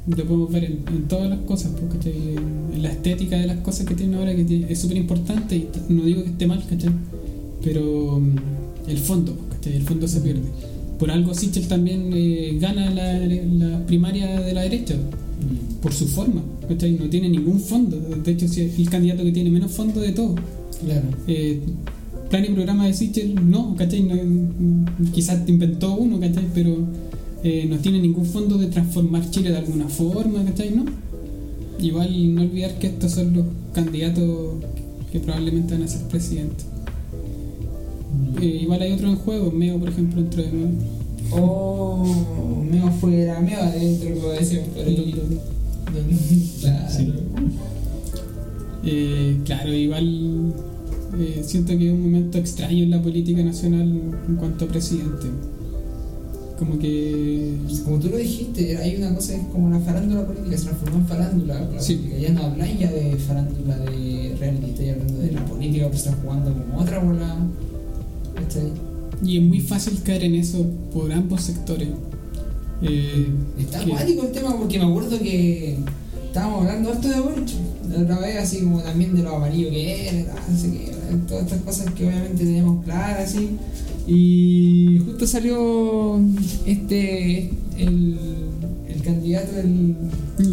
Lo 0.07 0.23
podemos 0.23 0.51
ver 0.51 0.65
en, 0.65 0.83
en 0.87 1.07
todas 1.07 1.29
las 1.29 1.39
cosas, 1.39 1.71
pues, 1.79 1.85
¿cachai? 1.93 2.13
En, 2.37 2.73
en 2.75 2.81
la 2.83 2.91
estética 2.91 3.37
de 3.37 3.47
las 3.47 3.57
cosas 3.61 3.87
que 3.87 3.95
tienen 3.95 4.19
ahora, 4.19 4.35
que 4.35 4.43
tiene- 4.45 4.71
es 4.71 4.77
súper 4.79 4.97
importante, 4.97 5.55
y 5.55 5.69
no 5.89 6.03
digo 6.03 6.21
que 6.23 6.29
esté 6.31 6.45
mal, 6.47 6.63
¿cachai? 6.69 6.91
Pero 7.63 8.19
mm, 8.19 8.89
el 8.91 8.97
fondo, 8.99 9.33
pues, 9.33 9.55
¿cachai? 9.55 9.77
El 9.77 9.83
fondo 9.83 10.07
se 10.07 10.19
pierde. 10.21 10.43
Por 10.99 11.09
algo 11.11 11.33
Sichel 11.33 11.67
también 11.67 12.11
eh, 12.13 12.57
gana 12.61 12.89
la, 12.91 13.13
la 13.19 13.85
primaria 13.87 14.39
de 14.41 14.53
la 14.53 14.61
derecha, 14.61 14.95
por 15.81 15.93
su 15.93 16.07
forma, 16.07 16.43
¿cachai? 16.67 16.93
No 16.93 17.09
tiene 17.09 17.29
ningún 17.29 17.59
fondo, 17.59 17.97
de 17.97 18.31
hecho 18.31 18.47
sí 18.47 18.61
es 18.61 18.79
el 18.79 18.89
candidato 18.89 19.23
que 19.23 19.31
tiene 19.31 19.49
menos 19.49 19.71
fondo 19.71 20.01
de 20.01 20.11
todos. 20.11 20.39
Claro. 20.83 21.07
Eh, 21.27 21.59
plan 22.29 22.45
y 22.45 22.49
programa 22.49 22.87
de 22.87 22.93
Sichel, 22.93 23.49
no, 23.49 23.75
¿cachai? 23.75 24.03
No, 24.03 24.15
mm, 24.15 25.11
quizás 25.13 25.45
te 25.45 25.51
inventó 25.51 25.95
uno, 25.95 26.19
¿cachai? 26.19 26.45
Pero 26.53 26.77
eh, 27.43 27.67
no 27.69 27.77
tiene 27.77 27.99
ningún 27.99 28.25
fondo 28.25 28.57
de 28.57 28.67
transformar 28.67 29.29
Chile 29.29 29.51
de 29.51 29.57
alguna 29.57 29.87
forma, 29.87 30.43
¿cachai? 30.43 30.71
¿No? 30.71 30.85
Igual 31.79 32.35
no 32.35 32.41
olvidar 32.41 32.79
que 32.79 32.87
estos 32.87 33.11
son 33.11 33.33
los 33.33 33.45
candidatos 33.73 34.55
que 35.11 35.19
probablemente 35.19 35.75
van 35.75 35.83
a 35.83 35.87
ser 35.87 36.01
presidentes. 36.07 36.65
Eh, 38.41 38.59
igual 38.63 38.81
hay 38.81 38.93
otros 38.93 39.11
en 39.11 39.17
juego, 39.17 39.51
Meo, 39.51 39.77
por 39.79 39.89
ejemplo, 39.89 40.21
entre 40.21 40.49
de 41.35 41.41
nuevo. 41.41 42.03
O 42.59 42.63
meo 42.63 42.91
fuera, 42.99 43.39
meo 43.41 43.61
adentro, 43.61 44.09
como 44.15 44.29
decían 44.29 44.65
por 44.73 44.83
ahí. 44.85 45.15
Claro. 46.61 46.89
Sí. 46.89 47.13
Eh, 48.83 49.39
claro, 49.45 49.71
igual 49.73 50.53
eh, 51.19 51.41
siento 51.45 51.77
que 51.77 51.87
es 51.87 51.93
un 51.93 52.01
momento 52.03 52.37
extraño 52.37 52.83
en 52.83 52.89
la 52.89 53.01
política 53.01 53.41
nacional 53.43 53.89
en 54.27 54.35
cuanto 54.35 54.65
a 54.65 54.67
presidente. 54.67 55.27
Como 56.59 56.77
que. 56.79 57.53
Pues 57.65 57.79
Como 57.81 57.99
tú 57.99 58.09
lo 58.09 58.17
dijiste, 58.17 58.77
hay 58.77 58.95
una 58.97 59.13
cosa 59.15 59.33
que 59.35 59.41
es 59.41 59.47
como 59.47 59.69
la 59.69 59.79
farándula 59.79 60.25
política, 60.25 60.57
se 60.57 60.63
transformó 60.65 60.97
en 60.99 61.07
farándula 61.07 61.53
la 61.73 61.81
Sí. 61.81 61.95
política. 61.95 62.19
Ya 62.21 62.33
no 62.33 62.43
habláis 62.43 62.79
ya 62.79 62.91
de 62.91 63.15
farándula 63.17 63.77
de 63.77 64.35
reality, 64.39 64.69
estoy 64.71 64.89
hablando 64.89 65.19
de 65.19 65.31
la 65.31 65.45
política, 65.45 65.87
pues 65.87 65.99
están 66.05 66.15
jugando 66.21 66.53
como 66.53 66.81
otra 66.81 66.99
bola. 66.99 67.37
¿Cachai? 68.35 68.71
Y 69.23 69.37
es 69.37 69.43
muy 69.43 69.59
fácil 69.61 70.01
caer 70.03 70.23
en 70.25 70.35
eso 70.35 70.65
por 70.93 71.11
ambos 71.11 71.41
sectores. 71.41 71.89
Eh, 72.81 73.27
Está 73.59 73.79
que- 73.83 73.91
acuático 73.93 74.23
el 74.23 74.31
tema 74.31 74.57
porque 74.57 74.77
me 74.79 74.85
acuerdo 74.85 75.17
que 75.19 75.77
estábamos 76.27 76.61
hablando 76.61 76.91
esto 76.91 77.07
de 77.07 77.19
Boric 77.21 77.49
la 77.89 78.01
otra 78.01 78.19
vez, 78.19 78.37
así 78.37 78.59
como 78.61 78.81
también 78.81 79.15
de 79.15 79.23
lo 79.23 79.35
amarillo 79.35 79.69
que 79.69 80.09
era, 80.09 80.35
sé 80.55 80.71
qué, 80.71 80.91
todas 81.27 81.43
estas 81.45 81.61
cosas 81.61 81.91
que 81.93 82.05
obviamente 82.07 82.43
tenemos 82.43 82.83
claras, 82.83 83.29
así. 83.33 83.51
Y 84.07 84.99
justo 85.05 85.25
salió 85.25 86.19
este, 86.65 87.51
el 87.77 88.17
candidato, 89.05 89.51
el 89.59 89.95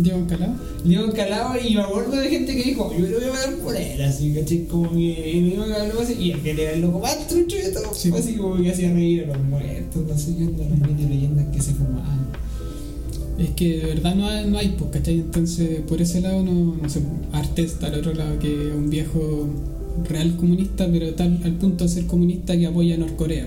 Diego 0.02 0.26
Calado. 0.28 0.54
Diego 0.84 1.12
Calabo, 1.12 1.54
y 1.58 1.74
me 1.74 1.80
acuerdo 1.82 2.12
de 2.16 2.28
gente 2.28 2.54
que 2.54 2.62
dijo, 2.62 2.92
yo 2.92 3.06
lo 3.06 3.18
voy 3.18 3.28
a 3.28 3.32
pagar 3.32 3.54
por 3.56 3.76
él, 3.76 4.02
así, 4.02 4.32
¿cachai? 4.34 4.66
Como 4.66 4.90
que 4.90 4.96
Diego 4.96 5.64
Calabo 5.66 6.00
así, 6.00 6.14
y 6.20 6.32
el 6.32 6.40
que 6.42 6.50
era 6.50 6.72
el 6.72 6.80
loco 6.82 6.98
más 7.00 7.26
trucho 7.26 7.56
de 7.56 7.70
todo, 7.70 7.92
Sí. 7.94 8.12
así 8.16 8.34
como 8.34 8.56
que 8.62 8.70
hacía 8.70 8.92
reír 8.92 9.24
a 9.24 9.36
los 9.36 9.44
muertos, 9.44 10.02
no 10.06 10.18
sé 10.18 10.36
qué 10.36 10.44
mitos 10.44 11.00
y 11.00 11.08
leyendas 11.08 11.46
que 11.52 11.60
se 11.62 11.72
fumaban. 11.72 12.22
Es 13.38 13.50
que 13.50 13.78
de 13.78 13.86
verdad 13.86 14.14
no 14.14 14.26
hay, 14.28 14.46
no 14.48 14.58
hay 14.58 14.76
pues, 14.78 14.90
¿cachai? 14.92 15.14
Entonces, 15.20 15.80
por 15.88 16.00
ese 16.00 16.20
lado, 16.20 16.42
no, 16.42 16.76
no 16.80 16.88
sé, 16.88 17.00
Artes 17.32 17.72
está 17.72 17.86
al 17.88 17.94
otro 17.94 18.14
lado, 18.14 18.38
que 18.38 18.68
es 18.68 18.74
un 18.74 18.88
viejo 18.90 19.48
real 20.08 20.36
comunista, 20.36 20.86
pero 20.90 21.14
tal 21.14 21.40
al 21.44 21.54
punto 21.54 21.84
de 21.84 21.90
ser 21.90 22.06
comunista 22.06 22.56
que 22.56 22.66
apoya 22.66 22.94
a 22.94 22.98
Norcorea. 22.98 23.46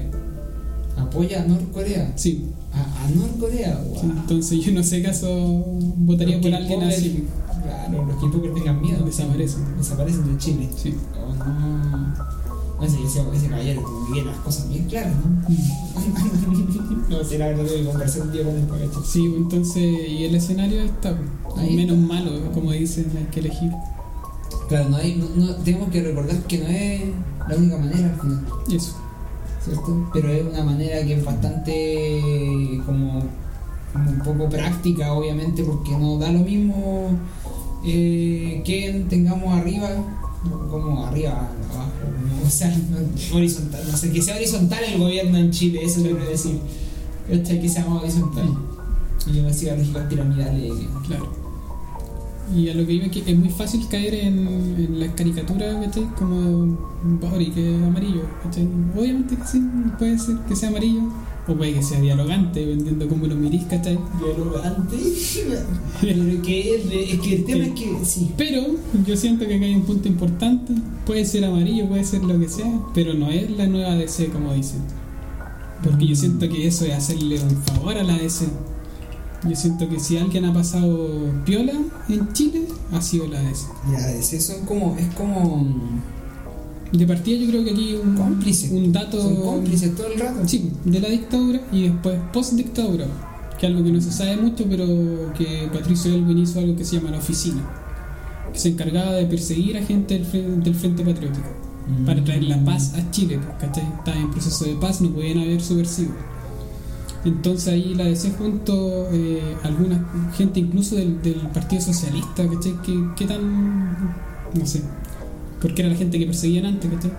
Apoya 0.97 1.43
a 1.43 1.45
Norcorea. 1.45 2.14
Sí, 2.16 2.45
A, 2.76 3.05
a 3.05 3.09
Norcorea, 3.09 3.82
wow. 3.89 4.01
entonces 4.03 4.59
yo 4.65 4.71
no 4.73 4.84
sé 4.84 5.01
caso 5.01 5.28
votaría 5.97 6.41
por 6.41 6.53
alguien 6.53 6.84
así. 6.84 7.26
Claro, 7.63 8.05
los 8.05 8.41
que 8.41 8.49
tengan 8.49 8.82
miedo. 8.82 9.05
Desaparecen. 9.05 9.78
Desaparecen 9.78 10.32
de 10.34 10.38
Chile. 10.38 10.69
Sí. 10.76 10.93
Oh, 11.17 11.34
no. 11.34 12.36
No 12.82 12.89
sé, 12.89 12.97
ese, 13.05 13.21
ese 13.34 13.47
caballero 13.47 13.82
tiene 14.11 14.30
las 14.30 14.38
cosas 14.39 14.67
bien 14.69 14.84
claras, 14.86 15.13
¿no? 15.15 15.47
no 17.09 17.23
sé, 17.23 17.38
la 17.38 17.47
verdad 17.47 17.63
que 17.65 17.86
conversar 17.86 18.23
un 18.23 18.32
día 18.34 18.43
con 18.43 18.53
para 18.67 18.86
cachar. 18.86 19.03
Sí, 19.05 19.26
entonces, 19.26 20.09
y 20.09 20.26
el 20.26 20.36
escenario 20.36 20.82
está 20.82 21.17
pues, 21.43 21.57
Ahí 21.57 21.76
menos 21.78 21.97
está. 21.97 22.13
malo, 22.13 22.51
como 22.53 22.71
dicen, 22.73 23.09
hay 23.17 23.23
que 23.32 23.39
elegir. 23.39 23.71
Claro, 24.67 24.89
no 24.89 24.97
hay, 24.97 25.15
no, 25.15 25.30
no- 25.36 25.55
tenemos 25.57 25.89
que 25.89 26.01
recordar 26.03 26.36
que 26.43 26.57
no 26.57 26.67
es 26.67 27.01
la 27.47 27.55
única 27.55 27.78
manera 27.78 28.13
al 28.13 28.19
final, 28.19 28.45
eso. 28.69 28.95
¿Cierto? 29.66 30.09
Pero 30.13 30.30
es 30.30 30.45
una 30.45 30.63
manera 30.63 31.03
que 31.05 31.16
es 31.16 31.26
bastante 31.26 32.82
como, 32.86 33.24
un 33.95 34.20
poco 34.24 34.49
práctica, 34.49 35.13
obviamente, 35.13 35.63
porque 35.63 35.91
no 35.91 36.18
da 36.18 36.32
lo 36.32 36.39
mismo 36.39 37.11
eh, 37.86 38.61
que 38.63 39.05
tengamos 39.09 39.53
arriba, 39.57 39.89
como 40.70 41.05
arriba, 41.05 41.49
abajo, 41.72 41.91
o 42.45 42.49
sea, 42.49 42.76
horizontal, 43.34 43.82
no 43.89 43.97
sé, 43.97 44.11
que 44.11 44.22
sea 44.22 44.36
horizontal 44.36 44.84
el 44.84 44.99
gobierno 44.99 45.38
en 45.38 45.51
Chile, 45.51 45.82
eso 45.84 46.01
quiero 46.01 46.24
decir. 46.26 46.59
Que 47.28 47.70
sea 47.70 47.88
horizontal. 47.88 48.49
Y 49.26 49.41
no 49.41 49.51
siga 49.51 49.76
lógicas 49.76 50.07
piramidales. 50.07 50.74
Claro. 51.07 51.45
Y 52.54 52.70
a 52.70 52.76
lo 52.76 52.86
que 52.86 52.93
iba 52.93 53.08
que 53.08 53.24
es 53.26 53.38
muy 53.38 53.50
fácil 53.50 53.88
caer 53.89 54.14
en, 54.14 54.48
en 54.48 55.00
las 55.00 55.10
caricaturas, 55.16 55.76
¿cachai? 55.84 56.06
Como 56.18 56.78
Bori, 57.22 57.52
que 57.52 57.76
es 57.76 57.84
amarillo, 57.84 58.22
¿cachai? 58.43 58.68
Obviamente 58.96 59.36
que 59.36 59.48
sí, 59.48 59.62
puede 59.98 60.20
ser 60.20 60.36
que 60.48 60.56
sea 60.56 60.70
amarillo, 60.70 61.02
o 61.48 61.56
puede 61.56 61.74
que 61.74 61.84
sea 61.84 62.00
dialogante, 62.00 62.60
dependiendo 62.60 63.08
cómo 63.08 63.28
lo 63.28 63.36
mirís, 63.36 63.64
¿cachai? 63.66 64.00
Dialogante. 64.20 64.98
Pero 66.02 66.41
que 66.41 66.76
es 66.76 67.20
que 67.20 67.36
el 67.36 67.46
tema 67.46 67.66
es 67.66 67.74
que 67.74 68.06
sí. 68.06 68.32
Pero 68.38 68.62
yo 69.06 69.18
siento 69.18 69.48
que 69.48 69.56
acá 69.56 69.66
hay 69.66 69.76
un 69.76 69.84
punto 69.84 70.08
importante, 70.08 70.74
puede 71.06 71.26
ser 71.26 71.46
amarillo, 71.46 71.88
puede 71.88 72.04
ser 72.04 72.24
lo 72.24 72.39
que 72.39 72.50
sea, 72.50 72.80
pero 72.93 73.14
no 73.14 73.30
es 73.30 73.50
la 73.52 73.68
nueva 73.68 73.96
DC 73.96 74.28
como 74.28 74.54
dicen. 74.54 74.82
Porque 75.84 76.08
yo 76.08 76.16
siento 76.16 76.50
que 76.50 76.68
eso 76.68 76.86
es 76.86 76.93
hacerle 76.93 77.39
un 77.39 77.62
favor 77.64 77.98
a 77.98 78.04
la 78.04 78.18
DC. 78.18 78.46
Yo 79.48 79.56
siento 79.56 79.88
que 79.90 80.00
si 80.00 80.18
alguien 80.18 80.46
ha 80.46 80.54
pasado 80.54 81.10
piola 81.46 81.74
en 82.10 82.34
Chile, 82.34 82.64
ha 82.92 83.02
sido 83.02 83.28
la 83.28 83.42
DC. 83.42 83.68
Ya, 83.92 84.12
ese 84.12 84.40
son 84.42 84.66
como, 84.66 84.96
es 84.98 85.14
como 85.14 85.68
De 86.92 87.06
partida 87.06 87.38
yo 87.38 87.50
creo 87.50 87.64
que 87.64 87.72
aquí 87.72 87.96
un, 88.02 88.16
Cómplice. 88.16 88.74
un 88.74 88.92
dato 88.92 89.22
son 89.22 89.36
cómplices 89.36 89.94
todo 89.96 90.08
el 90.08 90.20
rato. 90.20 90.40
sí, 90.48 90.72
de 90.86 91.00
la 91.00 91.10
dictadura 91.10 91.62
y 91.72 91.90
después 91.90 92.18
post 92.34 92.54
dictadura, 92.54 93.06
que 93.60 93.66
es 93.68 93.72
algo 93.72 93.84
que 93.84 93.92
no 93.92 94.02
se 94.02 94.12
sabe 94.12 94.38
mucho, 94.38 94.66
pero 94.70 94.86
que 95.38 95.70
Patricio 95.72 96.14
Elwin 96.14 96.40
hizo 96.40 96.60
algo 96.60 96.76
que 96.76 96.86
se 96.86 96.96
llama 96.96 97.12
la 97.12 97.18
oficina, 97.20 97.62
que 98.52 98.58
se 98.60 98.70
encargaba 98.70 99.12
de 99.14 99.26
perseguir 99.26 99.78
a 99.78 99.84
gente 99.84 100.14
del, 100.18 100.26
Fre- 100.26 100.64
del 100.64 100.74
Frente 100.76 101.04
Patriótico 101.04 101.48
para 102.06 102.24
traer 102.24 102.44
la 102.46 102.64
paz 102.66 102.94
a 102.96 103.12
Chile, 103.12 103.40
¿cachai? 103.60 103.84
Estaba 104.00 104.18
en 104.18 104.32
proceso 104.32 104.66
de 104.66 104.74
paz, 104.76 105.02
no 105.02 105.10
podían 105.12 105.38
haber 105.40 105.62
subversivos. 105.62 106.16
Entonces 107.26 107.69
ahí 107.69 107.95
la 107.95 108.05
DC 108.05 108.34
junto 108.38 109.09
eh, 109.11 109.41
alguna 109.63 110.32
gente 110.38 110.59
incluso 110.59 110.95
del, 110.95 111.21
del 111.23 111.39
Partido 111.53 111.82
Socialista, 111.82 112.47
¿cachai? 112.47 112.73
Que, 112.84 113.03
que 113.15 113.26
tan, 113.26 114.13
no 114.53 114.65
sé, 114.65 114.84
porque 115.59 115.82
era 115.82 115.89
la 115.89 115.97
gente 115.97 116.19
que 116.19 116.28
perseguían 116.28 116.65
antes, 116.65 116.91
¿cachai? 116.91 117.11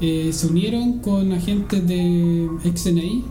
Eh, 0.00 0.30
se 0.32 0.46
unieron 0.46 1.00
con 1.00 1.32
agentes 1.32 1.86
de 1.86 2.48
ex-NI 2.64 3.24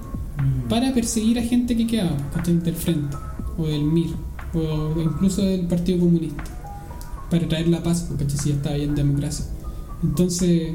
para 0.68 0.94
perseguir 0.94 1.40
a 1.40 1.42
gente 1.42 1.78
que 1.78 1.88
quedaba, 1.88 2.18
¿cachai? 2.34 2.60
Del 2.60 2.76
Frente, 2.76 3.16
o 3.58 3.66
del 3.66 3.84
MIR, 3.86 4.10
o 4.54 5.02
incluso 5.02 5.42
del 5.42 5.68
Partido 5.68 6.00
Comunista, 6.00 6.44
para 7.32 7.48
traer 7.48 7.70
la 7.70 7.82
paz, 7.82 8.06
porque 8.10 8.30
si 8.30 8.50
ya 8.50 8.56
estaba 8.56 8.76
bien 8.76 8.94
democracia. 8.94 9.46
Entonces, 10.04 10.74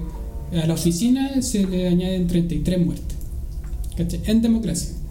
a 0.53 0.67
la 0.67 0.73
oficina 0.73 1.43
se 1.43 1.67
le 1.67 1.87
añaden 1.87 2.27
33 2.29 2.83
muertes, 2.83 3.19
¿cachai? 3.95 4.23
En 4.25 4.41
democracia. 4.41 5.04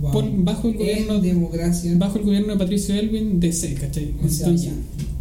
Wow. 0.00 0.12
por- 0.12 0.44
bajo 0.44 0.68
el 0.68 0.74
En 0.74 0.78
gobierno 0.78 1.20
democracia. 1.20 1.92
bajo 1.98 2.18
el 2.18 2.24
gobierno 2.24 2.52
de 2.52 2.58
Patricio 2.58 2.94
Elwin 2.94 3.40
DC, 3.40 3.74
¿cachai? 3.74 4.14
O 4.24 4.28
sea, 4.28 4.46
Entonces, 4.46 4.70
ya, 4.70 4.76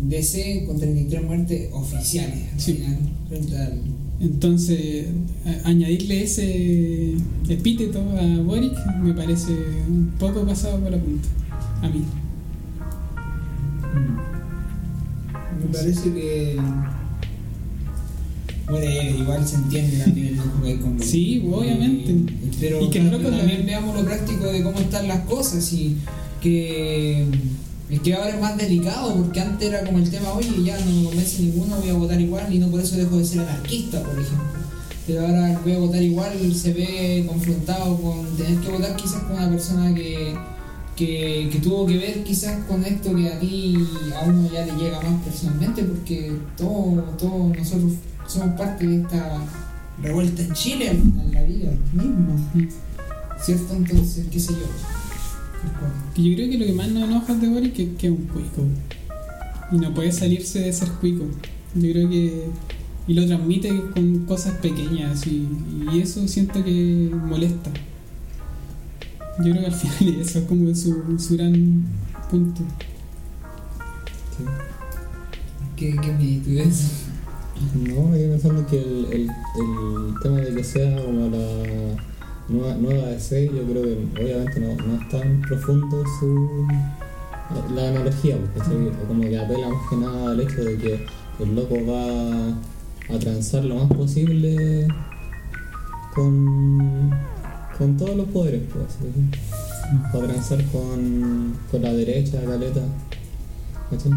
DC 0.08 0.64
con 0.68 0.78
33 0.80 1.24
muertes 1.24 1.70
oficiales 1.74 2.38
al 2.54 2.60
Sí. 2.60 2.84
al- 2.86 3.82
entonces 4.20 5.06
a- 5.46 5.68
añadirle 5.70 6.24
ese 6.24 7.14
epíteto 7.50 8.00
a 8.20 8.42
Boric 8.44 8.74
me 9.02 9.14
parece 9.14 9.52
un 9.88 10.12
poco 10.20 10.44
pasado 10.46 10.80
por 10.80 10.92
la 10.92 10.98
punta. 11.00 11.28
A 11.82 11.90
mí. 11.90 12.04
Me 15.60 15.74
parece 15.74 16.14
que. 16.14 16.58
Eh, 18.70 19.16
igual 19.18 19.48
se 19.48 19.56
entiende 19.56 19.98
también 19.98 20.28
el 20.28 20.34
enojo 20.34 20.62
que 20.62 20.68
hay 20.68 20.78
con 20.78 21.00
Sí, 21.02 21.48
obviamente. 21.50 22.12
Eh, 22.12 22.52
pero 22.60 22.82
Y 22.82 22.90
que 22.90 23.00
también 23.00 23.66
veamos 23.66 23.96
lo 23.96 24.04
práctico 24.04 24.46
de 24.46 24.62
cómo 24.62 24.80
están 24.80 25.08
las 25.08 25.22
cosas 25.22 25.72
y 25.74 25.98
que. 26.42 27.26
Es 27.90 28.02
que 28.02 28.14
ahora 28.14 28.32
es 28.32 28.42
más 28.42 28.58
delicado 28.58 29.16
porque 29.16 29.40
antes 29.40 29.70
era 29.70 29.86
como 29.86 30.00
el 30.00 30.10
tema, 30.10 30.34
oye, 30.34 30.50
ya 30.62 30.78
no 30.78 30.92
me 30.92 31.06
convence 31.06 31.42
ninguno, 31.42 31.78
voy 31.78 31.90
a 31.90 31.94
votar 31.94 32.20
igual 32.20 32.54
y 32.54 32.60
no 32.60 32.68
por 32.68 32.82
eso 32.82 32.98
dejo 32.98 33.18
de 33.18 33.24
ser 33.24 33.40
anarquista, 33.40 34.04
por 34.04 34.20
ejemplo. 34.20 34.46
Pero 35.08 35.22
ahora 35.22 35.58
voy 35.64 35.72
a 35.72 35.80
votar 35.80 36.02
igual, 36.02 36.54
se 36.54 36.74
ve 36.74 37.24
confrontado 37.26 37.96
con 38.02 38.26
tener 38.36 38.60
que 38.60 38.70
votar 38.70 38.94
quizás 38.98 39.24
con 39.24 39.38
una 39.38 39.50
persona 39.50 39.96
que, 39.96 40.36
que, 40.98 41.48
que 41.50 41.60
tuvo 41.60 41.86
que 41.86 41.96
ver 41.96 42.24
quizás 42.26 42.58
con 42.66 42.84
esto 42.84 43.16
que 43.16 43.30
a 43.30 43.40
ti 43.40 43.78
a 44.20 44.26
uno 44.26 44.50
ya 44.52 44.66
le 44.66 44.74
llega 44.74 45.00
más 45.00 45.24
personalmente 45.24 45.84
porque 45.84 46.34
todos 46.58 47.18
todos 47.18 47.58
nosotros 47.58 47.94
somos 48.28 48.58
parte 48.58 48.86
de 48.86 49.02
esta 49.02 49.42
revuelta 50.02 50.44
en 50.44 50.54
Chile 50.54 50.92
final, 50.92 51.32
la 51.32 51.44
vida 51.44 51.72
misma. 51.94 52.36
¿Cierto? 53.40 53.76
Entonces, 53.76 54.28
qué 54.32 54.40
sé 54.40 54.54
yo. 54.54 56.24
Yo 56.24 56.36
creo 56.36 56.50
que 56.50 56.58
lo 56.58 56.66
que 56.66 56.74
más 56.74 56.90
nos 56.90 57.04
enoja 57.04 57.36
de 57.36 57.48
Boric 57.48 57.72
es 57.72 57.74
que, 57.74 57.96
que 57.96 58.08
es 58.08 58.14
un 58.14 58.26
cuico. 58.28 58.64
Y 59.72 59.78
no 59.78 59.94
puede 59.94 60.12
salirse 60.12 60.60
de 60.60 60.74
ser 60.74 60.90
cuico. 60.94 61.26
Yo 61.76 61.92
creo 61.92 62.10
que. 62.10 62.46
Y 63.08 63.14
lo 63.14 63.26
transmite 63.26 63.70
con 63.94 64.26
cosas 64.26 64.56
pequeñas 64.56 65.26
y, 65.28 65.48
y 65.94 66.02
eso 66.02 66.28
siento 66.28 66.64
que 66.64 67.10
molesta. 67.14 67.72
Yo 69.40 69.52
creo 69.52 69.60
que 69.62 69.66
al 69.66 69.74
final 69.74 70.22
eso 70.22 70.40
es 70.40 70.46
como 70.46 70.76
su, 70.76 71.18
su 71.20 71.38
gran 71.38 71.86
punto. 72.30 72.62
Sí. 74.38 74.44
¿Qué, 75.78 75.96
qué 75.96 76.12
me 76.12 76.62
eso? 76.62 77.08
No, 77.74 78.16
yo 78.16 78.30
pensando 78.30 78.66
que 78.68 78.78
el, 78.82 79.06
el, 79.12 79.22
el 79.22 80.14
tema 80.22 80.38
de 80.38 80.54
que 80.56 80.64
sea 80.64 81.04
como 81.04 81.30
la 81.30 81.96
nueva, 82.50 82.76
nueva 82.76 83.08
DC, 83.10 83.48
yo 83.48 83.64
creo 83.64 83.84
que 83.84 84.22
obviamente 84.22 84.60
no, 84.60 84.76
no 84.86 85.02
es 85.02 85.10
tan 85.10 85.42
profundo 85.42 86.04
su 86.20 86.68
la 87.74 87.90
analogía, 87.90 88.38
porque. 88.38 88.60
O 88.60 89.08
como 89.08 89.24
que 89.24 89.40
apela 89.40 89.70
más 89.70 89.90
que 89.90 89.96
nada 89.96 90.32
al 90.32 90.42
hecho 90.42 90.64
de 90.64 90.78
que 90.78 91.06
el 91.40 91.56
loco 91.56 91.76
va 91.86 93.16
a 93.16 93.20
transar 93.20 93.64
lo 93.64 93.76
más 93.76 93.94
posible 93.94 94.88
con, 96.14 97.12
con 97.78 97.98
todos 97.98 98.16
los 98.18 98.28
poderes, 98.30 98.64
pues, 98.74 98.98
va 100.14 100.24
a 100.24 100.28
transar 100.28 100.64
con, 100.66 101.56
con 101.72 101.82
la 101.82 101.94
derecha, 101.94 102.44
caleta, 102.44 102.82
¿cachai? 103.90 104.12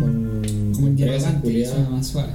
Con 0.00 0.72
Como 0.74 0.86
el 0.88 0.96
dialogante 0.96 1.52
que 1.52 1.66
suena 1.66 1.90
más 1.90 2.06
suave. 2.06 2.32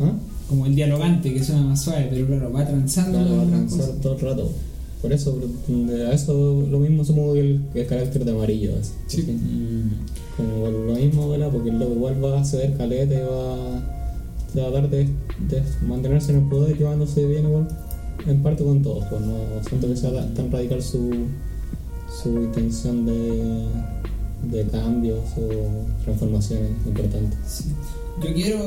¿Ah? 0.00 0.12
Como 0.48 0.66
el 0.66 0.74
dialogante 0.74 1.32
que 1.34 1.42
suena 1.44 1.62
más 1.62 1.82
suave, 1.82 2.08
pero 2.10 2.26
claro, 2.26 2.52
va 2.52 2.66
transando 2.66 3.18
Claro, 3.18 3.36
va 3.50 3.64
cosas. 3.68 4.00
todo 4.00 4.14
el 4.14 4.20
rato. 4.20 4.50
Por 5.02 5.12
eso, 5.12 5.38
a 6.08 6.12
eso 6.14 6.66
lo 6.70 6.78
mismo 6.78 7.04
supongo 7.04 7.34
que 7.34 7.40
el, 7.74 7.86
carácter 7.86 8.24
de 8.24 8.30
amarillo. 8.30 8.72
así, 8.80 8.92
Sí. 9.06 9.22
Mm. 9.22 9.90
Como 10.36 10.68
lo 10.68 10.94
mismo, 10.94 11.28
¿verdad? 11.28 11.50
Porque 11.52 11.70
el 11.70 11.78
loco 11.78 11.92
igual 11.92 12.24
va 12.24 12.40
a 12.40 12.44
ceder 12.44 12.76
caleta 12.76 13.14
y 13.14 13.18
va 13.22 13.76
a 13.78 13.82
tratar 14.52 14.88
de, 14.90 15.04
de 15.04 15.62
mantenerse 15.86 16.32
en 16.32 16.38
el 16.38 16.48
poder 16.48 16.76
llevándose 16.78 17.24
bien 17.26 17.44
igual 17.44 17.68
en 18.26 18.42
parte 18.42 18.64
con 18.64 18.82
todos. 18.82 19.04
Pues 19.10 19.20
no 19.20 19.36
siento 19.68 19.86
que 19.88 19.96
sea 19.96 20.12
tan- 20.12 20.32
tan 20.34 20.50
radical 20.50 20.82
su, 20.82 21.10
su 22.22 22.30
intención 22.42 23.04
de, 23.04 23.66
de 24.50 24.66
cambios 24.66 25.20
o 25.36 26.02
transformaciones 26.04 26.70
importantes. 26.86 27.64
Yo 28.22 28.32
quiero 28.32 28.58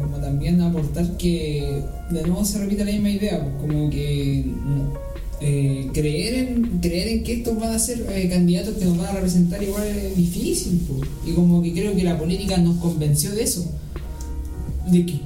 como 0.00 0.16
también 0.18 0.60
aportar 0.60 1.16
que 1.16 1.82
de 2.10 2.22
nuevo 2.22 2.44
se 2.44 2.58
repite 2.58 2.84
la 2.84 2.92
misma 2.92 3.10
idea, 3.10 3.40
pues, 3.40 3.54
como 3.60 3.90
que 3.90 4.44
eh, 5.40 5.90
creer, 5.92 6.34
en, 6.34 6.78
creer 6.80 7.08
en 7.08 7.24
que 7.24 7.32
estos 7.34 7.58
van 7.58 7.72
a 7.72 7.78
ser 7.78 8.06
eh, 8.10 8.28
candidatos 8.28 8.76
que 8.76 8.84
nos 8.84 8.96
van 8.96 9.08
a 9.08 9.12
representar 9.12 9.60
igual 9.62 9.84
es 9.84 10.16
difícil, 10.16 10.80
pues. 10.88 11.10
y 11.26 11.32
como 11.32 11.60
que 11.62 11.72
creo 11.72 11.96
que 11.96 12.04
la 12.04 12.16
política 12.16 12.58
nos 12.58 12.76
convenció 12.76 13.32
de 13.32 13.42
eso, 13.42 13.66
de 14.88 15.04
que 15.04 15.20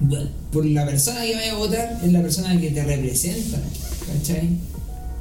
bueno, 0.00 0.28
por 0.52 0.66
la 0.66 0.84
persona 0.84 1.22
que 1.22 1.34
vaya 1.34 1.52
a 1.52 1.56
votar 1.56 2.00
es 2.04 2.12
la 2.12 2.20
persona 2.20 2.60
que 2.60 2.70
te 2.70 2.84
representa, 2.84 3.58
¿cachai? 4.06 4.58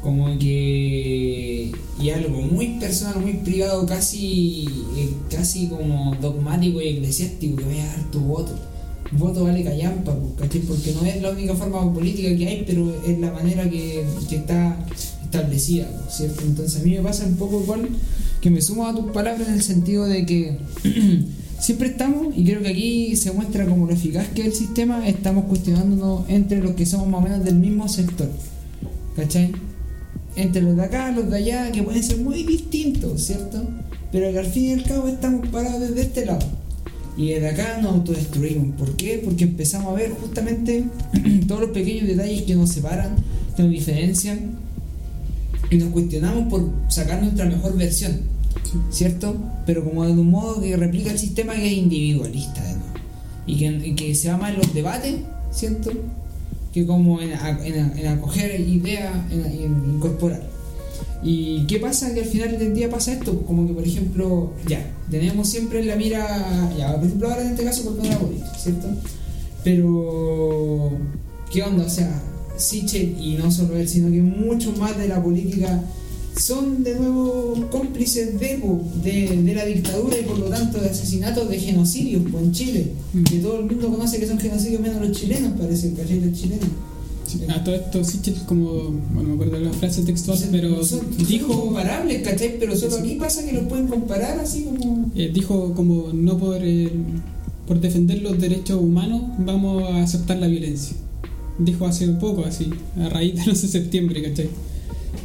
Como 0.03 0.37
que. 0.37 1.71
Y 2.01 2.09
algo 2.09 2.41
muy 2.41 2.79
personal, 2.79 3.21
muy 3.21 3.33
privado, 3.35 3.85
casi 3.85 4.67
eh, 4.97 5.09
casi 5.31 5.67
como 5.67 6.13
dogmático 6.21 6.81
y 6.81 6.89
eclesiástico, 6.89 7.55
que 7.55 7.65
vaya 7.65 7.83
a 7.85 7.97
dar 7.97 8.11
tu 8.11 8.19
voto. 8.19 8.53
Voto 9.13 9.43
vale 9.43 9.63
callampa, 9.63 10.13
pues, 10.13 10.33
¿cachai? 10.37 10.61
Porque 10.61 10.93
no 10.93 11.05
es 11.05 11.21
la 11.21 11.29
única 11.31 11.55
forma 11.55 11.93
política 11.93 12.35
que 12.35 12.47
hay, 12.47 12.63
pero 12.65 12.93
es 13.07 13.17
la 13.19 13.31
manera 13.31 13.69
que, 13.69 14.03
que 14.27 14.35
está 14.37 14.85
establecida, 15.23 15.87
pues, 16.03 16.15
¿cierto? 16.15 16.41
Entonces 16.43 16.81
a 16.81 16.83
mí 16.83 16.91
me 16.91 17.01
pasa 17.01 17.25
un 17.25 17.37
poco 17.37 17.61
igual 17.61 17.89
que 18.41 18.49
me 18.49 18.61
sumo 18.61 18.85
a 18.85 18.93
tus 18.93 19.11
palabras 19.11 19.47
en 19.47 19.53
el 19.53 19.63
sentido 19.63 20.05
de 20.05 20.25
que 20.25 20.57
siempre 21.59 21.89
estamos, 21.89 22.35
y 22.35 22.43
creo 22.43 22.61
que 22.61 22.69
aquí 22.69 23.15
se 23.15 23.31
muestra 23.31 23.65
como 23.65 23.85
lo 23.85 23.93
eficaz 23.93 24.27
que 24.29 24.41
es 24.41 24.47
el 24.47 24.53
sistema, 24.53 25.07
estamos 25.07 25.45
cuestionándonos 25.45 26.27
entre 26.27 26.59
los 26.59 26.71
que 26.71 26.85
somos 26.85 27.07
más 27.07 27.21
o 27.21 27.23
menos 27.23 27.45
del 27.45 27.55
mismo 27.55 27.87
sector. 27.87 28.29
¿Cachai? 29.15 29.51
Entre 30.35 30.61
los 30.61 30.75
de 30.75 30.83
acá, 30.83 31.11
los 31.11 31.29
de 31.29 31.37
allá, 31.37 31.71
que 31.71 31.83
pueden 31.83 32.03
ser 32.03 32.17
muy 32.17 32.43
distintos, 32.43 33.21
¿cierto? 33.23 33.63
Pero 34.11 34.31
que 34.31 34.39
al 34.39 34.45
fin 34.45 34.63
y 34.63 34.73
al 34.73 34.83
cabo 34.83 35.07
estamos 35.07 35.47
parados 35.49 35.81
desde 35.81 36.01
este 36.01 36.25
lado. 36.25 36.45
Y 37.15 37.29
desde 37.29 37.49
acá 37.49 37.79
nos 37.81 37.93
autodestruimos. 37.93 38.75
¿Por 38.75 38.95
qué? 38.95 39.21
Porque 39.23 39.43
empezamos 39.43 39.93
a 39.93 39.95
ver 39.95 40.11
justamente 40.11 40.85
todos 41.47 41.61
los 41.61 41.69
pequeños 41.71 42.07
detalles 42.07 42.43
que 42.43 42.55
nos 42.55 42.71
separan, 42.71 43.15
que 43.55 43.63
nos 43.63 43.71
diferencian, 43.71 44.57
y 45.69 45.77
nos 45.77 45.89
cuestionamos 45.89 46.49
por 46.49 46.69
sacar 46.89 47.21
nuestra 47.21 47.45
mejor 47.45 47.77
versión. 47.77 48.33
¿cierto? 48.91 49.35
Pero 49.65 49.83
como 49.83 50.05
de 50.05 50.11
un 50.11 50.31
modo 50.31 50.61
que 50.61 50.75
replica 50.77 51.11
el 51.11 51.19
sistema 51.19 51.53
que 51.53 51.67
es 51.67 51.73
individualista, 51.73 52.61
nuevo. 52.61 52.83
Y 53.45 53.57
que, 53.57 53.65
y 53.87 53.95
que 53.95 54.15
se 54.15 54.29
va 54.29 54.37
más 54.37 54.51
en 54.51 54.57
los 54.57 54.73
debates, 54.73 55.15
¿cierto? 55.51 55.91
Que 56.73 56.85
como 56.85 57.21
en, 57.21 57.31
en 57.31 57.97
en 57.97 58.07
acoger 58.07 58.59
ideas, 58.59 59.13
en, 59.31 59.45
en 59.45 59.95
incorporar. 59.95 60.41
¿Y 61.23 61.65
qué 61.67 61.79
pasa? 61.79 62.13
Que 62.13 62.21
al 62.21 62.25
final 62.25 62.57
del 62.57 62.73
día 62.73 62.89
pasa 62.89 63.13
esto, 63.13 63.41
como 63.45 63.65
que 63.65 63.73
por 63.73 63.83
ejemplo, 63.87 64.51
ya, 64.67 64.91
tenemos 65.09 65.47
siempre 65.47 65.79
en 65.79 65.87
la 65.87 65.95
mira, 65.95 66.73
ya, 66.77 66.95
por 66.95 67.05
ejemplo 67.05 67.29
ahora 67.29 67.43
en 67.43 67.51
este 67.51 67.63
caso 67.63 67.83
por 67.83 67.95
poner 67.95 68.13
a 68.13 68.17
Boric, 68.17 68.43
¿cierto? 68.57 68.87
Pero, 69.63 70.91
¿qué 71.49 71.63
onda? 71.63 71.85
O 71.85 71.89
sea, 71.89 72.21
Sichel 72.57 73.15
y 73.19 73.35
no 73.35 73.51
solo 73.51 73.77
él, 73.77 73.87
sino 73.87 74.11
que 74.11 74.21
muchos 74.21 74.77
más 74.77 74.97
de 74.97 75.07
la 75.07 75.23
política 75.23 75.81
son 76.37 76.83
de 76.83 76.95
nuevo 76.95 77.67
cómplices 77.71 78.39
de, 78.39 78.59
de, 79.03 79.41
de 79.43 79.53
la 79.55 79.65
dictadura 79.65 80.17
y 80.19 80.23
por 80.23 80.39
lo 80.39 80.45
tanto 80.45 80.79
de 80.79 80.89
asesinatos, 80.89 81.47
de 81.49 81.59
genocidios 81.59 82.23
po, 82.31 82.39
en 82.39 82.51
Chile. 82.51 82.87
Mm. 83.13 83.23
Que 83.23 83.39
todo 83.39 83.59
el 83.59 83.65
mundo 83.65 83.89
conoce 83.89 84.19
que 84.19 84.27
son 84.27 84.39
genocidios 84.39 84.81
menos 84.81 85.01
los 85.07 85.17
chilenos, 85.17 85.53
parece, 85.59 85.93
¿cachai? 85.93 86.19
Los 86.21 86.39
chilenos. 86.39 86.65
Sí, 87.27 87.39
A 87.47 87.63
todo 87.63 87.75
esto, 87.75 88.03
Sichel, 88.03 88.35
como, 88.45 88.65
bueno, 89.13 89.29
me 89.29 89.33
acuerdo 89.35 89.53
de 89.57 89.61
la 89.65 89.73
frase 89.73 90.03
textual, 90.03 90.37
pero 90.51 90.83
son, 90.83 90.99
son 90.99 91.27
dijo, 91.27 91.47
comparables, 91.65 92.21
¿cachai? 92.21 92.57
Pero 92.59 92.75
solo 92.75 92.91
Sí. 92.97 93.01
aquí 93.01 93.15
pasa 93.15 93.45
que 93.45 93.53
los 93.53 93.63
pueden 93.65 93.87
comparar 93.87 94.39
así 94.39 94.63
como... 94.63 95.09
eh, 95.15 95.31
dijo 95.33 95.73
como 95.73 96.11
no 96.13 96.37
por, 96.37 96.57
eh, 96.61 96.91
por 97.67 97.79
defender 97.79 98.21
los 98.21 98.39
derechos 98.39 98.79
humanos 98.81 99.21
vamos 99.39 99.83
a 99.83 100.01
aceptar 100.03 100.37
la 100.37 100.47
violencia. 100.47 100.95
Dijo 101.59 101.85
hace 101.85 102.07
poco, 102.09 102.43
así, 102.45 102.69
a 102.99 103.09
raíz 103.09 103.35
del 103.35 103.49
11 103.51 103.67
de 103.67 103.71
septiembre, 103.71 104.21
¿cachai? 104.23 104.49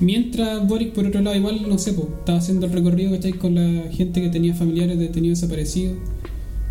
Mientras 0.01 0.67
Boric, 0.67 0.93
por 0.93 1.07
otro 1.07 1.21
lado, 1.23 1.37
igual, 1.37 1.69
no 1.69 1.79
sé, 1.79 1.93
po, 1.93 2.09
estaba 2.21 2.39
haciendo 2.39 2.67
el 2.67 2.73
recorrido, 2.73 3.11
¿cachai? 3.13 3.33
Con 3.33 3.55
la 3.55 3.91
gente 3.91 4.21
que 4.23 4.29
tenía 4.29 4.55
familiares 4.55 4.99
detenidos 4.99 5.41
desaparecidos. 5.41 5.97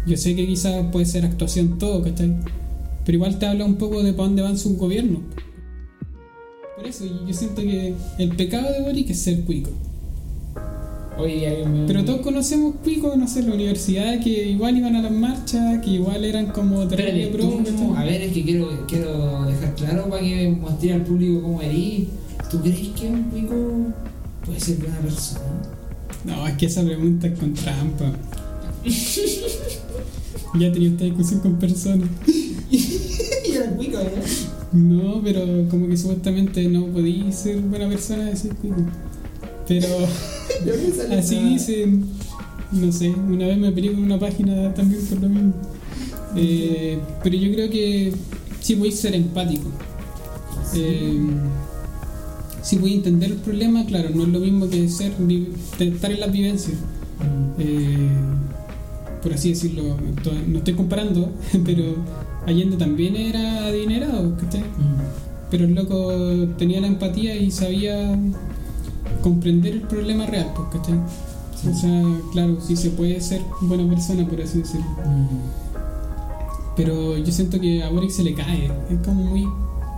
Yo 0.06 0.16
sé 0.16 0.36
que 0.36 0.48
quizás 0.48 0.86
puede 0.92 1.06
ser 1.06 1.26
actuación 1.26 1.78
todo, 1.78 2.02
¿cachai? 2.04 2.36
Pero 3.06 3.16
igual 3.18 3.38
te 3.40 3.46
habla 3.46 3.66
un 3.66 3.76
poco 3.76 4.02
de 4.04 4.14
para 4.14 4.28
dónde 4.28 4.42
van 4.44 4.58
sus 4.58 4.78
gobiernos. 4.78 5.22
Por 6.78 6.88
eso, 6.88 7.06
yo 7.28 7.34
siento 7.34 7.62
que 7.62 7.94
el 8.20 8.30
pecado 8.36 8.72
de 8.72 8.82
Boric 8.82 9.10
es 9.10 9.20
ser 9.20 9.42
cuico. 9.42 9.72
Oye, 11.20 11.64
un- 11.66 11.86
Pero 11.88 12.06
todos 12.06 12.22
conocemos 12.22 12.76
cuicos, 12.84 13.18
no 13.18 13.28
sé, 13.28 13.42
la 13.42 13.56
universidad, 13.56 14.22
que 14.22 14.50
igual 14.50 14.78
iban 14.78 14.96
a 14.96 15.02
las 15.02 15.12
marchas, 15.12 15.84
que 15.84 15.90
igual 15.90 16.24
eran 16.24 16.48
como 16.52 16.84
Espérate, 16.84 17.28
pro, 17.34 17.60
a 17.98 18.04
ver, 18.06 18.22
es 18.22 18.32
que 18.34 18.44
quiero, 18.44 18.86
quiero 18.88 19.44
dejar 19.46 19.74
claro 19.76 20.08
para 20.10 20.22
que 20.22 20.50
mostré 20.50 20.94
al 20.94 21.04
público 21.04 21.42
cómo 21.42 21.62
eres. 21.64 22.04
¿Tú 22.50 22.62
crees 22.62 22.88
que 22.90 23.08
un 23.08 23.24
cuico 23.24 23.56
puede 24.46 24.60
ser 24.60 24.78
buena 24.78 24.98
persona? 25.00 25.42
No, 26.24 26.48
es 26.48 26.56
que 26.58 26.66
esa 26.68 26.84
pregunta 26.84 27.28
es 27.28 27.38
con 27.38 27.54
trampa. 27.54 28.12
ya 30.60 30.68
he 30.68 30.72
tenido 30.72 30.94
esta 30.94 31.04
discusión 31.06 31.42
con 31.42 31.60
personas. 31.60 32.08
y 32.72 33.52
era 33.52 33.70
cuico, 33.72 34.00
¿eh? 34.00 34.22
No, 34.72 35.22
pero 35.24 35.68
como 35.70 35.88
que 35.88 35.98
supuestamente 35.98 36.68
no 36.70 36.86
podí 36.88 37.32
ser 37.34 37.58
buena 37.62 37.90
persona 37.90 38.26
de 38.26 38.36
ser 38.36 38.56
cuico. 38.56 38.82
Pero 39.68 39.88
así 41.18 41.40
dicen. 41.40 42.06
No 42.72 42.92
sé, 42.92 43.10
una 43.10 43.48
vez 43.48 43.58
me 43.58 43.72
peleé 43.72 43.94
con 43.94 44.04
una 44.04 44.20
página 44.20 44.74
también 44.74 45.06
por 45.06 45.22
lo 45.22 45.30
mismo. 45.30 45.54
Eh, 46.36 47.00
pero 47.24 47.36
yo 47.38 47.52
creo 47.54 47.70
que 47.70 48.14
sí 48.60 48.76
voy 48.76 48.90
a 48.90 48.92
ser 48.92 49.16
empático. 49.16 49.70
Eh, 50.76 51.18
sí 52.68 52.78
voy 52.78 52.92
a 52.92 52.96
entender 52.96 53.32
el 53.32 53.38
problema, 53.38 53.86
claro, 53.86 54.10
no 54.14 54.24
es 54.24 54.30
lo 54.30 54.40
mismo 54.40 54.70
que 54.70 54.90
ser 54.90 55.14
estar 55.80 56.12
en 56.12 56.20
las 56.20 56.30
vivencias. 56.30 56.76
Eh, 57.60 58.10
por 59.24 59.34
así 59.34 59.52
decirlo, 59.52 59.96
no 60.48 60.58
estoy 60.58 60.74
comparando, 60.74 61.32
pero 61.66 61.96
Allende 62.46 62.76
también 62.76 63.16
era 63.16 63.68
adinerado, 63.68 64.36
¿cachai? 64.36 64.64
Pero 65.50 65.64
el 65.64 65.76
loco 65.76 66.12
tenía 66.58 66.82
la 66.82 66.88
empatía 66.88 67.38
y 67.38 67.52
sabía 67.52 68.20
comprender 69.22 69.76
el 69.76 69.82
problema 69.84 70.26
real, 70.26 70.52
pues, 70.54 70.68
¿cachai? 70.74 71.00
O 71.72 71.74
sea, 71.74 72.04
claro, 72.34 72.58
sí 72.60 72.76
se 72.76 72.90
puede 72.90 73.22
ser 73.22 73.42
buena 73.62 73.88
persona, 73.88 74.28
por 74.28 74.42
así 74.42 74.60
decirlo. 74.60 74.88
Pero 76.76 77.18
yo 77.18 77.32
siento 77.32 77.62
que 77.62 77.82
a 77.82 77.90
Boric 77.90 78.10
se 78.10 78.24
le 78.24 78.34
cae, 78.34 78.70
es 78.90 79.00
como 79.06 79.24
muy 79.24 79.48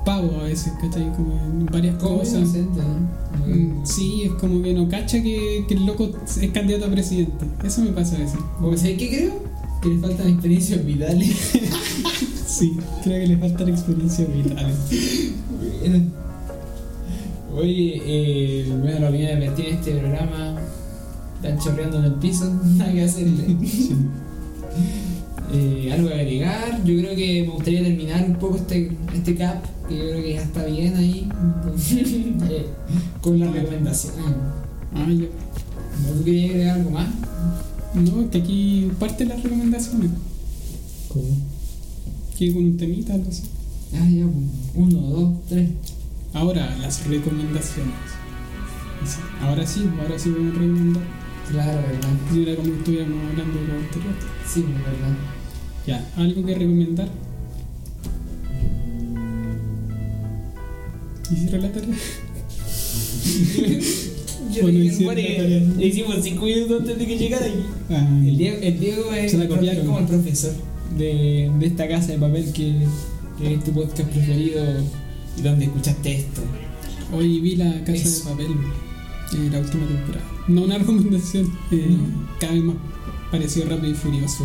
pavo 0.05 0.39
a 0.39 0.43
veces, 0.43 0.73
¿cachai? 0.81 1.11
Como 1.15 1.33
en 1.45 1.65
varias 1.65 1.95
Como 1.97 2.19
cosas. 2.19 2.35
inocente, 2.35 2.79
¿no? 2.79 3.47
Mm, 3.55 3.85
Sí, 3.85 4.23
es 4.25 4.31
como 4.33 4.61
que 4.61 4.73
no 4.73 4.87
cacha 4.89 5.21
que, 5.21 5.65
que 5.67 5.73
el 5.73 5.85
loco 5.85 6.09
es 6.41 6.51
candidato 6.51 6.85
a 6.85 6.89
presidente. 6.89 7.45
Eso 7.63 7.81
me 7.81 7.91
pasa 7.91 8.15
a 8.15 8.19
veces. 8.19 8.39
¿O 8.61 8.75
sea, 8.77 8.95
qué 8.97 9.09
creo? 9.09 9.33
Que 9.81 9.89
le 9.89 9.99
faltan 9.99 10.27
experiencias 10.29 10.85
vitales. 10.85 11.51
Sí, 12.49 12.75
creo 13.03 13.21
que 13.21 13.27
le 13.27 13.37
faltan 13.37 13.69
experiencias 13.69 14.27
vitales. 14.33 14.75
Bueno. 15.81 16.05
Oye, 17.55 18.01
eh, 18.05 18.65
bueno, 18.81 18.99
la 18.99 19.09
opinión 19.09 19.39
de 19.39 19.45
en 19.45 19.75
este 19.75 19.91
programa. 19.91 20.55
Están 21.35 21.57
chorreando 21.59 21.99
en 21.99 22.05
el 22.05 22.13
piso, 22.15 22.51
nada 22.75 22.91
que 22.91 23.03
hacerle. 23.03 23.55
Eh, 25.51 25.89
algo 25.91 26.09
que 26.09 26.13
agregar, 26.13 26.83
yo 26.83 26.99
creo 26.99 27.15
que 27.15 27.43
me 27.43 27.49
gustaría 27.49 27.83
terminar 27.83 28.23
un 28.23 28.35
poco 28.35 28.57
este, 28.57 28.91
este 29.15 29.35
cap, 29.35 29.63
que 29.87 29.97
yo 29.97 30.03
creo 30.03 30.21
que 30.21 30.33
ya 30.33 30.41
está 30.41 30.65
bien 30.65 30.95
ahí, 30.95 31.27
Eh, 32.49 32.65
con 33.21 33.39
las 33.39 33.51
recomendaciones. 33.51 34.19
Ah, 34.93 35.07
ya. 35.09 35.25
¿No 36.05 36.13
tú 36.17 36.23
querías 36.23 36.51
agregar 36.51 36.77
algo 36.77 36.91
más? 36.91 37.07
No, 37.95 38.29
que 38.29 38.37
aquí 38.37 38.91
parte 38.99 39.25
las 39.25 39.41
recomendaciones. 39.41 40.11
¿Cómo? 41.07 41.25
Que 42.37 42.53
con 42.53 42.63
un 42.63 42.77
temita, 42.77 43.13
algo 43.13 43.29
así. 43.29 43.43
Ah, 43.93 44.07
ya, 44.07 44.25
pues. 44.25 44.45
uno, 44.75 44.99
dos, 45.01 45.33
tres. 45.49 45.69
Ahora, 46.33 46.77
las 46.77 47.07
recomendaciones. 47.07 47.93
Ahora 49.41 49.65
sí, 49.65 49.89
ahora 49.99 50.19
sí 50.19 50.29
voy 50.29 50.47
a 50.47 50.51
recomendar. 50.51 51.03
Claro, 51.49 51.81
verdad. 51.81 52.09
Si 52.31 52.43
era 52.43 52.55
como 52.55 52.73
estuviéramos 52.73 53.31
hablando 53.31 53.59
de 53.59 53.67
lo 53.67 53.73
anterior. 53.73 54.13
Sí, 54.47 54.61
pues, 54.61 54.83
verdad. 54.85 55.38
Ya, 55.89 56.07
¿algo 56.17 56.45
que 56.45 56.53
recomendar? 56.53 57.07
¿Hicieron 61.31 61.61
la 61.63 61.71
tarea? 61.71 61.95
Yo 64.53 64.61
Bueno, 64.63 64.79
dije 64.79 65.65
le 65.77 65.85
hicimos 65.87 66.15
cinco 66.21 66.45
minutos 66.45 66.81
antes 66.81 66.99
de 66.99 67.07
que 67.07 67.17
llegara 67.17 67.47
y 67.47 67.65
Ah, 67.91 68.07
El 68.23 68.37
Diego, 68.37 68.57
el 68.61 68.79
Diego 68.79 69.13
es, 69.13 69.33
copiaron. 69.35 69.85
como 69.87 69.99
el 69.99 70.05
profesor 70.05 70.53
de, 70.95 71.51
de 71.59 71.65
esta 71.65 71.87
casa 71.87 72.11
de 72.11 72.17
papel 72.19 72.51
que, 72.53 72.85
que 73.39 73.53
es 73.55 73.63
tu 73.63 73.71
podcast 73.71 74.09
preferido 74.09 74.63
y 75.37 75.41
donde 75.41 75.65
escuchaste 75.65 76.15
esto. 76.17 76.41
Hoy 77.13 77.39
vi 77.39 77.55
la 77.55 77.71
casa 77.83 77.93
Eso. 77.93 78.29
de 78.29 78.31
papel, 78.35 78.51
eh, 79.33 79.49
la 79.51 79.59
última 79.59 79.87
temporada. 79.87 80.25
No 80.47 80.61
una 80.63 80.77
recomendación, 80.79 81.51
eh, 81.71 81.85
No. 81.89 82.27
cada 82.39 82.53
vez 82.53 82.63
más 82.63 82.75
parecido 83.31 83.67
rápido 83.69 83.91
y 83.91 83.95
furioso. 83.95 84.43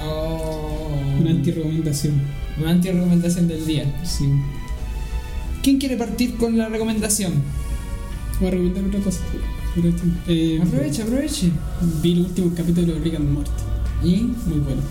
Oh, 0.00 0.90
Una 1.20 1.30
anti-recomendación. 1.30 2.14
una 2.60 2.70
anti-recomendación 2.70 3.48
del 3.48 3.66
día. 3.66 3.84
Sí. 4.04 4.28
¿Quién 5.62 5.78
quiere 5.78 5.96
partir 5.96 6.36
con 6.36 6.56
la 6.56 6.68
recomendación? 6.68 7.32
Voy 8.40 8.48
a 8.48 8.50
recomendar 8.52 8.84
otra 8.84 9.00
cosa. 9.00 9.20
esto- 9.76 10.02
eh, 10.28 10.60
Aproveche, 10.62 11.02
aproveche. 11.02 11.50
Vi 12.02 12.12
el 12.12 12.20
último 12.20 12.52
capítulo 12.56 12.94
de 12.94 13.00
Rick 13.00 13.14
and 13.16 13.30
Morty. 13.30 13.50
Y 14.02 14.16
Muy 14.48 14.58
bueno. 14.60 14.82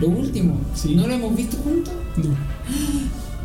lo 0.00 0.08
último, 0.08 0.60
Sí. 0.74 0.94
¿no 0.94 1.06
lo 1.06 1.14
hemos 1.14 1.36
visto 1.36 1.56
juntos? 1.58 1.92
No. 2.16 2.36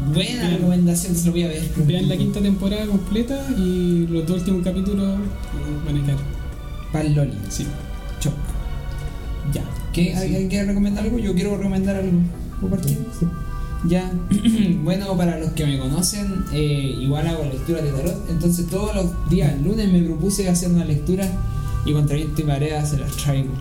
Buena 0.13 0.49
recomendación, 0.49 1.15
se 1.15 1.25
lo 1.25 1.31
voy 1.31 1.43
a 1.43 1.47
ver. 1.47 1.63
Vean 1.87 2.07
la 2.07 2.15
quinta 2.17 2.39
temporada 2.39 2.85
completa 2.85 3.47
y 3.57 4.05
los 4.09 4.25
dos 4.27 4.37
últimos 4.39 4.63
capítulos 4.63 5.19
eh, 5.19 5.85
van 5.85 5.97
a 5.97 6.05
quedar. 6.05 7.15
Loli. 7.15 7.33
Sí. 7.49 7.65
Choc. 8.19 8.33
Ya. 9.53 9.63
¿Qué, 9.93 10.15
¿Hay 10.15 10.29
alguien 10.29 10.49
quiere 10.49 10.65
recomendar 10.65 11.03
algo? 11.03 11.17
Yo 11.17 11.33
quiero 11.33 11.57
recomendar 11.57 11.95
algo. 11.95 12.19
¿Puedo 12.59 12.75
partir? 12.75 12.97
Ya, 13.85 14.11
bueno, 14.83 15.15
para 15.15 15.39
los 15.39 15.51
que 15.51 15.65
me 15.65 15.77
conocen, 15.77 16.45
eh, 16.51 16.97
igual 16.99 17.27
hago 17.27 17.43
lecturas 17.43 17.83
de 17.83 17.91
tarot, 17.91 18.29
entonces 18.29 18.67
todos 18.67 18.95
los 18.95 19.29
días, 19.29 19.53
lunes 19.61 19.91
me 19.91 20.01
propuse 20.01 20.49
hacer 20.49 20.71
una 20.71 20.83
lectura 20.83 21.27
y 21.85 21.93
contra 21.93 22.15
viento 22.15 22.41
y 22.41 22.45
marea 22.45 22.85
se 22.85 22.97
las 22.97 23.11
traigo. 23.17 23.51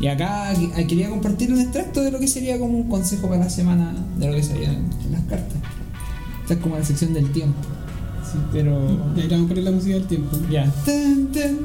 Y 0.00 0.06
acá 0.06 0.52
eh, 0.52 0.86
quería 0.86 1.10
compartir 1.10 1.52
un 1.52 1.60
extracto 1.60 2.02
de 2.02 2.10
lo 2.10 2.18
que 2.18 2.28
sería 2.28 2.58
como 2.58 2.78
un 2.78 2.88
consejo 2.88 3.28
para 3.28 3.44
la 3.44 3.50
semana 3.50 3.94
de 4.16 4.28
lo 4.28 4.34
que 4.34 4.42
serían 4.42 4.76
en 5.04 5.12
las 5.12 5.22
cartas. 5.22 5.58
Esta 6.42 6.54
es 6.54 6.60
como 6.60 6.76
la 6.76 6.84
sección 6.84 7.12
del 7.12 7.30
tiempo. 7.32 7.58
Sí, 8.24 8.38
pero... 8.52 8.80
Y 9.16 9.20
ahí 9.20 9.28
le 9.28 9.34
vamos 9.34 9.46
a 9.46 9.48
poner 9.48 9.64
la 9.64 9.70
música 9.72 9.94
del 9.94 10.06
tiempo. 10.06 10.36
Ya. 10.50 10.70
Tan, 10.84 11.32
tan, 11.32 11.58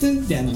tan. 0.00 0.26
Ya 0.28 0.42
no. 0.42 0.52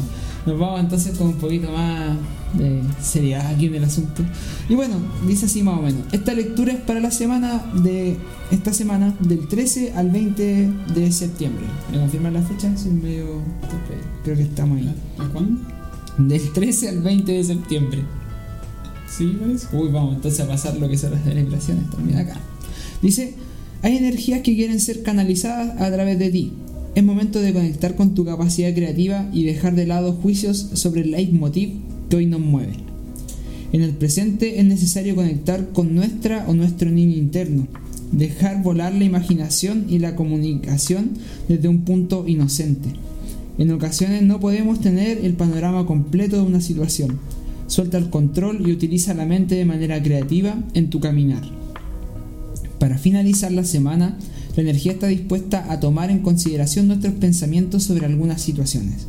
Nos 0.47 0.59
vamos 0.59 0.81
entonces 0.81 1.17
con 1.17 1.29
un 1.29 1.35
poquito 1.35 1.71
más 1.71 2.17
de 2.55 2.83
seriedad 3.01 3.47
aquí 3.47 3.67
en 3.67 3.75
el 3.75 3.85
asunto. 3.85 4.23
Y 4.69 4.75
bueno, 4.75 4.97
dice 5.27 5.47
así 5.47 5.63
más 5.63 5.79
o 5.79 5.83
menos. 5.83 6.03
Esta 6.13 6.33
lectura 6.33 6.73
es 6.73 6.81
para 6.81 7.01
la 7.01 7.11
semana 7.11 7.65
de 7.75 8.17
esta 8.51 8.73
semana 8.73 9.15
del 9.21 9.47
13 9.47 9.93
al 9.95 10.11
20 10.11 10.71
de 10.95 11.13
septiembre. 11.13 11.65
¿Me 11.93 11.99
confirman 11.99 12.35
la 12.35 12.43
fecha? 12.43 12.77
Soy 12.77 12.93
medio 12.93 13.43
creo 14.25 14.37
que 14.37 14.43
estamos 14.43 14.79
ahí. 14.79 14.95
¿A, 15.19 15.25
cuándo? 15.29 15.61
Del 16.19 16.53
13 16.53 16.89
al 16.89 17.03
20 17.03 17.33
de 17.33 17.45
septiembre. 17.45 18.03
Sí, 19.09 19.37
parece. 19.41 19.67
Uy, 19.77 19.91
vamos 19.91 20.17
entonces 20.17 20.41
a 20.41 20.49
pasar 20.49 20.77
lo 20.77 20.89
que 20.89 20.97
son 20.97 21.13
las 21.13 21.23
celebraciones 21.25 21.91
también 21.91 22.19
acá. 22.19 22.37
Dice, 23.03 23.35
hay 23.83 23.97
energías 23.97 24.41
que 24.43 24.55
quieren 24.55 24.81
ser 24.81 25.03
canalizadas 25.03 25.81
a 25.81 25.91
través 25.93 26.19
de 26.19 26.31
ti. 26.31 26.53
Es 26.95 27.05
momento 27.05 27.41
de 27.41 27.53
conectar 27.53 27.95
con 27.95 28.15
tu 28.15 28.25
capacidad 28.25 28.75
creativa 28.75 29.29
y 29.33 29.45
dejar 29.45 29.77
de 29.77 29.87
lado 29.87 30.13
juicios 30.13 30.71
sobre 30.75 31.03
el 31.03 31.13
leitmotiv 31.13 31.71
que 32.09 32.17
hoy 32.17 32.27
nos 32.27 32.41
mueve. 32.41 32.73
En 33.73 33.83
el 33.83 33.93
presente 33.93 34.59
es 34.59 34.65
necesario 34.65 35.15
conectar 35.15 35.69
con 35.69 35.95
nuestra 35.95 36.45
o 36.49 36.55
nuestro 36.55 36.91
niño 36.91 37.17
interno, 37.17 37.69
dejar 38.11 38.65
volar 38.65 38.93
la 38.93 39.05
imaginación 39.05 39.87
y 39.89 40.01
la 40.01 40.17
comunicación 40.17 41.11
desde 41.49 41.69
un 41.69 41.83
punto 41.83 42.27
inocente. 42.27 42.89
En 43.59 43.71
ocasiones 43.71 44.23
no 44.23 44.41
podemos 44.41 44.81
tener 44.81 45.25
el 45.25 45.35
panorama 45.35 45.87
completo 45.87 46.37
de 46.37 46.43
una 46.43 46.61
situación. 46.61 47.21
Suelta 47.69 47.99
el 47.99 48.11
control 48.11 48.67
y 48.67 48.73
utiliza 48.73 49.15
la 49.15 49.27
mente 49.27 49.55
de 49.55 49.65
manera 49.65 50.03
creativa 50.03 50.61
en 50.75 50.91
tu 50.91 50.99
caminar. 50.99 51.43
Para 52.81 52.99
finalizar 52.99 53.53
la 53.53 53.65
semana, 53.65 54.19
la 54.57 54.63
energía 54.63 54.93
está 54.93 55.07
dispuesta 55.07 55.71
a 55.71 55.81
tomar 55.81 56.11
en 56.11 56.21
consideración 56.21 56.89
nuestros 56.89 57.15
pensamientos 57.15 57.85
sobre 57.85 58.07
algunas 58.07 58.41
situaciones. 58.43 59.07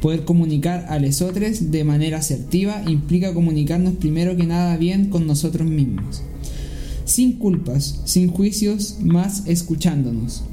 Poder 0.00 0.24
comunicar 0.24 0.86
a 0.88 0.98
lesotres 0.98 1.72
de 1.72 1.82
manera 1.84 2.18
asertiva 2.18 2.82
implica 2.86 3.34
comunicarnos 3.34 3.94
primero 3.94 4.36
que 4.36 4.46
nada 4.46 4.76
bien 4.76 5.06
con 5.10 5.26
nosotros 5.26 5.68
mismos. 5.68 6.22
Sin 7.04 7.32
culpas, 7.32 8.00
sin 8.04 8.28
juicios, 8.28 8.98
más 9.00 9.44
escuchándonos. 9.46 10.44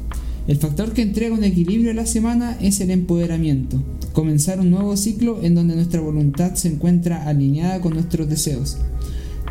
El 0.47 0.57
factor 0.57 0.93
que 0.93 1.01
entrega 1.01 1.36
un 1.36 1.43
equilibrio 1.43 1.91
a 1.91 1.95
la 1.95 2.05
semana 2.05 2.57
es 2.61 2.80
el 2.80 2.91
empoderamiento, 2.91 3.82
comenzar 4.13 4.59
un 4.59 4.72
nuevo 4.72 4.95
ciclo 4.95 5.43
en 5.43 5.55
donde 5.55 5.76
nuestra 5.76 6.01
voluntad 6.01 6.55
se 6.55 6.70
encuentra 6.70 7.28
alineada 7.28 7.82
con 7.82 7.93
nuestros 7.93 8.30
deseos. 8.30 8.78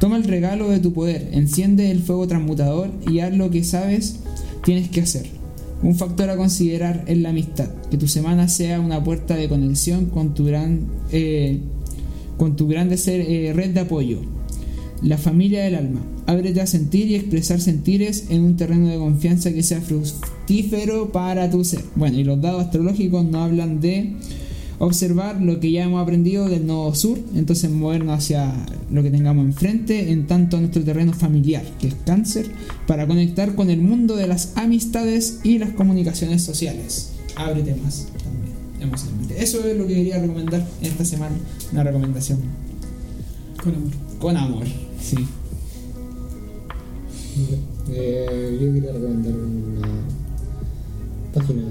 Toma 0.00 0.16
el 0.16 0.24
regalo 0.24 0.70
de 0.70 0.80
tu 0.80 0.92
poder, 0.92 1.28
enciende 1.32 1.90
el 1.90 2.00
fuego 2.00 2.26
transmutador 2.26 2.90
y 3.10 3.20
haz 3.20 3.36
lo 3.36 3.50
que 3.50 3.62
sabes 3.62 4.16
tienes 4.64 4.88
que 4.88 5.00
hacer. 5.00 5.26
Un 5.82 5.94
factor 5.96 6.30
a 6.30 6.36
considerar 6.36 7.04
es 7.06 7.18
la 7.18 7.30
amistad, 7.30 7.68
que 7.90 7.98
tu 7.98 8.08
semana 8.08 8.48
sea 8.48 8.80
una 8.80 9.02
puerta 9.04 9.36
de 9.36 9.48
conexión 9.48 10.06
con 10.06 10.34
tu 10.34 10.46
gran, 10.46 10.86
eh, 11.12 11.60
con 12.38 12.56
tu 12.56 12.66
grande 12.66 12.96
ser, 12.96 13.20
eh, 13.20 13.52
red 13.52 13.70
de 13.70 13.80
apoyo. 13.80 14.20
La 15.02 15.18
familia 15.18 15.62
del 15.64 15.74
alma. 15.74 16.00
Ábrete 16.26 16.62
a 16.62 16.66
sentir 16.66 17.10
y 17.10 17.16
expresar 17.16 17.60
sentires 17.60 18.26
en 18.30 18.42
un 18.42 18.56
terreno 18.56 18.88
de 18.88 18.96
confianza 18.96 19.52
que 19.52 19.62
sea 19.62 19.82
fructífero 19.82 21.12
para 21.12 21.50
tu 21.50 21.62
ser. 21.64 21.82
Bueno, 21.96 22.18
y 22.18 22.24
los 22.24 22.40
dados 22.40 22.64
astrológicos 22.64 23.24
nos 23.26 23.42
hablan 23.42 23.80
de 23.80 24.14
observar 24.78 25.40
lo 25.40 25.60
que 25.60 25.70
ya 25.70 25.84
hemos 25.84 26.02
aprendido 26.02 26.48
del 26.48 26.66
nodo 26.66 26.94
sur, 26.94 27.18
entonces 27.34 27.70
movernos 27.70 28.18
hacia 28.18 28.52
lo 28.90 29.02
que 29.02 29.10
tengamos 29.10 29.44
enfrente, 29.44 30.10
en 30.12 30.26
tanto 30.26 30.56
a 30.56 30.60
nuestro 30.60 30.82
terreno 30.82 31.12
familiar, 31.12 31.64
que 31.78 31.88
es 31.88 31.94
cáncer, 32.06 32.50
para 32.86 33.06
conectar 33.06 33.54
con 33.54 33.70
el 33.70 33.80
mundo 33.80 34.16
de 34.16 34.26
las 34.26 34.56
amistades 34.56 35.40
y 35.44 35.58
las 35.58 35.70
comunicaciones 35.70 36.42
sociales. 36.42 37.12
Ábrete 37.36 37.74
más 37.76 38.06
también, 38.22 38.54
emocionalmente. 38.80 39.42
Eso 39.42 39.66
es 39.66 39.76
lo 39.76 39.86
que 39.86 39.94
quería 39.94 40.18
recomendar 40.20 40.66
esta 40.82 41.04
semana, 41.04 41.36
una 41.72 41.82
recomendación 41.84 42.38
Con 43.62 43.74
amor. 43.74 43.92
con 44.18 44.36
amor, 44.36 44.66
sí. 45.00 45.16
Eh, 47.90 48.58
yo 48.60 48.72
quería 48.72 48.92
recomendar 48.92 49.32
una 49.32 49.88
página 51.32 51.62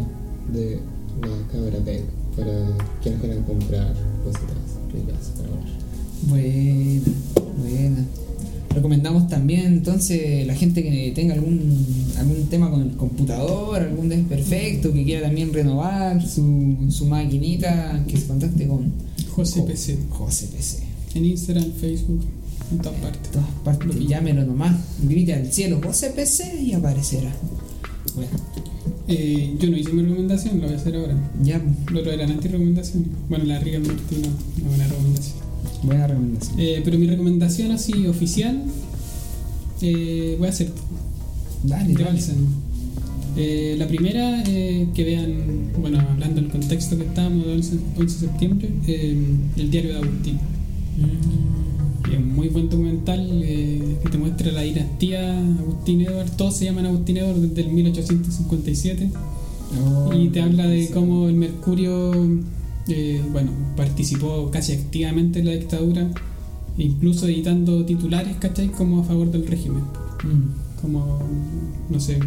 de 0.51 0.79
la 1.21 1.47
cabra 1.51 1.79
Bell 1.85 2.03
para 2.35 2.51
quienes 3.01 3.19
quieran 3.21 3.43
comprar 3.43 3.93
cositas 4.23 4.57
ricas 4.93 5.31
para 5.37 5.49
comer. 5.49 5.73
Buena, 6.27 7.01
buena. 7.57 8.05
Recomendamos 8.73 9.27
también 9.27 9.65
entonces 9.67 10.47
la 10.47 10.55
gente 10.55 10.81
que 10.81 11.11
tenga 11.13 11.35
algún, 11.35 11.85
algún 12.17 12.45
tema 12.47 12.71
con 12.71 12.81
el 12.81 12.95
computador, 12.97 13.79
algún 13.81 14.09
desperfecto, 14.09 14.91
que 14.91 15.03
quiera 15.03 15.27
también 15.27 15.53
renovar 15.53 16.25
su, 16.27 16.75
su 16.89 17.05
maquinita, 17.05 18.03
que 18.07 18.17
se 18.17 18.25
contacte 18.25 18.67
con 18.67 18.91
José 19.29 19.59
Jo- 19.59 19.65
PC. 19.67 19.97
José 20.09 20.47
PC. 20.47 20.79
En 21.15 21.25
Instagram, 21.25 21.71
Facebook, 21.79 22.21
en 22.71 22.77
todas 22.79 22.95
En 22.97 23.01
partes. 23.03 23.31
todas 23.31 23.47
partes, 23.63 24.07
llámelo 24.07 24.43
nomás, 24.43 24.75
grite 25.03 25.35
al 25.35 25.51
cielo, 25.53 25.79
José 25.83 26.09
PC 26.09 26.59
y 26.63 26.73
aparecerá. 26.73 27.31
Bueno, 28.15 28.29
Eh, 29.07 29.55
yo 29.59 29.69
no 29.69 29.77
hice 29.77 29.91
mi 29.91 30.01
recomendación, 30.01 30.59
lo 30.61 30.67
voy 30.67 30.75
a 30.75 30.77
hacer 30.77 30.95
ahora. 30.95 31.15
ya, 31.43 31.61
Lo 31.91 31.99
otro 31.99 32.11
eran 32.11 32.31
anti-recomendaciones. 32.31 33.09
Bueno, 33.29 33.45
la 33.45 33.59
Morty 33.59 34.15
no, 34.15 34.29
no 34.63 34.69
buena 34.69 34.87
recomendación. 34.87 35.35
buena 35.83 36.07
recomendación. 36.07 36.59
Eh, 36.59 36.81
pero 36.85 36.97
mi 36.97 37.07
recomendación 37.07 37.71
así 37.71 38.07
oficial, 38.07 38.63
eh, 39.81 40.35
voy 40.39 40.47
a 40.47 40.51
hacer 40.51 40.69
Dale, 41.63 41.93
de 41.93 42.03
dale. 42.03 42.19
La 43.77 43.87
primera, 43.87 44.43
que 44.43 45.03
vean, 45.03 45.71
bueno, 45.79 45.99
hablando 45.99 46.39
del 46.41 46.51
contexto 46.51 46.97
que 46.97 47.03
estábamos, 47.03 47.45
del 47.45 47.55
11, 47.57 47.79
11 47.97 48.15
de 48.19 48.27
septiembre, 48.31 48.69
el 49.57 49.71
diario 49.71 49.93
de 49.93 49.97
Agustín. 49.99 50.35
Mm, 50.97 51.72
Es 52.11 52.17
un 52.17 52.35
muy 52.35 52.49
buen 52.49 52.69
documental 52.69 53.19
eh, 53.43 53.97
que 54.03 54.09
te 54.09 54.17
muestra 54.17 54.51
la 54.51 54.61
dinastía 54.61 55.39
Agustín 55.59 56.01
Edward. 56.01 56.29
Todos 56.31 56.57
se 56.57 56.65
llaman 56.65 56.85
Agustín 56.85 57.17
Edward 57.17 57.37
desde 57.37 57.61
el 57.61 57.73
1857 57.73 59.09
oh, 59.83 60.13
y 60.13 60.27
te 60.29 60.41
habla 60.41 60.67
de 60.67 60.89
cómo 60.89 61.27
el 61.29 61.35
Mercurio, 61.35 62.11
eh, 62.87 63.21
bueno, 63.31 63.51
participó 63.77 64.49
casi 64.51 64.73
activamente 64.73 65.39
en 65.39 65.45
la 65.45 65.51
dictadura, 65.53 66.09
incluso 66.77 67.25
editando 67.27 67.85
titulares, 67.85 68.35
¿cachai? 68.37 68.69
Como 68.69 69.01
a 69.01 69.03
favor 69.03 69.31
del 69.31 69.47
régimen. 69.47 69.83
Mm, 70.23 70.81
Como, 70.81 71.19
no 71.89 71.99
sé, 71.99 72.19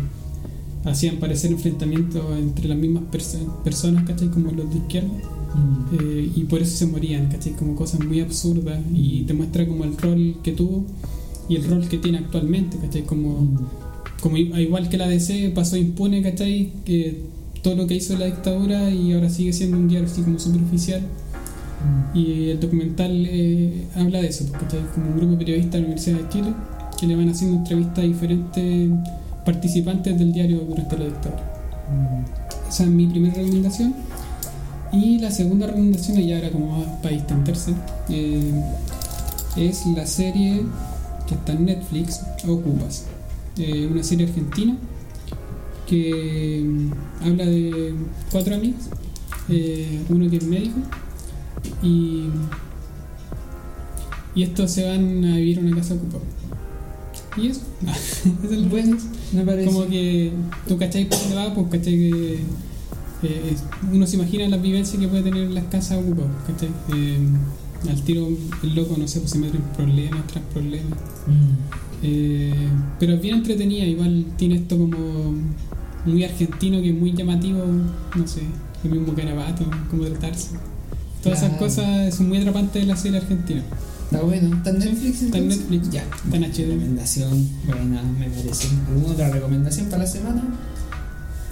hacían 0.84 1.16
parecer 1.16 1.52
enfrentamientos 1.52 2.24
entre 2.38 2.68
las 2.68 2.78
mismas 2.78 3.02
perso- 3.12 3.62
personas, 3.62 4.04
¿cachai? 4.04 4.28
Como 4.30 4.50
los 4.52 4.70
de 4.70 4.78
izquierda. 4.78 5.10
Mm. 5.54 5.94
Eh, 6.00 6.30
y 6.36 6.44
por 6.44 6.60
eso 6.60 6.76
se 6.76 6.86
morían, 6.86 7.28
¿cachai? 7.28 7.52
Como 7.52 7.74
cosas 7.76 8.04
muy 8.04 8.20
absurdas 8.20 8.78
y 8.94 9.22
te 9.22 9.34
muestra 9.34 9.66
como 9.66 9.84
el 9.84 9.96
rol 9.96 10.36
que 10.42 10.52
tuvo 10.52 10.84
y 11.48 11.56
el 11.56 11.64
rol 11.64 11.86
que 11.88 11.98
tiene 11.98 12.18
actualmente, 12.18 12.76
¿cachai? 12.78 13.02
Como, 13.02 13.40
Mm. 13.42 13.58
como 14.20 14.36
igual 14.36 14.88
que 14.88 14.96
la 14.98 15.08
DC 15.08 15.50
pasó 15.54 15.76
impune, 15.76 16.22
¿cachai? 16.22 16.72
Que 16.84 17.22
todo 17.62 17.74
lo 17.76 17.86
que 17.86 17.94
hizo 17.94 18.16
la 18.16 18.26
dictadura 18.26 18.90
y 18.90 19.12
ahora 19.12 19.28
sigue 19.30 19.52
siendo 19.52 19.76
un 19.76 19.88
diario 19.88 20.08
así 20.08 20.22
como 20.22 20.38
superficial 20.38 21.00
Mm. 21.02 22.16
y 22.18 22.48
el 22.50 22.60
documental 22.60 23.10
eh, 23.26 23.86
habla 23.94 24.20
de 24.22 24.28
eso, 24.28 24.44
pues, 24.48 24.62
¿cachai? 24.62 24.80
Como 24.94 25.10
un 25.10 25.16
grupo 25.16 25.32
de 25.32 25.38
periodistas 25.38 25.72
de 25.72 25.78
la 25.80 25.84
Universidad 25.86 26.18
de 26.18 26.28
Chile 26.30 26.48
que 26.98 27.06
le 27.06 27.16
van 27.16 27.28
haciendo 27.28 27.58
entrevistas 27.58 27.98
a 27.98 28.02
diferentes 28.02 28.90
participantes 29.44 30.18
del 30.18 30.32
diario 30.32 30.60
durante 30.68 30.96
la 30.98 31.04
dictadura. 31.04 31.42
Mm. 31.90 32.68
Esa 32.68 32.84
es 32.84 32.90
mi 32.90 33.06
primera 33.06 33.34
recomendación. 33.34 33.94
Y 34.92 35.18
la 35.18 35.30
segunda 35.30 35.66
recomendación, 35.66 36.20
y 36.20 36.32
ahora 36.32 36.50
como 36.50 36.78
más 36.78 36.88
para 37.02 37.14
distenderse, 37.14 37.74
eh, 38.08 38.62
es 39.56 39.86
la 39.86 40.06
serie 40.06 40.62
que 41.26 41.34
está 41.34 41.52
en 41.52 41.66
Netflix, 41.66 42.20
Ocupas. 42.46 43.04
Eh, 43.58 43.88
una 43.90 44.02
serie 44.02 44.26
argentina 44.26 44.76
que 45.86 46.62
mm, 46.64 47.24
habla 47.24 47.46
de 47.46 47.94
cuatro 48.30 48.54
amigos, 48.54 48.82
eh, 49.48 50.02
uno 50.08 50.28
que 50.30 50.36
es 50.36 50.44
médico, 50.44 50.78
y, 51.82 52.24
y 54.34 54.42
estos 54.42 54.70
se 54.70 54.84
van 54.86 55.24
a 55.24 55.36
vivir 55.36 55.58
a 55.58 55.60
una 55.62 55.76
casa 55.76 55.94
ocupada. 55.94 56.24
Y 57.36 57.48
eso, 57.48 57.60
es 58.44 58.52
el 58.52 58.66
Bueno, 58.68 58.96
me 59.32 59.42
parece. 59.44 59.66
como 59.66 59.86
que 59.86 60.32
tú 60.66 60.78
cachai 60.78 61.08
por 61.08 61.18
dónde 61.18 61.36
va, 61.36 61.54
pues 61.54 61.66
cachai 61.70 61.94
que 61.94 62.38
eh, 63.22 63.50
es- 63.52 63.64
uno 63.92 64.06
se 64.06 64.16
imagina 64.16 64.48
las 64.48 64.60
vivencias 64.62 64.98
que 65.00 65.08
puede 65.08 65.22
tener 65.22 65.50
las 65.50 65.64
casas 65.64 65.98
ocupadas. 65.98 66.30
Eh, 66.94 67.18
al 67.88 68.02
tiro 68.02 68.28
el 68.62 68.74
loco, 68.74 68.96
no 68.98 69.06
sé, 69.06 69.20
pues 69.20 69.32
se 69.32 69.38
mete 69.38 69.56
en 69.56 69.62
problemas 69.62 70.26
tras 70.26 70.44
problemas. 70.52 70.98
Mm. 71.26 72.02
Eh, 72.02 72.54
pero 73.00 73.14
es 73.14 73.20
bien 73.22 73.36
entretenida, 73.36 73.84
igual 73.84 74.26
tiene 74.36 74.56
esto 74.56 74.76
como 74.78 74.96
muy 76.04 76.24
argentino 76.24 76.80
que 76.80 76.90
es 76.90 76.94
muy 76.94 77.12
llamativo, 77.12 77.64
no 78.14 78.26
sé, 78.28 78.42
el 78.84 78.90
mismo 78.90 79.14
carabato, 79.14 79.64
cómo 79.90 80.04
tratarse. 80.04 80.50
Todas 81.22 81.42
esas 81.42 81.56
cosas 81.58 82.14
son 82.14 82.28
muy 82.28 82.38
atrapantes 82.38 82.82
de 82.82 82.86
la 82.86 82.96
serie 82.96 83.18
argentina. 83.18 83.62
Está 84.04 84.20
bueno, 84.22 84.54
está 84.56 84.70
en 84.70 84.78
Netflix. 84.78 85.22
Está 85.22 85.38
en? 85.38 85.48
Netflix, 85.48 85.90
Ya, 85.90 86.04
está 86.24 86.36
en 86.36 86.44
HD. 86.44 86.66
Recomendación 86.68 87.48
buena, 87.66 88.02
me 88.02 88.26
parece. 88.28 88.68
¿Alguna 88.88 89.12
otra 89.14 89.28
recomendación 89.30 89.86
para 89.86 90.04
la 90.04 90.08
semana? 90.08 90.44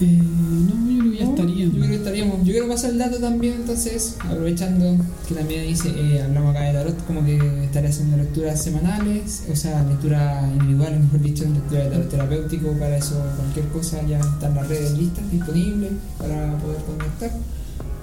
Eh, 0.01 0.21
no, 0.21 0.91
yo 0.91 0.99
creo 0.99 1.13
que 1.13 1.19
ya 1.19 1.25
No, 1.25 1.31
estaría. 1.31 1.65
Yo 1.67 1.73
creo 1.73 1.89
que 1.89 1.95
estaríamos. 1.95 2.39
Yo 2.39 2.53
quiero 2.53 2.69
pasar 2.69 2.91
el 2.91 2.99
dato 2.99 3.19
también, 3.19 3.55
entonces, 3.55 4.17
aprovechando 4.21 5.05
que 5.29 5.35
también 5.35 5.67
dice, 5.67 5.89
eh, 5.97 6.23
hablamos 6.23 6.51
acá 6.51 6.65
de 6.65 6.73
tarot, 6.73 7.07
como 7.07 7.25
que 7.25 7.65
estaré 7.65 7.89
haciendo 7.89 8.17
lecturas 8.17 8.63
semanales, 8.63 9.45
o 9.51 9.57
sea, 9.57 9.85
lecturas 9.85 10.51
individuales, 10.53 11.01
mejor 11.01 11.21
dicho, 11.21 11.45
lectura 11.45 11.85
de 11.85 11.91
tarot 11.91 12.09
terapéutico, 12.09 12.73
para 12.73 12.97
eso 12.97 13.23
cualquier 13.37 13.69
cosa 13.69 14.03
ya 14.07 14.19
están 14.19 14.55
las 14.55 14.69
redes 14.69 14.99
listas, 14.99 15.31
disponibles 15.31 15.93
para 16.19 16.57
poder 16.59 16.79
contactar. 16.85 17.31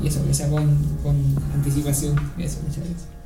Y 0.02 0.08
eso, 0.08 0.26
que 0.26 0.34
sea 0.34 0.50
con, 0.50 0.66
con 1.04 1.16
anticipación. 1.54 2.16
Eso, 2.38 2.60
muchas 2.66 2.78
gracias. 2.86 3.21